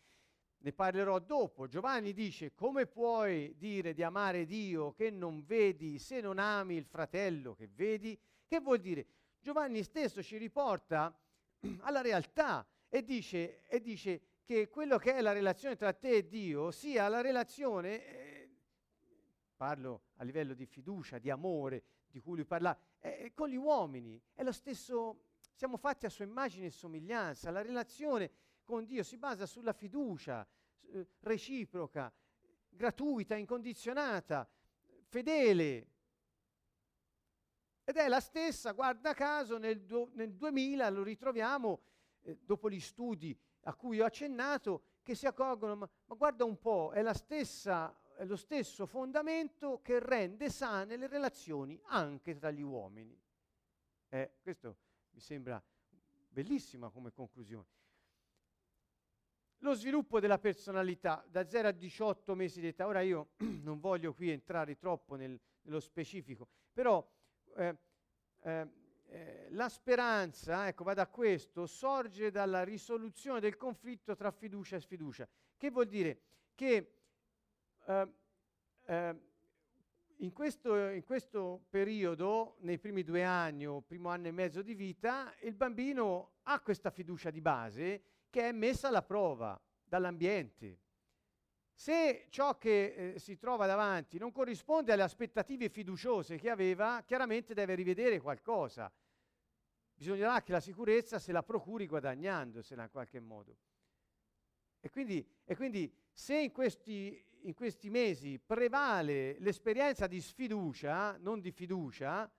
ne 0.60 0.72
parlerò 0.72 1.18
dopo. 1.18 1.66
Giovanni 1.66 2.12
dice, 2.12 2.52
come 2.54 2.86
puoi 2.86 3.54
dire 3.56 3.94
di 3.94 4.02
amare 4.02 4.44
Dio 4.44 4.92
che 4.92 5.10
non 5.10 5.44
vedi 5.44 5.98
se 5.98 6.20
non 6.20 6.38
ami 6.38 6.74
il 6.74 6.84
fratello 6.84 7.54
che 7.54 7.68
vedi? 7.72 8.18
Che 8.46 8.60
vuol 8.60 8.78
dire? 8.78 9.06
Giovanni 9.40 9.82
stesso 9.82 10.22
ci 10.22 10.36
riporta 10.36 11.16
alla 11.80 12.00
realtà 12.00 12.66
e 12.88 13.04
dice, 13.04 13.66
e 13.66 13.80
dice 13.80 14.20
che 14.44 14.68
quello 14.68 14.98
che 14.98 15.14
è 15.14 15.20
la 15.20 15.32
relazione 15.32 15.76
tra 15.76 15.92
te 15.92 16.10
e 16.10 16.26
Dio 16.28 16.70
sia 16.70 17.06
la 17.08 17.20
relazione, 17.20 18.04
eh, 18.06 18.50
parlo 19.56 20.02
a 20.16 20.24
livello 20.24 20.54
di 20.54 20.66
fiducia, 20.66 21.18
di 21.18 21.30
amore, 21.30 21.82
di 22.10 22.20
cui 22.20 22.36
lui 22.36 22.44
parla, 22.44 22.76
eh, 23.00 23.32
con 23.34 23.48
gli 23.48 23.56
uomini. 23.56 24.20
È 24.34 24.42
lo 24.42 24.52
stesso, 24.52 25.24
siamo 25.54 25.76
fatti 25.76 26.06
a 26.06 26.10
sua 26.10 26.24
immagine 26.24 26.66
e 26.66 26.70
somiglianza. 26.70 27.50
La 27.50 27.62
relazione 27.62 28.30
con 28.62 28.84
Dio 28.84 29.02
si 29.02 29.16
basa 29.16 29.46
sulla 29.46 29.72
fiducia 29.72 30.46
eh, 30.92 31.06
reciproca, 31.20 32.12
gratuita, 32.68 33.34
incondizionata, 33.36 34.48
fedele. 35.04 35.86
Ed 37.84 37.96
è 37.96 38.08
la 38.08 38.20
stessa, 38.20 38.72
guarda 38.72 39.14
caso, 39.14 39.56
nel, 39.56 39.82
du- 39.82 40.10
nel 40.12 40.34
2000 40.34 40.90
lo 40.90 41.02
ritroviamo 41.02 41.80
eh, 42.22 42.38
dopo 42.42 42.68
gli 42.68 42.80
studi 42.80 43.38
a 43.62 43.74
cui 43.74 44.00
ho 44.00 44.04
accennato, 44.04 44.82
che 45.02 45.14
si 45.14 45.26
accorgono, 45.26 45.74
ma, 45.74 45.88
ma 46.04 46.14
guarda 46.14 46.44
un 46.44 46.58
po', 46.58 46.90
è, 46.92 47.02
stessa, 47.14 47.94
è 48.18 48.24
lo 48.24 48.34
stesso 48.34 48.84
fondamento 48.84 49.80
che 49.80 50.00
rende 50.00 50.50
sane 50.50 50.96
le 50.96 51.06
relazioni 51.06 51.80
anche 51.84 52.36
tra 52.36 52.50
gli 52.50 52.62
uomini. 52.62 53.16
Eh, 54.08 54.38
questo 54.42 54.76
mi 55.10 55.20
sembra 55.20 55.62
bellissima 56.28 56.90
come 56.90 57.12
conclusione. 57.12 57.66
Lo 59.58 59.72
sviluppo 59.74 60.18
della 60.18 60.38
personalità 60.38 61.24
da 61.28 61.48
0 61.48 61.68
a 61.68 61.70
18 61.70 62.34
mesi 62.34 62.60
di 62.60 62.66
età. 62.66 62.88
Ora 62.88 63.02
io 63.02 63.30
non 63.62 63.78
voglio 63.78 64.12
qui 64.12 64.30
entrare 64.30 64.76
troppo 64.76 65.14
nel, 65.14 65.38
nello 65.62 65.80
specifico, 65.80 66.48
però 66.72 67.08
eh, 67.54 67.76
eh, 68.42 68.68
eh, 69.06 69.46
la 69.50 69.68
speranza, 69.68 70.66
ecco, 70.66 70.82
va 70.82 70.94
da 70.94 71.06
questo, 71.06 71.66
sorge 71.66 72.32
dalla 72.32 72.64
risoluzione 72.64 73.38
del 73.38 73.56
conflitto 73.56 74.16
tra 74.16 74.32
fiducia 74.32 74.74
e 74.74 74.80
sfiducia. 74.80 75.28
Che 75.56 75.70
vuol 75.70 75.86
dire? 75.86 76.20
Che 76.56 76.97
eh, 77.88 79.16
in 80.16 80.32
questo, 80.32 80.88
in 80.88 81.04
questo, 81.04 81.64
periodo, 81.70 82.56
nei 82.60 82.78
primi 82.78 83.02
due 83.02 83.24
anni 83.24 83.66
o 83.66 83.80
primo 83.80 84.08
anno 84.08 84.26
e 84.26 84.32
mezzo 84.32 84.62
di 84.62 84.74
vita, 84.74 85.32
il 85.42 85.54
bambino 85.54 86.32
ha 86.42 86.60
questa 86.60 86.90
fiducia 86.90 87.30
di 87.30 87.40
base 87.40 88.02
che 88.28 88.48
è 88.48 88.52
messa 88.52 88.88
alla 88.88 89.02
prova 89.02 89.58
dall'ambiente. 89.84 90.80
Se 91.72 92.26
ciò 92.28 92.58
che 92.58 93.12
eh, 93.14 93.18
si 93.18 93.38
trova 93.38 93.66
davanti 93.66 94.18
non 94.18 94.32
corrisponde 94.32 94.92
alle 94.92 95.02
aspettative 95.02 95.68
fiduciose 95.68 96.36
che 96.36 96.50
aveva, 96.50 97.02
chiaramente 97.06 97.54
deve 97.54 97.76
rivedere 97.76 98.20
qualcosa. 98.20 98.92
Bisognerà 99.94 100.42
che 100.42 100.52
la 100.52 100.60
sicurezza 100.60 101.18
se 101.20 101.30
la 101.30 101.42
procuri 101.42 101.86
guadagnandosela 101.86 102.82
in 102.82 102.90
qualche 102.90 103.20
modo. 103.20 103.56
E 104.80 104.90
quindi, 104.90 105.26
e 105.44 105.56
quindi 105.56 105.92
se 106.12 106.38
in 106.38 106.52
questi, 106.52 107.24
in 107.42 107.54
questi 107.54 107.90
mesi 107.90 108.38
prevale 108.38 109.38
l'esperienza 109.40 110.06
di 110.06 110.20
sfiducia, 110.20 111.16
non 111.18 111.40
di 111.40 111.50
fiducia, 111.50 112.30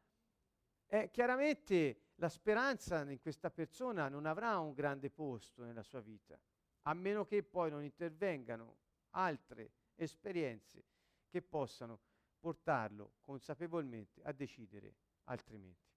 eh, 0.87 1.09
chiaramente 1.11 2.09
la 2.15 2.29
speranza 2.29 3.09
in 3.09 3.19
questa 3.19 3.49
persona 3.49 4.09
non 4.09 4.25
avrà 4.25 4.57
un 4.59 4.73
grande 4.73 5.09
posto 5.09 5.63
nella 5.63 5.83
sua 5.83 6.01
vita, 6.01 6.39
a 6.83 6.93
meno 6.93 7.25
che 7.25 7.43
poi 7.43 7.69
non 7.69 7.83
intervengano 7.83 8.77
altre 9.11 9.71
esperienze 9.95 10.83
che 11.29 11.41
possano 11.41 11.99
portarlo 12.39 13.13
consapevolmente 13.21 14.21
a 14.23 14.31
decidere 14.31 14.95
altrimenti. 15.25 15.87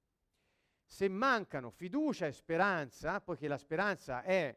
Se 0.84 1.08
mancano 1.08 1.70
fiducia 1.70 2.26
e 2.26 2.32
speranza, 2.32 3.20
poiché 3.20 3.48
la 3.48 3.56
speranza 3.56 4.22
è, 4.22 4.56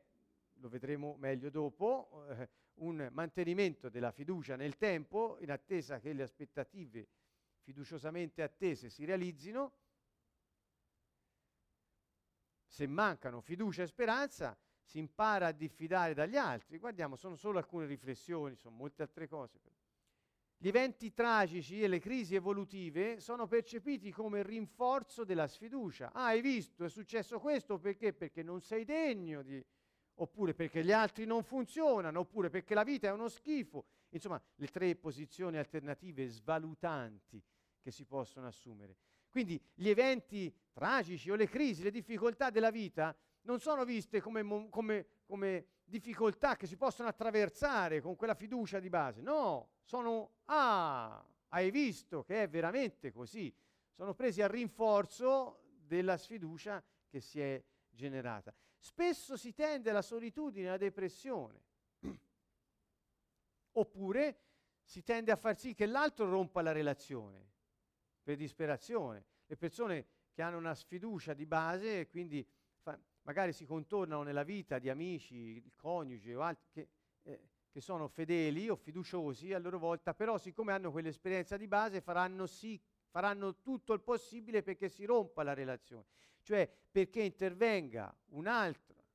lo 0.56 0.68
vedremo 0.68 1.16
meglio 1.18 1.50
dopo, 1.50 2.26
eh, 2.30 2.50
un 2.76 3.10
mantenimento 3.12 3.90
della 3.90 4.12
fiducia 4.12 4.56
nel 4.56 4.78
tempo 4.78 5.38
in 5.40 5.52
attesa 5.52 6.00
che 6.00 6.14
le 6.14 6.24
aspettative 6.24 7.08
fiduciosamente 7.62 8.42
attese 8.42 8.90
si 8.90 9.06
realizzino, 9.06 9.74
se 12.66 12.88
mancano 12.88 13.42
fiducia 13.42 13.84
e 13.84 13.88
speranza, 13.88 14.58
si 14.84 15.00
impara 15.00 15.48
a 15.48 15.52
diffidare 15.52 16.14
dagli 16.14 16.36
altri. 16.36 16.78
Guardiamo, 16.78 17.16
sono 17.16 17.36
solo 17.36 17.58
alcune 17.58 17.86
riflessioni, 17.86 18.56
sono 18.56 18.76
molte 18.76 19.02
altre 19.02 19.28
cose. 19.28 19.60
Gli 20.58 20.68
eventi 20.68 21.12
tragici 21.12 21.82
e 21.82 21.88
le 21.88 22.00
crisi 22.00 22.36
evolutive 22.36 23.20
sono 23.20 23.48
percepiti 23.48 24.12
come 24.12 24.44
rinforzo 24.44 25.24
della 25.24 25.48
sfiducia. 25.48 26.12
Ah, 26.14 26.26
hai 26.26 26.42
visto, 26.42 26.86
è 26.86 26.90
successo 26.90 27.40
questo 27.40 27.78
perché? 27.78 28.14
Perché 28.14 28.44
non 28.44 28.62
sei 28.62 28.86
degno 28.86 29.42
di... 29.42 29.64
oppure 30.16 30.54
perché 30.54 30.84
gli 30.84 30.92
altri 30.92 31.26
non 31.26 31.44
funzionano, 31.44 32.20
oppure 32.20 32.50
perché 32.50 32.74
la 32.74 32.84
vita 32.84 33.08
è 33.08 33.12
uno 33.12 33.28
schifo. 33.28 33.86
Insomma, 34.10 34.42
le 34.56 34.68
tre 34.68 34.96
posizioni 34.96 35.58
alternative 35.58 36.28
svalutanti 36.28 37.42
che 37.82 37.92
si 37.92 38.06
possono 38.06 38.48
assumere. 38.48 38.96
Quindi 39.30 39.62
gli 39.74 39.90
eventi 39.90 40.54
tragici 40.72 41.30
o 41.30 41.36
le 41.36 41.48
crisi, 41.48 41.84
le 41.84 41.92
difficoltà 41.92 42.50
della 42.50 42.72
vita 42.72 43.16
non 43.42 43.60
sono 43.60 43.84
viste 43.84 44.22
come, 44.22 44.70
come, 44.70 45.06
come, 45.26 45.66
difficoltà 45.84 46.56
che 46.56 46.66
si 46.66 46.78
possono 46.78 47.10
attraversare 47.10 48.02
con 48.02 48.16
quella 48.16 48.34
fiducia 48.34 48.80
di 48.80 48.90
base. 48.90 49.22
No, 49.22 49.70
sono, 49.84 50.32
ah, 50.46 51.24
hai 51.50 51.70
visto 51.70 52.24
che 52.24 52.44
è 52.44 52.50
veramente 52.50 53.12
così. 53.12 53.54
Sono 53.92 54.14
presi 54.14 54.42
a 54.42 54.48
rinforzo 54.48 55.62
della 55.86 56.18
sfiducia 56.18 56.84
che 57.08 57.20
si 57.20 57.40
è 57.40 57.64
generata. 57.90 58.54
Spesso 58.86 59.36
si 59.36 59.52
tende 59.52 59.90
alla 59.90 60.04
solitudine, 60.04 60.68
alla 60.68 60.78
depressione. 60.78 61.60
Oppure 63.74 64.40
si 64.84 65.02
tende 65.02 65.32
a 65.32 65.36
far 65.36 65.58
sì 65.58 65.74
che 65.74 65.88
l'altro 65.88 66.30
rompa 66.30 66.62
la 66.62 66.72
relazione 66.72 67.50
per 68.22 68.38
disperazione. 68.38 69.26
Le 69.48 69.58
persone 69.58 70.06
che 70.32 70.44
hanno 70.44 70.60
una 70.60 70.76
sfiducia 70.76 71.34
di 71.34 71.48
base 71.48 72.02
e 72.02 72.08
quindi 72.08 72.48
fa, 72.78 72.96
magari 73.24 73.54
si 73.54 73.66
contornano 73.66 74.22
nella 74.22 74.44
vita 74.44 74.78
di 74.78 74.88
amici, 74.88 75.36
il 75.36 75.76
coniuge 75.76 76.36
o 76.36 76.42
altri 76.42 76.68
che, 76.70 76.90
eh, 77.24 77.50
che, 77.72 77.82
sono 77.82 78.08
fedeli 78.08 78.70
o 78.70 78.76
fiduciosi 78.76 79.52
a 79.52 79.58
loro 79.58 79.80
volta, 79.80 80.14
però 80.14 80.38
siccome 80.38 80.74
hanno 80.74 80.92
quell'esperienza 80.92 81.58
di 81.58 81.68
base 81.68 82.02
faranno 82.02 82.46
sì 82.46 82.80
faranno 83.16 83.62
tutto 83.62 83.94
il 83.94 84.02
possibile 84.02 84.62
perché 84.62 84.90
si 84.90 85.06
rompa 85.06 85.42
la 85.42 85.54
relazione, 85.54 86.04
cioè 86.42 86.70
perché 86.92 87.22
intervenga 87.22 88.14
un 88.32 88.46
altro 88.46 89.06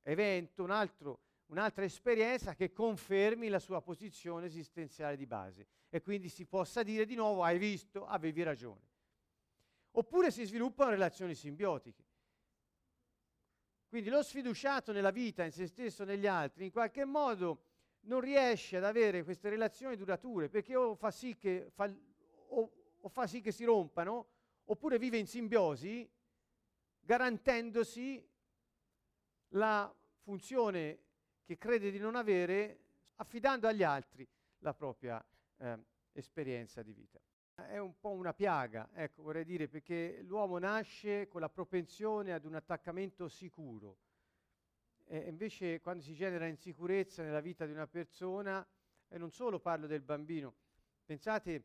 evento, 0.00 0.62
un 0.62 0.70
altro 0.70 1.20
un'altra 1.48 1.84
esperienza 1.84 2.54
che 2.54 2.72
confermi 2.72 3.48
la 3.48 3.58
sua 3.58 3.82
posizione 3.82 4.46
esistenziale 4.46 5.18
di 5.18 5.26
base 5.26 5.66
e 5.90 6.00
quindi 6.00 6.30
si 6.30 6.46
possa 6.46 6.82
dire 6.82 7.04
di 7.04 7.14
nuovo 7.14 7.44
hai 7.44 7.58
visto, 7.58 8.06
avevi 8.06 8.42
ragione. 8.42 8.88
Oppure 9.90 10.30
si 10.30 10.46
sviluppano 10.46 10.88
relazioni 10.88 11.34
simbiotiche. 11.34 12.04
Quindi 13.86 14.08
lo 14.08 14.22
sfiduciato 14.22 14.92
nella 14.92 15.10
vita, 15.10 15.44
in 15.44 15.52
se 15.52 15.66
stesso, 15.66 16.04
negli 16.04 16.26
altri, 16.26 16.64
in 16.64 16.70
qualche 16.70 17.04
modo 17.04 17.64
non 18.04 18.20
riesce 18.20 18.78
ad 18.78 18.84
avere 18.84 19.22
queste 19.22 19.50
relazioni 19.50 19.94
durature 19.94 20.48
perché 20.48 20.74
o 20.74 20.94
fa 20.94 21.10
sì 21.10 21.36
che, 21.36 21.68
fa, 21.74 21.94
o, 22.48 22.81
o 23.04 23.08
fa 23.08 23.26
sì 23.26 23.40
che 23.40 23.52
si 23.52 23.64
rompano 23.64 24.28
oppure 24.64 24.98
vive 24.98 25.18
in 25.18 25.26
simbiosi 25.26 26.08
garantendosi 27.00 28.24
la 29.48 29.92
funzione 30.20 30.98
che 31.44 31.58
crede 31.58 31.90
di 31.90 31.98
non 31.98 32.14
avere 32.14 32.78
affidando 33.16 33.66
agli 33.66 33.82
altri 33.82 34.26
la 34.58 34.72
propria 34.72 35.24
eh, 35.58 35.78
esperienza 36.12 36.82
di 36.82 36.92
vita. 36.92 37.20
È 37.54 37.78
un 37.78 37.98
po' 37.98 38.12
una 38.12 38.32
piaga, 38.32 38.88
ecco, 38.94 39.22
vorrei 39.22 39.44
dire, 39.44 39.68
perché 39.68 40.22
l'uomo 40.22 40.58
nasce 40.58 41.28
con 41.28 41.40
la 41.40 41.50
propensione 41.50 42.32
ad 42.32 42.44
un 42.44 42.54
attaccamento 42.54 43.28
sicuro. 43.28 43.98
E 45.04 45.28
invece 45.28 45.80
quando 45.80 46.02
si 46.02 46.14
genera 46.14 46.46
insicurezza 46.46 47.22
nella 47.22 47.40
vita 47.40 47.66
di 47.66 47.72
una 47.72 47.86
persona, 47.86 48.66
e 49.08 49.18
non 49.18 49.30
solo 49.30 49.60
parlo 49.60 49.86
del 49.86 50.00
bambino, 50.00 50.54
pensate 51.04 51.64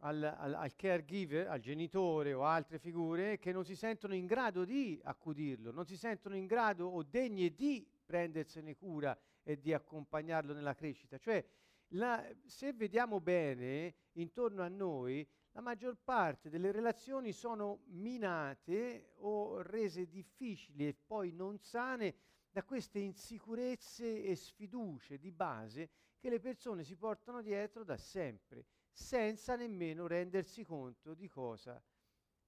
al, 0.00 0.22
al, 0.22 0.54
al, 0.54 0.74
caregiver, 0.76 1.48
al 1.48 1.60
genitore 1.60 2.32
o 2.32 2.44
altre 2.44 2.78
figure 2.78 3.38
che 3.38 3.52
non 3.52 3.64
si 3.64 3.74
sentono 3.74 4.14
in 4.14 4.26
grado 4.26 4.64
di 4.64 5.00
accudirlo, 5.02 5.72
non 5.72 5.86
si 5.86 5.96
sentono 5.96 6.36
in 6.36 6.46
grado 6.46 6.86
o 6.86 7.02
degne 7.02 7.54
di 7.54 7.86
prendersene 8.04 8.76
cura 8.76 9.18
e 9.42 9.58
di 9.58 9.72
accompagnarlo 9.72 10.52
nella 10.52 10.74
crescita. 10.74 11.18
Cioè, 11.18 11.44
la, 11.92 12.24
se 12.44 12.72
vediamo 12.72 13.20
bene 13.20 13.94
intorno 14.12 14.62
a 14.62 14.68
noi, 14.68 15.26
la 15.52 15.60
maggior 15.60 15.96
parte 15.96 16.50
delle 16.50 16.70
relazioni 16.70 17.32
sono 17.32 17.80
minate 17.86 19.12
o 19.16 19.62
rese 19.62 20.06
difficili 20.06 20.86
e 20.86 20.94
poi 20.94 21.32
non 21.32 21.58
sane 21.58 22.14
da 22.50 22.62
queste 22.62 22.98
insicurezze 22.98 24.22
e 24.22 24.36
sfiducie 24.36 25.18
di 25.18 25.32
base 25.32 25.90
che 26.18 26.30
le 26.30 26.40
persone 26.40 26.84
si 26.84 26.96
portano 26.96 27.40
dietro 27.40 27.84
da 27.84 27.96
sempre, 27.96 28.64
senza 28.98 29.54
nemmeno 29.54 30.08
rendersi 30.08 30.64
conto 30.64 31.14
di 31.14 31.28
cosa 31.28 31.80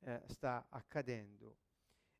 eh, 0.00 0.22
sta 0.26 0.66
accadendo. 0.68 1.58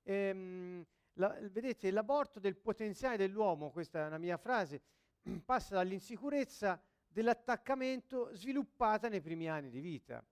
Ehm, 0.05 0.87
la, 1.15 1.37
vedete, 1.51 1.91
l'aborto 1.91 2.39
del 2.39 2.57
potenziale 2.57 3.17
dell'uomo, 3.17 3.71
questa 3.71 4.05
è 4.05 4.07
una 4.07 4.19
mia 4.19 4.37
frase, 4.37 4.81
passa 5.45 5.75
dall'insicurezza 5.75 6.81
dell'attaccamento 7.09 8.33
sviluppata 8.33 9.09
nei 9.09 9.21
primi 9.21 9.49
anni 9.49 9.69
di 9.69 9.81
vita. 9.81 10.25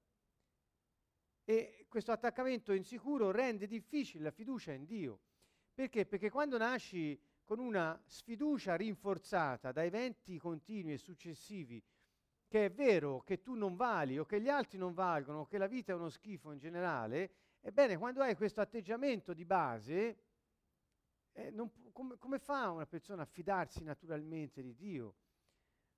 E 1.45 1.87
questo 1.89 2.13
attaccamento 2.13 2.73
insicuro 2.73 3.33
rende 3.33 3.67
difficile 3.67 4.23
la 4.23 4.31
fiducia 4.31 4.73
in 4.73 4.85
Dio. 4.85 5.21
Perché? 5.75 6.07
Perché 6.07 6.31
quando 6.31 6.57
nasci 6.57 7.21
con 7.43 7.59
una 7.59 8.01
sfiducia 8.07 8.77
rinforzata 8.77 9.73
da 9.73 9.83
eventi 9.83 10.39
continui 10.39 10.93
e 10.93 10.99
successivi, 10.99 11.83
che 12.49 12.65
è 12.65 12.71
vero 12.73 13.21
che 13.21 13.43
tu 13.43 13.55
non 13.55 13.77
vali 13.77 14.19
o 14.19 14.25
che 14.25 14.41
gli 14.41 14.49
altri 14.49 14.79
non 14.79 14.95
valgono 14.95 15.41
o 15.41 15.47
che 15.47 15.59
la 15.59 15.67
vita 15.67 15.93
è 15.93 15.95
uno 15.95 16.09
schifo 16.09 16.51
in 16.51 16.59
generale, 16.59 17.31
ebbene 17.61 17.99
quando 17.99 18.23
hai 18.23 18.35
questo 18.35 18.63
atteggiamento 18.63 19.35
di 19.35 19.45
base, 19.45 20.19
eh, 21.33 21.51
non, 21.51 21.71
come, 21.93 22.17
come, 22.17 22.39
fa 22.39 22.71
una 22.71 22.87
persona 22.87 23.23
a 23.23 23.27
fidarsi 23.27 23.85
naturalmente 23.85 24.63
di 24.63 24.75
Dio? 24.75 25.15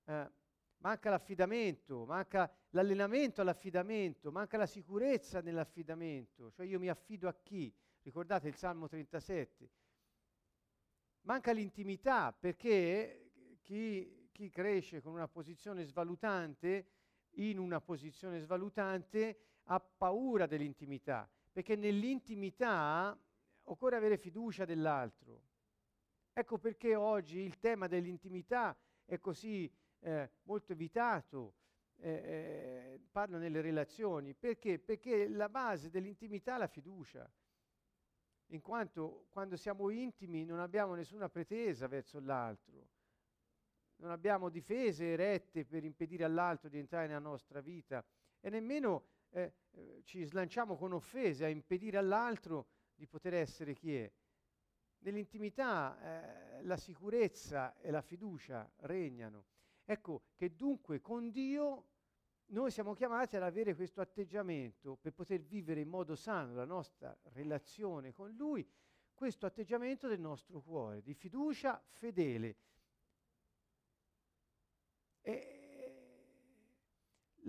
Eh, 0.05 0.31
manca 0.79 1.09
l'affidamento, 1.09 2.05
manca 2.05 2.53
l'allenamento 2.71 3.41
all'affidamento, 3.41 4.33
manca 4.33 4.57
la 4.57 4.67
sicurezza 4.67 5.41
nell'affidamento, 5.41 6.51
cioè 6.51 6.67
io 6.67 6.81
mi 6.81 6.89
affido 6.89 7.29
a 7.29 7.35
chi? 7.35 7.73
Ricordate 8.03 8.49
il 8.49 8.57
Salmo 8.57 8.89
37. 8.89 9.71
Manca 11.23 11.53
l'intimità 11.53 12.33
perché 12.33 13.31
chi, 13.63 14.20
chi 14.41 14.49
cresce 14.49 15.03
con 15.03 15.13
una 15.13 15.29
posizione 15.29 15.85
svalutante, 15.85 16.87
in 17.33 17.59
una 17.59 17.79
posizione 17.79 18.41
svalutante, 18.41 19.39
ha 19.65 19.79
paura 19.79 20.47
dell'intimità, 20.47 21.31
perché 21.53 21.77
nell'intimità 21.77 23.15
occorre 23.65 23.97
avere 23.97 24.17
fiducia 24.17 24.65
dell'altro. 24.65 25.43
Ecco 26.33 26.57
perché 26.57 26.95
oggi 26.95 27.41
il 27.41 27.59
tema 27.59 27.87
dell'intimità 27.87 28.75
è 29.05 29.21
così 29.21 29.71
eh, 29.99 30.31
molto 30.45 30.73
evitato, 30.73 31.57
eh, 31.97 32.11
eh, 32.11 33.01
parlo 33.11 33.37
nelle 33.37 33.61
relazioni, 33.61 34.33
perché? 34.33 34.79
Perché 34.79 35.29
la 35.29 35.51
base 35.51 35.91
dell'intimità 35.91 36.55
è 36.55 36.59
la 36.59 36.67
fiducia, 36.67 37.31
in 38.53 38.63
quanto 38.63 39.27
quando 39.29 39.59
siamo 39.59 39.91
intimi 39.91 40.47
non 40.47 40.61
abbiamo 40.61 40.95
nessuna 40.95 41.29
pretesa 41.29 41.87
verso 41.89 42.19
l'altro, 42.21 42.89
non 44.01 44.11
abbiamo 44.11 44.49
difese 44.49 45.13
erette 45.13 45.65
per 45.65 45.85
impedire 45.85 46.25
all'altro 46.25 46.69
di 46.69 46.79
entrare 46.79 47.07
nella 47.07 47.19
nostra 47.19 47.61
vita 47.61 48.05
e 48.41 48.51
nemmeno 48.51 49.05
eh, 49.31 49.53
eh 49.71 50.01
ci 50.05 50.25
slanciamo 50.25 50.77
con 50.77 50.93
offese 50.93 51.45
a 51.45 51.49
impedire 51.49 51.99
all'altro 51.99 52.67
di 52.95 53.07
poter 53.07 53.35
essere 53.35 53.75
chi 53.75 53.97
è. 53.97 54.11
Nell'intimità 55.03 56.59
eh, 56.59 56.63
la 56.65 56.77
sicurezza 56.77 57.79
e 57.81 57.91
la 57.91 58.03
fiducia 58.03 58.71
regnano. 58.81 59.47
Ecco 59.85 60.25
che 60.35 60.55
dunque 60.57 61.01
con 61.01 61.31
Dio 61.31 61.87
noi 62.51 62.71
siamo 62.71 62.95
chiamati 62.95 63.37
ad 63.37 63.43
avere 63.43 63.75
questo 63.75 64.01
atteggiamento 64.01 64.97
per 64.97 65.13
poter 65.13 65.41
vivere 65.41 65.81
in 65.81 65.89
modo 65.89 66.17
sano 66.17 66.55
la 66.55 66.65
nostra 66.65 67.17
relazione 67.33 68.13
con 68.13 68.35
Lui, 68.35 68.67
questo 69.15 69.47
atteggiamento 69.47 70.09
del 70.09 70.21
nostro 70.21 70.61
cuore, 70.61 71.03
di 71.03 71.15
fiducia 71.15 71.83
fedele. 71.91 72.57
E 75.23 75.61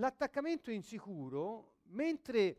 l'attaccamento 0.01 0.71
insicuro, 0.71 1.75
mentre 1.89 2.57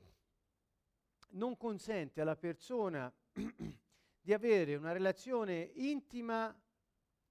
non 1.30 1.57
consente 1.57 2.20
alla 2.20 2.36
persona 2.36 3.12
di 4.22 4.32
avere 4.32 4.76
una 4.76 4.93
relazione 4.93 5.72
intima 5.74 6.57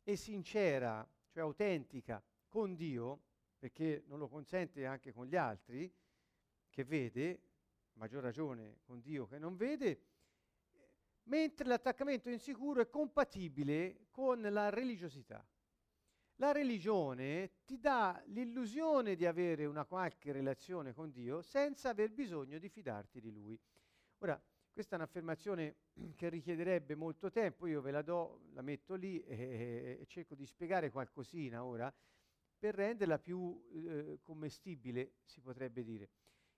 e 0.03 0.15
sincera, 0.17 1.07
cioè 1.29 1.43
autentica, 1.43 2.21
con 2.49 2.75
Dio, 2.75 3.21
perché 3.57 4.03
non 4.07 4.19
lo 4.19 4.27
consente 4.27 4.85
anche 4.85 5.13
con 5.13 5.27
gli 5.27 5.37
altri, 5.37 5.89
che 6.69 6.83
vede, 6.83 7.41
maggior 7.93 8.21
ragione 8.21 8.79
con 8.83 8.99
Dio 8.99 9.25
che 9.27 9.39
non 9.39 9.55
vede, 9.55 10.01
mentre 11.23 11.65
l'attaccamento 11.65 12.29
insicuro 12.29 12.81
è 12.81 12.89
compatibile 12.89 14.07
con 14.11 14.41
la 14.41 14.69
religiosità. 14.69 15.45
La 16.41 16.51
religione 16.51 17.51
ti 17.65 17.79
dà 17.79 18.19
l'illusione 18.29 19.15
di 19.15 19.27
avere 19.27 19.65
una 19.65 19.85
qualche 19.85 20.31
relazione 20.31 20.91
con 20.91 21.11
Dio 21.11 21.43
senza 21.43 21.89
aver 21.89 22.11
bisogno 22.11 22.57
di 22.57 22.67
fidarti 22.67 23.21
di 23.21 23.31
Lui. 23.31 23.59
Ora, 24.17 24.41
questa 24.73 24.95
è 24.95 24.97
un'affermazione 24.97 25.75
che 26.17 26.29
richiederebbe 26.29 26.95
molto 26.95 27.29
tempo, 27.29 27.67
io 27.67 27.79
ve 27.79 27.91
la 27.91 28.01
do, 28.01 28.47
la 28.53 28.63
metto 28.63 28.95
lì 28.95 29.19
e, 29.19 29.99
e 30.01 30.05
cerco 30.07 30.33
di 30.33 30.47
spiegare 30.47 30.89
qualcosina 30.89 31.63
ora, 31.63 31.93
per 32.57 32.73
renderla 32.73 33.19
più 33.19 33.63
eh, 33.71 34.17
commestibile, 34.23 35.17
si 35.23 35.41
potrebbe 35.41 35.83
dire. 35.83 36.09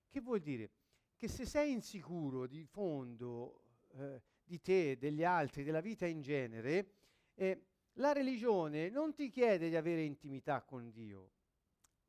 Che 0.09 0.21
vuol 0.21 0.39
dire? 0.39 0.71
Che 1.17 1.27
se 1.27 1.45
sei 1.45 1.73
insicuro 1.73 2.47
di 2.47 2.63
fondo 2.63 3.65
eh, 3.95 4.21
di 4.45 4.61
te, 4.61 4.97
degli 4.97 5.25
altri, 5.25 5.65
della 5.65 5.81
vita 5.81 6.05
in 6.05 6.21
genere, 6.21 6.93
eh, 7.33 7.65
la 7.97 8.11
religione 8.11 8.89
non 8.89 9.13
ti 9.13 9.29
chiede 9.29 9.69
di 9.69 9.75
avere 9.75 10.01
intimità 10.01 10.61
con 10.61 10.91
Dio. 10.91 11.31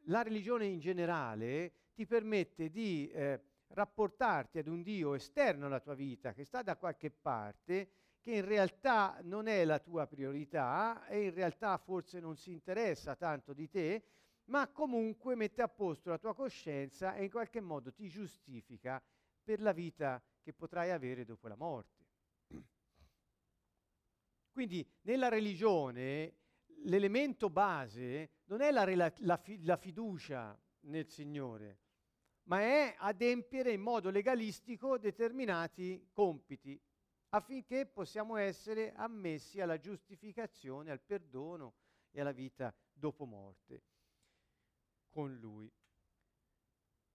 La 0.08 0.22
religione 0.22 0.66
in 0.66 0.78
generale 0.78 1.72
ti 1.94 2.06
permette 2.06 2.70
di 2.70 3.10
eh, 3.10 3.40
rapportarti 3.68 4.58
ad 4.58 4.66
un 4.66 4.82
Dio 4.82 5.14
esterno 5.14 5.66
alla 5.66 5.80
tua 5.80 5.94
vita, 5.94 6.32
che 6.32 6.44
sta 6.44 6.62
da 6.62 6.76
qualche 6.76 7.10
parte, 7.10 7.90
che 8.20 8.32
in 8.32 8.44
realtà 8.44 9.18
non 9.22 9.46
è 9.46 9.64
la 9.64 9.78
tua 9.78 10.06
priorità 10.06 11.06
e 11.06 11.24
in 11.24 11.34
realtà 11.34 11.76
forse 11.76 12.20
non 12.20 12.36
si 12.36 12.50
interessa 12.50 13.16
tanto 13.16 13.52
di 13.52 13.68
te, 13.68 14.04
ma 14.46 14.68
comunque 14.68 15.34
mette 15.34 15.62
a 15.62 15.68
posto 15.68 16.10
la 16.10 16.18
tua 16.18 16.34
coscienza 16.34 17.14
e 17.14 17.24
in 17.24 17.30
qualche 17.30 17.60
modo 17.60 17.92
ti 17.92 18.08
giustifica 18.08 19.02
per 19.42 19.60
la 19.60 19.72
vita 19.72 20.22
che 20.40 20.52
potrai 20.52 20.90
avere 20.90 21.24
dopo 21.24 21.48
la 21.48 21.56
morte. 21.56 22.03
Quindi 24.54 24.88
nella 25.00 25.28
religione 25.28 26.36
l'elemento 26.84 27.50
base 27.50 28.30
non 28.44 28.60
è 28.60 28.70
la, 28.70 28.84
rela- 28.84 29.12
la, 29.18 29.36
fi- 29.36 29.60
la 29.64 29.76
fiducia 29.76 30.56
nel 30.82 31.08
Signore, 31.08 31.80
ma 32.44 32.60
è 32.60 32.94
adempiere 32.96 33.72
in 33.72 33.80
modo 33.80 34.10
legalistico 34.10 34.96
determinati 34.96 36.08
compiti 36.12 36.80
affinché 37.30 37.84
possiamo 37.86 38.36
essere 38.36 38.92
ammessi 38.92 39.60
alla 39.60 39.80
giustificazione, 39.80 40.92
al 40.92 41.00
perdono 41.00 41.74
e 42.12 42.20
alla 42.20 42.30
vita 42.30 42.72
dopo 42.92 43.24
morte 43.24 43.82
con 45.10 45.34
Lui. 45.34 45.68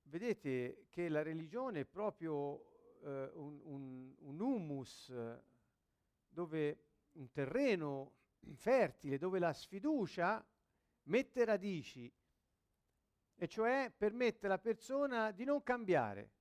Vedete 0.01 0.87
che 0.89 1.07
la 1.07 1.23
religione 1.23 1.79
è 1.79 1.85
proprio 1.85 2.97
eh, 3.01 3.31
un, 3.35 3.61
un, 3.63 4.15
un, 4.17 4.39
humus, 4.41 5.13
dove, 6.27 6.88
un 7.19 7.29
terreno 7.31 8.13
fertile 8.53 9.17
dove 9.17 9.39
la 9.39 9.53
sfiducia 9.53 10.43
mette 11.03 11.45
radici, 11.45 12.11
e 13.41 13.47
cioè 13.47 13.91
permette 13.95 14.45
alla 14.45 14.57
persona 14.57 15.31
di 15.31 15.43
non 15.43 15.61
cambiare. 15.63 16.31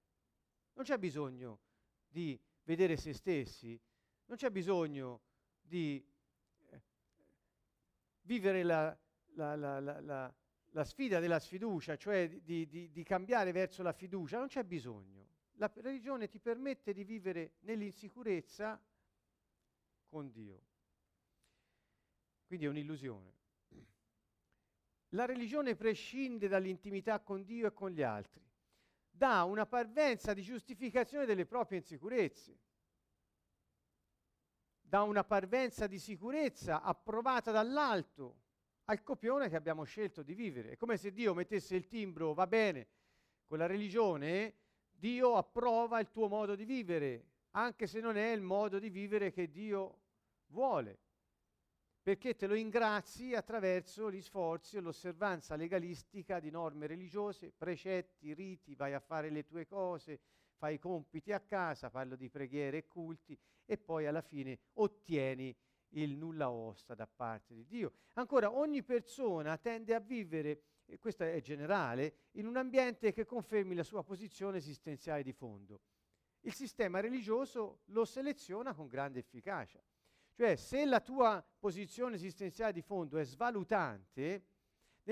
Non 0.74 0.84
c'è 0.84 0.98
bisogno 0.98 1.60
di 2.08 2.40
vedere 2.64 2.96
se 2.96 3.12
stessi, 3.12 3.80
non 4.26 4.36
c'è 4.36 4.50
bisogno 4.50 5.22
di 5.60 6.04
eh, 6.70 6.82
vivere 8.22 8.62
la, 8.62 8.96
la, 9.34 9.54
la, 9.56 10.34
la, 10.70 10.84
sfida 10.84 11.18
della 11.18 11.38
sfiducia, 11.38 11.96
cioè 11.96 12.28
di, 12.28 12.66
di, 12.68 12.90
di 12.90 13.02
cambiare 13.02 13.52
verso 13.52 13.82
la 13.82 13.92
fiducia, 13.92 14.38
non 14.38 14.48
c'è 14.48 14.64
bisogno. 14.64 15.26
La 15.54 15.70
religione 15.76 16.28
ti 16.28 16.38
permette 16.38 16.92
di 16.92 17.04
vivere 17.04 17.54
nell'insicurezza 17.60 18.80
con 20.08 20.30
Dio. 20.30 20.62
Quindi 22.46 22.66
è 22.66 22.68
un'illusione. 22.68 23.36
La 25.12 25.24
religione 25.24 25.76
prescinde 25.76 26.48
dall'intimità 26.48 27.20
con 27.20 27.44
Dio 27.44 27.66
e 27.68 27.72
con 27.72 27.90
gli 27.90 28.02
altri 28.02 28.48
dà 29.18 29.42
una 29.42 29.66
parvenza 29.66 30.32
di 30.32 30.42
giustificazione 30.42 31.26
delle 31.26 31.44
proprie 31.44 31.78
insicurezze, 31.78 32.56
dà 34.80 35.02
una 35.02 35.24
parvenza 35.24 35.88
di 35.88 35.98
sicurezza 35.98 36.82
approvata 36.82 37.50
dall'alto 37.50 38.42
al 38.84 39.02
copione 39.02 39.48
che 39.48 39.56
abbiamo 39.56 39.82
scelto 39.82 40.22
di 40.22 40.34
vivere. 40.34 40.70
È 40.70 40.76
come 40.76 40.96
se 40.96 41.12
Dio 41.12 41.34
mettesse 41.34 41.74
il 41.74 41.88
timbro, 41.88 42.32
va 42.32 42.46
bene, 42.46 42.86
con 43.44 43.58
la 43.58 43.66
religione, 43.66 44.54
Dio 44.92 45.34
approva 45.34 45.98
il 45.98 46.10
tuo 46.10 46.28
modo 46.28 46.54
di 46.54 46.64
vivere, 46.64 47.26
anche 47.58 47.86
se 47.86 48.00
non 48.00 48.16
è 48.16 48.30
il 48.30 48.42
modo 48.42 48.78
di 48.78 48.90
vivere 48.90 49.30
che 49.30 49.50
Dio 49.50 50.00
vuole 50.48 50.98
perché 52.08 52.36
te 52.36 52.46
lo 52.46 52.54
ingrazi 52.54 53.34
attraverso 53.34 54.10
gli 54.10 54.22
sforzi 54.22 54.78
e 54.78 54.80
l'osservanza 54.80 55.56
legalistica 55.56 56.40
di 56.40 56.48
norme 56.48 56.86
religiose, 56.86 57.52
precetti, 57.54 58.32
riti, 58.32 58.74
vai 58.74 58.94
a 58.94 58.98
fare 58.98 59.28
le 59.28 59.44
tue 59.44 59.66
cose, 59.66 60.18
fai 60.56 60.76
i 60.76 60.78
compiti 60.78 61.34
a 61.34 61.40
casa, 61.40 61.90
parlo 61.90 62.16
di 62.16 62.30
preghiere 62.30 62.78
e 62.78 62.86
culti, 62.86 63.38
e 63.66 63.76
poi 63.76 64.06
alla 64.06 64.22
fine 64.22 64.58
ottieni 64.74 65.54
il 65.90 66.16
nulla 66.16 66.50
osta 66.50 66.94
da 66.94 67.06
parte 67.06 67.52
di 67.52 67.66
Dio. 67.66 67.92
Ancora, 68.14 68.56
ogni 68.56 68.82
persona 68.82 69.58
tende 69.58 69.94
a 69.94 70.00
vivere, 70.00 70.62
e 70.86 70.98
questo 70.98 71.24
è 71.24 71.40
generale, 71.42 72.28
in 72.32 72.46
un 72.46 72.56
ambiente 72.56 73.12
che 73.12 73.26
confermi 73.26 73.74
la 73.74 73.82
sua 73.82 74.02
posizione 74.02 74.56
esistenziale 74.56 75.22
di 75.22 75.34
fondo. 75.34 75.80
Il 76.40 76.54
sistema 76.54 77.00
religioso 77.00 77.80
lo 77.86 78.04
seleziona 78.04 78.74
con 78.74 78.86
grande 78.86 79.18
efficacia. 79.18 79.82
Cioè, 80.32 80.54
se 80.56 80.84
la 80.84 81.00
tua 81.00 81.44
posizione 81.58 82.14
esistenziale 82.14 82.72
di 82.72 82.80
fondo 82.80 83.18
è 83.18 83.24
svalutante, 83.24 84.44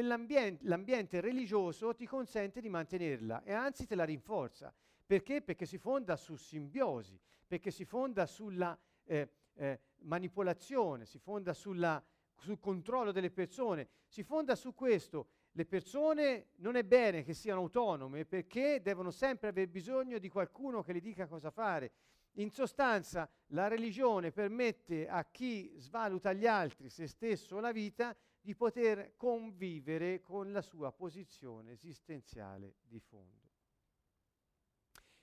l'ambiente 0.02 1.20
religioso 1.20 1.94
ti 1.94 2.06
consente 2.06 2.60
di 2.60 2.68
mantenerla 2.68 3.42
e 3.42 3.52
anzi 3.52 3.86
te 3.86 3.94
la 3.94 4.04
rinforza. 4.04 4.72
Perché? 5.04 5.42
Perché 5.42 5.66
si 5.66 5.78
fonda 5.78 6.16
su 6.16 6.36
simbiosi, 6.36 7.18
perché 7.46 7.70
si 7.70 7.84
fonda 7.84 8.26
sulla 8.26 8.78
eh, 9.04 9.28
eh, 9.54 9.80
manipolazione, 10.02 11.06
si 11.06 11.18
fonda 11.18 11.54
sulla, 11.54 12.02
sul 12.36 12.58
controllo 12.58 13.12
delle 13.12 13.30
persone, 13.30 13.88
si 14.06 14.22
fonda 14.22 14.54
su 14.54 14.74
questo. 14.74 15.28
Le 15.56 15.64
persone 15.64 16.48
non 16.56 16.76
è 16.76 16.84
bene 16.84 17.24
che 17.24 17.32
siano 17.32 17.60
autonome 17.62 18.26
perché 18.26 18.82
devono 18.82 19.10
sempre 19.10 19.48
aver 19.48 19.68
bisogno 19.68 20.18
di 20.18 20.28
qualcuno 20.28 20.82
che 20.82 20.92
gli 20.92 21.00
dica 21.00 21.26
cosa 21.26 21.50
fare. 21.50 21.92
In 22.32 22.50
sostanza, 22.50 23.26
la 23.46 23.66
religione 23.66 24.32
permette 24.32 25.08
a 25.08 25.24
chi 25.24 25.72
svaluta 25.78 26.34
gli 26.34 26.46
altri, 26.46 26.90
se 26.90 27.06
stesso 27.06 27.56
o 27.56 27.60
la 27.60 27.72
vita, 27.72 28.14
di 28.38 28.54
poter 28.54 29.14
convivere 29.16 30.20
con 30.20 30.52
la 30.52 30.60
sua 30.60 30.92
posizione 30.92 31.72
esistenziale 31.72 32.74
di 32.82 33.00
fondo. 33.00 33.48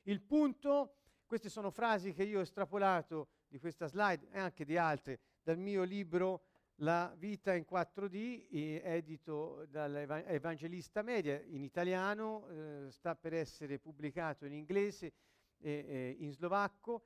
Il 0.01 0.19
punto, 0.19 0.95
queste 1.27 1.47
sono 1.47 1.69
frasi 1.69 2.11
che 2.11 2.23
io 2.23 2.39
ho 2.39 2.41
estrapolato 2.41 3.27
di 3.47 3.59
questa 3.59 3.85
slide 3.85 4.29
e 4.31 4.39
anche 4.39 4.65
di 4.65 4.77
altre 4.77 5.19
dal 5.43 5.59
mio 5.59 5.83
libro 5.83 6.45
La 6.77 7.13
vita 7.17 7.53
in 7.53 7.65
4D, 7.69 8.47
edito 8.49 9.65
dall'Evangelista 9.69 11.03
Media 11.03 11.39
in 11.39 11.61
italiano, 11.61 12.47
eh, 12.49 12.87
sta 12.89 13.15
per 13.15 13.33
essere 13.33 13.77
pubblicato 13.77 14.45
in 14.45 14.53
inglese 14.53 15.13
e, 15.59 15.85
e 15.87 16.15
in 16.19 16.31
slovacco. 16.31 17.05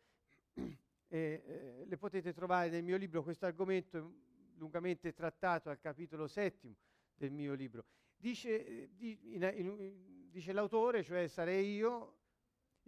E, 1.09 1.41
eh, 1.45 1.85
le 1.85 1.95
potete 1.95 2.33
trovare 2.33 2.69
nel 2.69 2.83
mio 2.83 2.97
libro, 2.97 3.23
questo 3.23 3.45
argomento 3.45 3.97
è 3.97 4.03
lungamente 4.57 5.13
trattato 5.13 5.69
al 5.69 5.79
capitolo 5.79 6.27
settimo 6.27 6.75
del 7.15 7.31
mio 7.31 7.53
libro. 7.53 7.85
Dice, 8.17 8.89
di, 8.91 9.17
in, 9.33 9.49
in, 9.55 10.29
dice 10.29 10.51
l'autore, 10.51 11.03
cioè 11.03 11.29
sarei 11.29 11.75
io, 11.75 12.16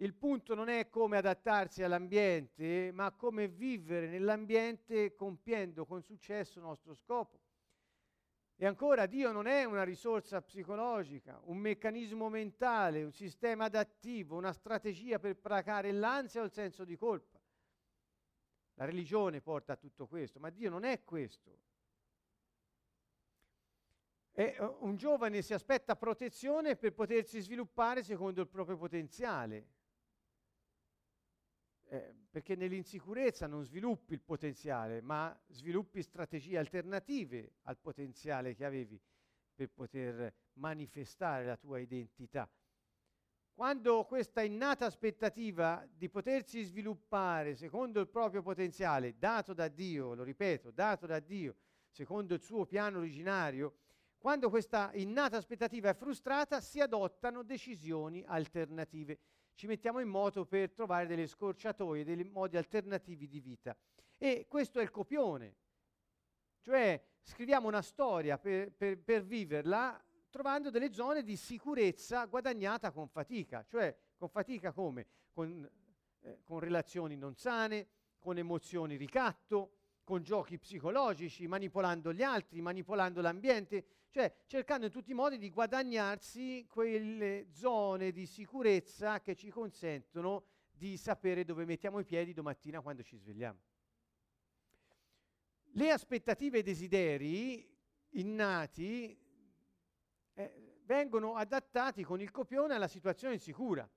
il 0.00 0.14
punto 0.14 0.54
non 0.54 0.68
è 0.68 0.88
come 0.88 1.18
adattarsi 1.18 1.82
all'ambiente, 1.82 2.90
ma 2.92 3.10
come 3.12 3.48
vivere 3.48 4.08
nell'ambiente 4.08 5.14
compiendo 5.14 5.84
con 5.84 6.02
successo 6.02 6.58
il 6.58 6.64
nostro 6.64 6.94
scopo. 6.94 7.38
E 8.56 8.66
ancora 8.66 9.06
Dio 9.06 9.30
non 9.30 9.46
è 9.46 9.64
una 9.64 9.84
risorsa 9.84 10.40
psicologica, 10.40 11.38
un 11.44 11.58
meccanismo 11.58 12.28
mentale, 12.28 13.02
un 13.02 13.12
sistema 13.12 13.64
adattivo, 13.64 14.36
una 14.36 14.52
strategia 14.52 15.18
per 15.18 15.36
placare 15.36 15.92
l'ansia 15.92 16.40
o 16.40 16.44
il 16.44 16.52
senso 16.52 16.84
di 16.84 16.96
colpa. 16.96 17.38
La 18.74 18.86
religione 18.86 19.42
porta 19.42 19.74
a 19.74 19.76
tutto 19.76 20.06
questo, 20.06 20.38
ma 20.40 20.48
Dio 20.48 20.70
non 20.70 20.84
è 20.84 21.04
questo. 21.04 21.58
E 24.32 24.56
uh, 24.58 24.78
un 24.80 24.96
giovane 24.96 25.42
si 25.42 25.52
aspetta 25.52 25.96
protezione 25.96 26.76
per 26.76 26.94
potersi 26.94 27.40
sviluppare 27.40 28.02
secondo 28.02 28.40
il 28.40 28.48
proprio 28.48 28.78
potenziale. 28.78 29.78
Eh, 31.92 32.14
perché 32.30 32.54
nell'insicurezza 32.54 33.48
non 33.48 33.64
sviluppi 33.64 34.12
il 34.12 34.20
potenziale, 34.20 35.00
ma 35.00 35.36
sviluppi 35.48 36.02
strategie 36.02 36.56
alternative 36.56 37.54
al 37.62 37.78
potenziale 37.78 38.54
che 38.54 38.64
avevi 38.64 39.00
per 39.52 39.70
poter 39.70 40.32
manifestare 40.52 41.44
la 41.44 41.56
tua 41.56 41.80
identità. 41.80 42.48
Quando 43.52 44.04
questa 44.04 44.40
innata 44.40 44.86
aspettativa 44.86 45.84
di 45.92 46.08
potersi 46.08 46.62
sviluppare 46.62 47.56
secondo 47.56 47.98
il 47.98 48.06
proprio 48.06 48.40
potenziale, 48.40 49.18
dato 49.18 49.52
da 49.52 49.66
Dio, 49.66 50.14
lo 50.14 50.22
ripeto, 50.22 50.70
dato 50.70 51.06
da 51.06 51.18
Dio, 51.18 51.56
secondo 51.88 52.34
il 52.34 52.40
suo 52.40 52.66
piano 52.66 52.98
originario, 52.98 53.74
quando 54.16 54.48
questa 54.48 54.92
innata 54.94 55.38
aspettativa 55.38 55.88
è 55.88 55.94
frustrata, 55.94 56.60
si 56.60 56.80
adottano 56.80 57.42
decisioni 57.42 58.22
alternative 58.24 59.18
ci 59.60 59.66
mettiamo 59.66 60.00
in 60.00 60.08
moto 60.08 60.46
per 60.46 60.70
trovare 60.70 61.06
delle 61.06 61.26
scorciatoie, 61.26 62.02
dei 62.02 62.24
modi 62.24 62.56
alternativi 62.56 63.28
di 63.28 63.40
vita. 63.40 63.76
E 64.16 64.46
questo 64.48 64.78
è 64.78 64.82
il 64.82 64.90
copione, 64.90 65.54
cioè 66.62 66.98
scriviamo 67.20 67.68
una 67.68 67.82
storia 67.82 68.38
per, 68.38 68.72
per, 68.72 68.98
per 68.98 69.22
viverla 69.22 70.02
trovando 70.30 70.70
delle 70.70 70.94
zone 70.94 71.22
di 71.22 71.36
sicurezza 71.36 72.24
guadagnata 72.24 72.90
con 72.90 73.06
fatica, 73.08 73.62
cioè 73.68 73.94
con 74.16 74.30
fatica 74.30 74.72
come? 74.72 75.06
Con, 75.30 75.70
eh, 76.20 76.38
con 76.42 76.58
relazioni 76.58 77.16
non 77.16 77.36
sane, 77.36 77.86
con 78.18 78.38
emozioni 78.38 78.96
ricatto, 78.96 79.79
con 80.10 80.24
giochi 80.24 80.58
psicologici, 80.58 81.46
manipolando 81.46 82.12
gli 82.12 82.24
altri, 82.24 82.60
manipolando 82.60 83.20
l'ambiente, 83.20 83.84
cioè 84.10 84.42
cercando 84.46 84.86
in 84.86 84.90
tutti 84.90 85.12
i 85.12 85.14
modi 85.14 85.38
di 85.38 85.50
guadagnarsi 85.50 86.66
quelle 86.68 87.46
zone 87.52 88.10
di 88.10 88.26
sicurezza 88.26 89.20
che 89.20 89.36
ci 89.36 89.50
consentono 89.50 90.46
di 90.72 90.96
sapere 90.96 91.44
dove 91.44 91.64
mettiamo 91.64 92.00
i 92.00 92.04
piedi 92.04 92.32
domattina 92.32 92.80
quando 92.80 93.04
ci 93.04 93.16
svegliamo. 93.16 93.60
Le 95.74 95.90
aspettative 95.92 96.56
e 96.56 96.60
i 96.60 96.64
desideri 96.64 97.72
innati 98.14 99.16
eh, 100.34 100.80
vengono 100.86 101.36
adattati 101.36 102.02
con 102.02 102.20
il 102.20 102.32
copione 102.32 102.74
alla 102.74 102.88
situazione 102.88 103.34
insicura 103.34 103.88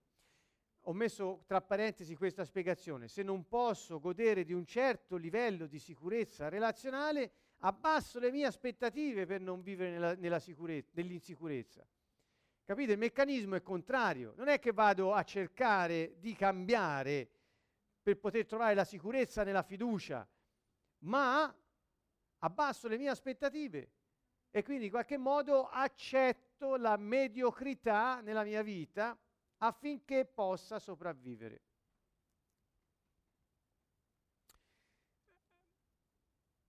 ho 0.86 0.94
messo 0.94 1.44
tra 1.46 1.62
parentesi 1.62 2.16
questa 2.16 2.44
spiegazione, 2.44 3.08
se 3.08 3.24
non 3.24 3.48
posso 3.48 4.00
godere 4.00 4.44
di 4.44 4.54
un 4.54 4.66
certo 4.66 5.16
livello 5.16 5.66
di 5.66 5.80
sicurezza 5.80 6.50
relazionale, 6.50 7.32
abbasso 7.60 8.20
le 8.20 8.32
mie 8.32 8.46
aspettative 8.46 9.26
per 9.26 9.40
non 9.40 9.62
vivere 9.62 9.92
nella, 9.92 10.16
nella 10.16 10.42
nell'insicurezza. 10.92 11.88
Capite? 12.66 12.94
Il 12.94 12.98
meccanismo 12.98 13.56
è 13.56 13.62
contrario, 13.62 14.34
non 14.36 14.48
è 14.48 14.60
che 14.60 14.72
vado 14.72 15.14
a 15.14 15.24
cercare 15.24 16.16
di 16.20 16.34
cambiare 16.34 17.30
per 18.02 18.18
poter 18.18 18.46
trovare 18.46 18.74
la 18.74 18.84
sicurezza 18.84 19.44
nella 19.44 19.64
fiducia, 19.64 20.28
ma 21.00 21.54
abbasso 22.40 22.88
le 22.90 22.98
mie 22.98 23.10
aspettative 23.10 23.92
e 24.52 24.64
quindi 24.64 24.86
in 24.86 24.92
qualche 24.92 25.18
modo 25.18 25.68
accetto 25.68 26.76
la 26.76 26.98
mediocrità 26.98 28.20
nella 28.22 28.44
mia 28.44 28.62
vita 28.62 29.18
affinché 29.66 30.26
possa 30.26 30.78
sopravvivere. 30.78 31.62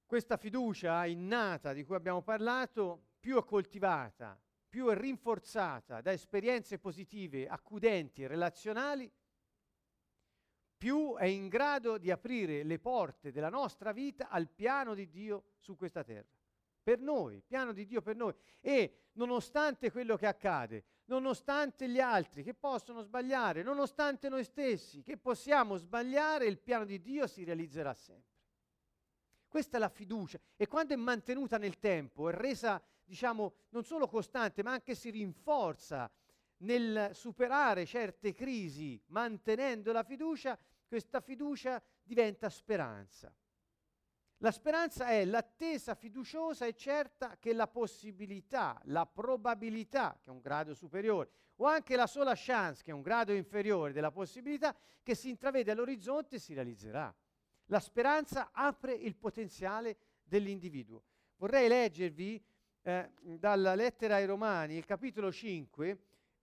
Questa 0.06 0.36
fiducia 0.36 1.04
innata 1.06 1.72
di 1.72 1.82
cui 1.84 1.96
abbiamo 1.96 2.22
parlato, 2.22 3.06
più 3.18 3.36
è 3.36 3.44
coltivata, 3.44 4.40
più 4.68 4.88
è 4.88 4.96
rinforzata 4.96 6.00
da 6.00 6.12
esperienze 6.12 6.78
positive, 6.78 7.48
accudenti 7.48 8.22
e 8.22 8.28
relazionali, 8.28 9.10
più 10.76 11.16
è 11.16 11.24
in 11.24 11.48
grado 11.48 11.98
di 11.98 12.10
aprire 12.10 12.62
le 12.62 12.78
porte 12.78 13.32
della 13.32 13.48
nostra 13.48 13.92
vita 13.92 14.28
al 14.28 14.48
piano 14.48 14.94
di 14.94 15.08
Dio 15.08 15.54
su 15.58 15.76
questa 15.76 16.04
terra 16.04 16.28
per 16.84 17.00
noi, 17.00 17.40
piano 17.40 17.72
di 17.72 17.86
Dio 17.86 18.02
per 18.02 18.14
noi. 18.14 18.34
E 18.60 19.06
nonostante 19.12 19.90
quello 19.90 20.16
che 20.16 20.26
accade, 20.26 20.84
nonostante 21.06 21.88
gli 21.88 22.00
altri 22.00 22.42
che 22.42 22.54
possono 22.54 23.02
sbagliare, 23.02 23.62
nonostante 23.62 24.28
noi 24.28 24.44
stessi 24.44 25.02
che 25.02 25.16
possiamo 25.16 25.76
sbagliare, 25.76 26.46
il 26.46 26.58
piano 26.58 26.84
di 26.84 27.00
Dio 27.00 27.26
si 27.26 27.44
realizzerà 27.44 27.92
sempre. 27.94 28.32
Questa 29.48 29.76
è 29.76 29.80
la 29.80 29.88
fiducia 29.88 30.38
e 30.56 30.66
quando 30.66 30.94
è 30.94 30.96
mantenuta 30.96 31.58
nel 31.58 31.78
tempo, 31.78 32.28
è 32.28 32.32
resa, 32.32 32.82
diciamo, 33.04 33.54
non 33.70 33.84
solo 33.84 34.08
costante, 34.08 34.62
ma 34.62 34.72
anche 34.72 34.94
si 34.94 35.10
rinforza 35.10 36.10
nel 36.58 37.10
superare 37.12 37.86
certe 37.86 38.32
crisi, 38.32 39.00
mantenendo 39.06 39.92
la 39.92 40.02
fiducia, 40.02 40.58
questa 40.86 41.20
fiducia 41.20 41.82
diventa 42.02 42.48
speranza. 42.48 43.32
La 44.44 44.52
speranza 44.52 45.06
è 45.06 45.24
l'attesa 45.24 45.94
fiduciosa 45.94 46.66
e 46.66 46.74
certa 46.74 47.38
che 47.38 47.54
la 47.54 47.66
possibilità, 47.66 48.78
la 48.88 49.06
probabilità, 49.06 50.18
che 50.20 50.28
è 50.28 50.32
un 50.34 50.42
grado 50.42 50.74
superiore, 50.74 51.30
o 51.56 51.64
anche 51.64 51.96
la 51.96 52.06
sola 52.06 52.34
chance, 52.36 52.82
che 52.82 52.90
è 52.90 52.92
un 52.92 53.00
grado 53.00 53.32
inferiore 53.32 53.94
della 53.94 54.10
possibilità, 54.10 54.76
che 55.02 55.14
si 55.14 55.30
intravede 55.30 55.70
all'orizzonte 55.70 56.38
si 56.38 56.52
realizzerà. 56.52 57.10
La 57.68 57.80
speranza 57.80 58.50
apre 58.52 58.92
il 58.92 59.16
potenziale 59.16 59.96
dell'individuo. 60.22 61.04
Vorrei 61.36 61.66
leggervi 61.66 62.44
eh, 62.82 63.12
dalla 63.22 63.74
lettera 63.74 64.16
ai 64.16 64.26
Romani, 64.26 64.76
il 64.76 64.84
capitolo 64.84 65.32
5, 65.32 65.98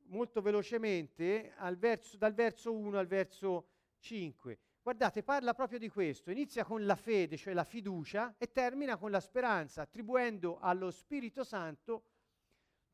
molto 0.06 0.41
velocemente, 0.41 1.54
verso, 1.78 2.18
dal 2.18 2.34
verso 2.34 2.74
1 2.74 2.97
al 2.97 3.06
verso 3.06 3.68
5. 3.99 4.58
Guardate, 4.84 5.21
parla 5.21 5.53
proprio 5.53 5.77
di 5.77 5.89
questo. 5.89 6.32
Inizia 6.32 6.63
con 6.63 6.86
la 6.86 6.95
fede, 6.95 7.38
cioè 7.38 7.53
la 7.53 7.63
fiducia, 7.63 8.36
e 8.38 8.51
termina 8.51 8.97
con 8.97 9.11
la 9.11 9.19
speranza, 9.19 9.84
attribuendo 9.84 10.57
allo 10.59 10.89
Spirito 10.89 11.43
Santo 11.43 12.05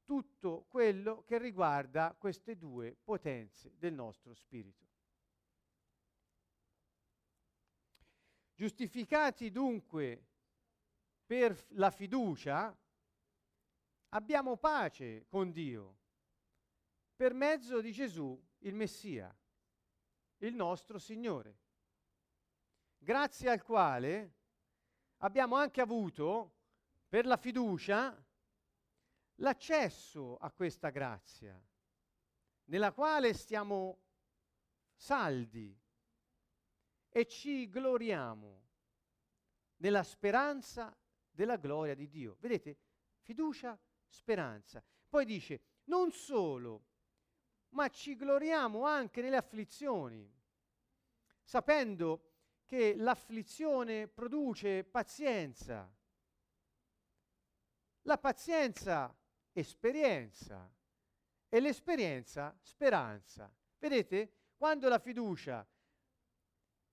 tutto 0.04 0.66
quello 0.68 1.24
che 1.24 1.38
riguarda 1.38 2.16
queste 2.18 2.58
due 2.58 2.96
potenze 3.02 3.74
del 3.78 3.94
nostro 3.94 4.34
spirito. 4.34 4.86
Giustificati 8.54 9.52
dunque 9.52 10.26
per 11.26 11.66
la 11.70 11.92
fiducia, 11.92 12.76
abbiamo 14.10 14.58
pace 14.58 15.26
con 15.28 15.52
Dio 15.52 15.96
per 17.16 17.34
mezzo 17.34 17.82
di 17.82 17.92
Gesù, 17.92 18.42
il 18.60 18.74
Messia, 18.74 19.34
il 20.38 20.56
nostro 20.56 20.98
Signore 21.00 21.66
grazie 22.98 23.50
al 23.50 23.62
quale 23.62 24.34
abbiamo 25.18 25.56
anche 25.56 25.82
avuto, 25.82 26.54
per 27.08 27.26
la 27.26 27.38
fiducia, 27.38 28.16
l'accesso 29.36 30.38
a 30.38 30.52
questa 30.52 30.90
grazia, 30.90 31.60
nella 32.66 32.92
quale 32.92 33.34
stiamo 33.34 34.02
saldi 34.94 35.76
e 37.10 37.26
ci 37.28 37.70
gloriamo 37.70 38.66
nella 39.78 40.04
speranza 40.04 40.96
della 41.30 41.56
gloria 41.58 41.96
di 41.96 42.08
Dio. 42.08 42.36
Vedete? 42.40 42.78
Fiducia, 43.22 43.80
speranza. 44.06 44.84
Poi 45.08 45.26
dice, 45.26 45.62
non 45.86 46.12
solo, 46.12 46.84
ma 47.70 47.88
ci 47.90 48.16
gloriamo 48.16 48.86
anche 48.86 49.22
nelle 49.22 49.38
afflizioni, 49.38 50.30
sapendo 51.44 52.37
che 52.68 52.96
l'afflizione 52.96 54.08
produce 54.08 54.84
pazienza. 54.84 55.90
La 58.02 58.18
pazienza 58.18 59.16
esperienza 59.54 60.70
e 61.50 61.60
l'esperienza 61.60 62.56
speranza. 62.62 63.52
Vedete? 63.80 64.34
Quando 64.58 64.90
la 64.90 65.00
fiducia 65.00 65.66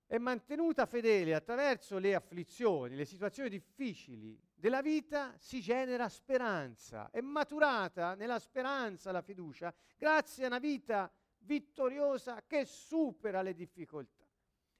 è 0.07 0.19
mantenuta 0.19 0.87
fedele 0.87 1.35
attraverso 1.35 1.99
le 1.99 2.15
afflizioni, 2.15 2.95
le 2.95 3.05
situazioni 3.05 3.49
difficili 3.49 4.41
della 4.55 4.81
vita, 4.81 5.35
si 5.39 5.61
genera 5.61 6.09
speranza. 6.09 7.11
È 7.11 7.21
maturata 7.21 8.15
nella 8.15 8.39
speranza 8.39 9.11
la 9.11 9.23
fiducia 9.23 9.75
grazie 9.97 10.45
a 10.45 10.49
una 10.49 10.59
vita 10.59 11.11
vittoriosa 11.39 12.45
che 12.47 12.65
supera 12.65 13.43
le 13.43 13.55
difficoltà. 13.55 14.25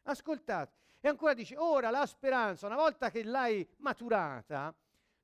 Ascoltate, 0.03 0.84
e 1.05 1.09
ancora 1.09 1.35
dice, 1.35 1.55
ora 1.59 1.91
la 1.91 2.07
speranza, 2.07 2.65
una 2.65 2.77
volta 2.77 3.11
che 3.11 3.23
l'hai 3.23 3.69
maturata, 3.81 4.75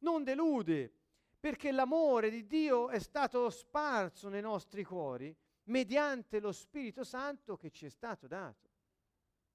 non 0.01 0.23
delude, 0.25 0.93
perché 1.41 1.73
l'amore 1.73 2.29
di 2.29 2.47
Dio 2.47 2.91
è 2.91 2.99
stato 2.99 3.49
sparso 3.49 4.29
nei 4.29 4.43
nostri 4.43 4.85
cuori 4.85 5.35
mediante 5.65 6.39
lo 6.39 6.53
Spirito 6.53 7.03
Santo 7.03 7.57
che 7.57 7.71
ci 7.71 7.87
è 7.87 7.89
stato 7.89 8.27
dato. 8.27 8.69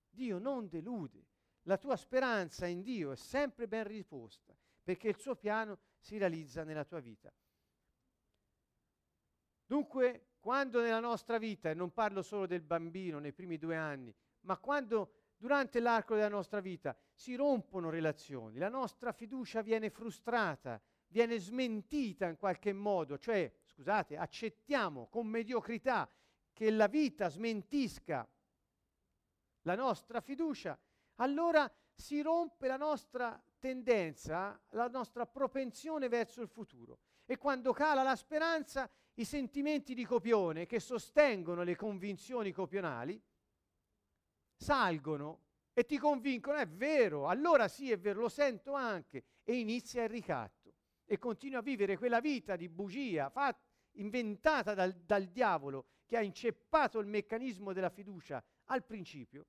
Dio 0.10 0.40
non 0.40 0.68
delude. 0.68 1.28
La 1.64 1.78
tua 1.78 1.96
speranza 1.96 2.66
in 2.66 2.82
Dio 2.82 3.12
è 3.12 3.16
sempre 3.16 3.68
ben 3.68 3.84
riposta, 3.84 4.56
perché 4.82 5.10
il 5.10 5.18
suo 5.18 5.36
piano 5.36 5.78
si 6.00 6.18
realizza 6.18 6.64
nella 6.64 6.86
tua 6.86 7.02
vita. 7.02 7.32
Dunque, 9.64 10.30
quando 10.40 10.82
nella 10.82 11.00
nostra 11.00 11.38
vita, 11.38 11.70
e 11.70 11.76
non 11.76 11.94
parlo 11.94 12.24
solo 12.24 12.48
del 12.48 12.64
bambino 12.64 13.20
nei 13.20 13.32
primi 13.32 13.60
due 13.60 13.76
anni, 13.76 14.12
ma 14.42 14.58
quando 14.58 15.25
durante 15.38 15.80
l'arco 15.80 16.16
della 16.16 16.30
nostra 16.30 16.60
vita 16.60 16.96
si 17.14 17.36
rompono 17.36 17.90
relazioni, 17.90 18.58
la 18.58 18.70
nostra 18.70 19.12
fiducia 19.12 19.62
viene 19.62 19.90
frustrata, 19.90 20.82
viene 21.08 21.40
smentita 21.40 22.28
in 22.28 22.38
qualche 22.38 22.74
modo, 22.74 23.18
cioè, 23.18 23.52
scusate, 23.66 24.18
accettiamo 24.18 25.08
con 25.08 25.28
mediocrità 25.28 26.10
che 26.54 26.72
la 26.72 26.88
vita 26.88 27.30
smentisca 27.30 28.28
la 29.64 29.76
nostra 29.76 30.22
fiducia, 30.22 30.78
allora 31.16 31.72
si 31.94 32.22
rompe 32.22 32.68
la 32.68 32.78
nostra 32.78 33.42
tendenza, 33.58 34.60
la 34.72 34.88
nostra 34.88 35.26
propensione 35.26 36.08
verso 36.08 36.42
il 36.42 36.48
futuro. 36.48 37.00
E 37.26 37.38
quando 37.38 37.74
cala 37.74 38.04
la 38.04 38.16
speranza, 38.16 38.90
i 39.16 39.26
sentimenti 39.26 39.94
di 39.94 40.06
copione 40.06 40.66
che 40.66 40.80
sostengono 40.80 41.64
le 41.64 41.76
convinzioni 41.76 42.52
copionali 42.52 43.20
salgono 44.56 45.42
e 45.74 45.86
ti 45.86 45.98
convincono, 45.98 46.58
è 46.58 46.68
vero, 46.68 47.28
allora 47.28 47.68
sì, 47.68 47.92
è 47.92 48.00
vero, 48.00 48.22
lo 48.22 48.30
sento 48.30 48.74
anche, 48.74 49.24
e 49.44 49.58
inizia 49.58 50.04
il 50.04 50.10
ricatto 50.10 50.74
e 51.06 51.18
continua 51.18 51.60
a 51.60 51.62
vivere 51.62 51.98
quella 51.98 52.20
vita 52.20 52.56
di 52.56 52.70
bugia 52.70 53.30
fatta, 53.30 53.64
inventata 53.98 54.74
dal, 54.74 54.94
dal 54.94 55.28
diavolo 55.28 55.86
che 56.06 56.18
ha 56.18 56.22
inceppato 56.22 57.00
il 57.00 57.08
meccanismo 57.08 57.74
della 57.74 57.90
fiducia 57.90 58.44
al 58.66 58.84
principio 58.84 59.46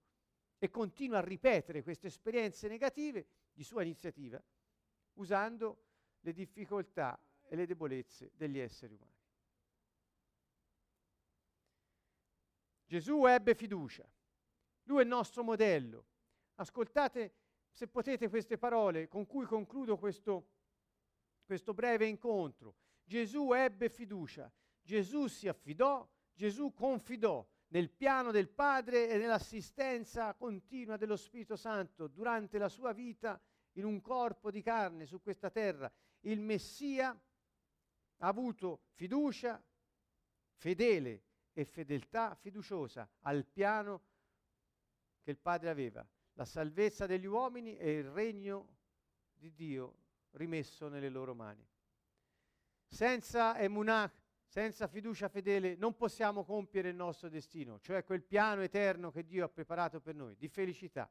e 0.58 0.70
continua 0.70 1.18
a 1.18 1.22
ripetere 1.22 1.82
queste 1.82 2.06
esperienze 2.08 2.68
negative 2.68 3.26
di 3.52 3.62
sua 3.62 3.82
iniziativa 3.82 4.42
usando 5.14 5.84
le 6.20 6.32
difficoltà 6.32 7.18
e 7.48 7.56
le 7.56 7.66
debolezze 7.66 8.32
degli 8.34 8.58
esseri 8.58 8.94
umani. 8.94 9.14
Gesù 12.86 13.26
ebbe 13.26 13.54
fiducia, 13.54 14.08
lui 14.86 14.98
è 14.98 15.02
il 15.02 15.08
nostro 15.08 15.42
modello. 15.42 16.06
Ascoltate, 16.56 17.34
se 17.70 17.88
potete, 17.88 18.28
queste 18.28 18.58
parole 18.58 19.08
con 19.08 19.26
cui 19.26 19.44
concludo 19.44 19.98
questo, 19.98 20.48
questo 21.44 21.74
breve 21.74 22.06
incontro. 22.06 22.76
Gesù 23.04 23.52
ebbe 23.52 23.88
fiducia, 23.88 24.50
Gesù 24.80 25.26
si 25.26 25.46
affidò, 25.46 26.08
Gesù 26.32 26.72
confidò 26.72 27.46
nel 27.68 27.90
piano 27.90 28.30
del 28.30 28.48
Padre 28.48 29.08
e 29.08 29.18
nell'assistenza 29.18 30.34
continua 30.34 30.96
dello 30.96 31.16
Spirito 31.16 31.56
Santo 31.56 32.06
durante 32.06 32.58
la 32.58 32.68
sua 32.68 32.92
vita 32.92 33.40
in 33.72 33.84
un 33.84 34.00
corpo 34.00 34.50
di 34.50 34.62
carne 34.62 35.06
su 35.06 35.20
questa 35.20 35.50
terra. 35.50 35.90
Il 36.20 36.40
Messia 36.40 37.08
ha 37.08 38.26
avuto 38.26 38.86
fiducia 38.92 39.62
fedele 40.54 41.24
e 41.52 41.64
fedeltà 41.64 42.34
fiduciosa 42.34 43.08
al 43.20 43.44
piano 43.44 44.02
che 45.26 45.32
il 45.32 45.38
Padre 45.38 45.70
aveva, 45.70 46.06
la 46.34 46.44
salvezza 46.44 47.04
degli 47.04 47.26
uomini 47.26 47.76
e 47.76 47.94
il 47.94 48.04
regno 48.04 48.76
di 49.34 49.52
Dio 49.52 49.96
rimesso 50.34 50.86
nelle 50.86 51.08
loro 51.08 51.34
mani. 51.34 51.66
Senza 52.86 53.58
emunah 53.58 54.08
senza 54.44 54.86
fiducia 54.86 55.28
fedele 55.28 55.74
non 55.74 55.96
possiamo 55.96 56.44
compiere 56.44 56.90
il 56.90 56.94
nostro 56.94 57.28
destino, 57.28 57.80
cioè 57.80 58.04
quel 58.04 58.22
piano 58.22 58.62
eterno 58.62 59.10
che 59.10 59.24
Dio 59.24 59.44
ha 59.44 59.48
preparato 59.48 60.00
per 60.00 60.14
noi, 60.14 60.36
di 60.36 60.46
felicità. 60.46 61.10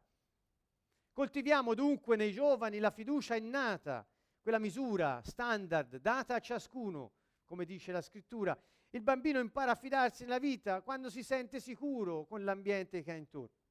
Coltiviamo 1.11 1.73
dunque 1.73 2.15
nei 2.15 2.31
giovani 2.31 2.79
la 2.79 2.91
fiducia 2.91 3.35
innata, 3.35 4.07
quella 4.41 4.59
misura 4.59 5.21
standard 5.25 5.97
data 5.97 6.35
a 6.35 6.39
ciascuno, 6.39 7.11
come 7.43 7.65
dice 7.65 7.91
la 7.91 8.01
scrittura. 8.01 8.57
Il 8.91 9.01
bambino 9.01 9.39
impara 9.39 9.71
a 9.71 9.75
fidarsi 9.75 10.23
nella 10.23 10.39
vita 10.39 10.81
quando 10.81 11.09
si 11.09 11.21
sente 11.21 11.59
sicuro 11.59 12.23
con 12.23 12.45
l'ambiente 12.45 13.03
che 13.03 13.11
ha 13.11 13.15
intorno. 13.15 13.63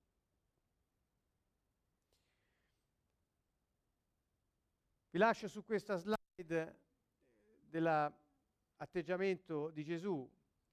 Vi 5.14 5.20
lascio 5.20 5.46
su 5.46 5.62
questa 5.62 5.94
slide 5.94 6.80
della 7.68 8.12
atteggiamento 8.78 9.70
di 9.70 9.84
Gesù 9.84 10.28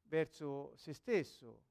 verso 0.05 0.75
se 0.77 0.93
stesso, 0.93 1.65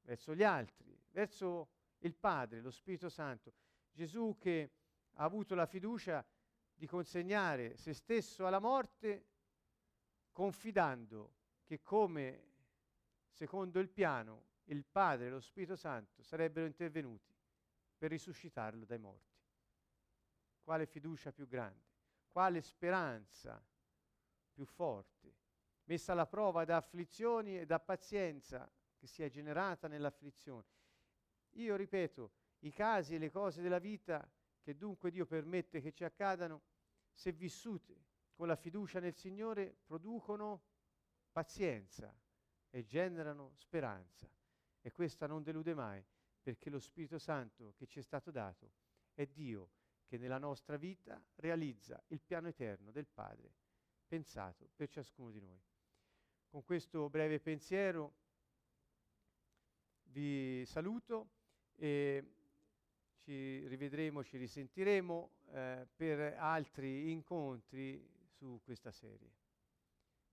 verso 0.00 0.34
gli 0.34 0.42
altri, 0.42 1.00
verso 1.12 1.68
il 1.98 2.12
Padre, 2.16 2.60
lo 2.60 2.72
Spirito 2.72 3.08
Santo. 3.08 3.52
Gesù 3.92 4.36
che 4.36 4.72
ha 5.12 5.22
avuto 5.22 5.54
la 5.54 5.66
fiducia 5.66 6.26
di 6.74 6.88
consegnare 6.88 7.76
se 7.76 7.92
stesso 7.92 8.48
alla 8.48 8.58
morte 8.58 9.26
confidando 10.32 11.34
che 11.62 11.82
come 11.82 12.48
secondo 13.30 13.78
il 13.78 13.90
piano 13.90 14.46
il 14.64 14.84
Padre 14.84 15.26
e 15.26 15.30
lo 15.30 15.40
Spirito 15.40 15.76
Santo 15.76 16.20
sarebbero 16.24 16.66
intervenuti 16.66 17.32
per 17.96 18.10
risuscitarlo 18.10 18.84
dai 18.84 18.98
morti. 18.98 19.35
Quale 20.66 20.86
fiducia 20.86 21.30
più 21.30 21.46
grande, 21.46 21.92
quale 22.26 22.60
speranza 22.60 23.64
più 24.50 24.64
forte, 24.64 25.32
messa 25.84 26.10
alla 26.10 26.26
prova 26.26 26.64
da 26.64 26.78
afflizioni 26.78 27.56
e 27.56 27.66
da 27.66 27.78
pazienza 27.78 28.68
che 28.96 29.06
si 29.06 29.22
è 29.22 29.28
generata 29.28 29.86
nell'afflizione. 29.86 30.66
Io 31.50 31.76
ripeto, 31.76 32.32
i 32.62 32.72
casi 32.72 33.14
e 33.14 33.18
le 33.18 33.30
cose 33.30 33.62
della 33.62 33.78
vita 33.78 34.28
che 34.60 34.76
dunque 34.76 35.12
Dio 35.12 35.24
permette 35.24 35.80
che 35.80 35.92
ci 35.92 36.02
accadano, 36.02 36.62
se 37.12 37.30
vissute 37.30 38.02
con 38.34 38.48
la 38.48 38.56
fiducia 38.56 38.98
nel 38.98 39.14
Signore, 39.14 39.72
producono 39.84 40.64
pazienza 41.30 42.12
e 42.70 42.84
generano 42.84 43.52
speranza. 43.54 44.28
E 44.80 44.90
questa 44.90 45.28
non 45.28 45.44
delude 45.44 45.74
mai, 45.74 46.04
perché 46.42 46.70
lo 46.70 46.80
Spirito 46.80 47.20
Santo 47.20 47.72
che 47.76 47.86
ci 47.86 48.00
è 48.00 48.02
stato 48.02 48.32
dato 48.32 48.72
è 49.14 49.26
Dio 49.26 49.70
che 50.06 50.18
nella 50.18 50.38
nostra 50.38 50.76
vita 50.76 51.22
realizza 51.36 52.02
il 52.08 52.20
piano 52.20 52.48
eterno 52.48 52.90
del 52.90 53.06
Padre 53.06 53.52
pensato 54.06 54.68
per 54.74 54.88
ciascuno 54.88 55.30
di 55.30 55.40
noi. 55.40 55.60
Con 56.48 56.64
questo 56.64 57.10
breve 57.10 57.40
pensiero 57.40 58.14
vi 60.04 60.64
saluto 60.64 61.30
e 61.74 62.32
ci 63.18 63.66
rivedremo, 63.66 64.22
ci 64.22 64.36
risentiremo 64.36 65.30
eh, 65.50 65.86
per 65.94 66.36
altri 66.38 67.10
incontri 67.10 68.08
su 68.28 68.60
questa 68.62 68.92
serie. 68.92 69.32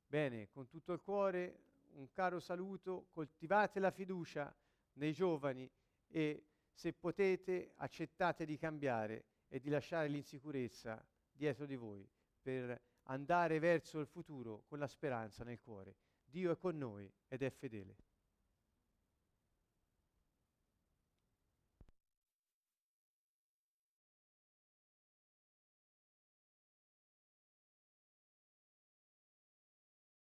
Bene, 0.05 0.49
con 0.49 0.67
tutto 0.67 0.93
il 0.93 1.01
cuore 1.01 1.71
un 1.93 2.11
caro 2.11 2.39
saluto, 2.39 3.07
coltivate 3.11 3.79
la 3.79 3.91
fiducia 3.91 4.55
nei 4.93 5.13
giovani 5.13 5.69
e 6.07 6.45
se 6.71 6.93
potete 6.93 7.73
accettate 7.77 8.45
di 8.45 8.57
cambiare 8.57 9.25
e 9.53 9.59
di 9.59 9.69
lasciare 9.69 10.07
l'insicurezza 10.07 11.05
dietro 11.31 11.67
di 11.67 11.75
voi 11.75 12.09
per 12.41 12.75
andare 13.03 13.59
verso 13.59 13.99
il 13.99 14.07
futuro 14.07 14.63
con 14.65 14.79
la 14.79 14.87
speranza 14.87 15.43
nel 15.43 15.59
cuore. 15.59 15.95
Dio 16.25 16.51
è 16.51 16.57
con 16.57 16.75
noi 16.75 17.07
ed 17.27 17.43
è 17.43 17.51
fedele. 17.51 17.95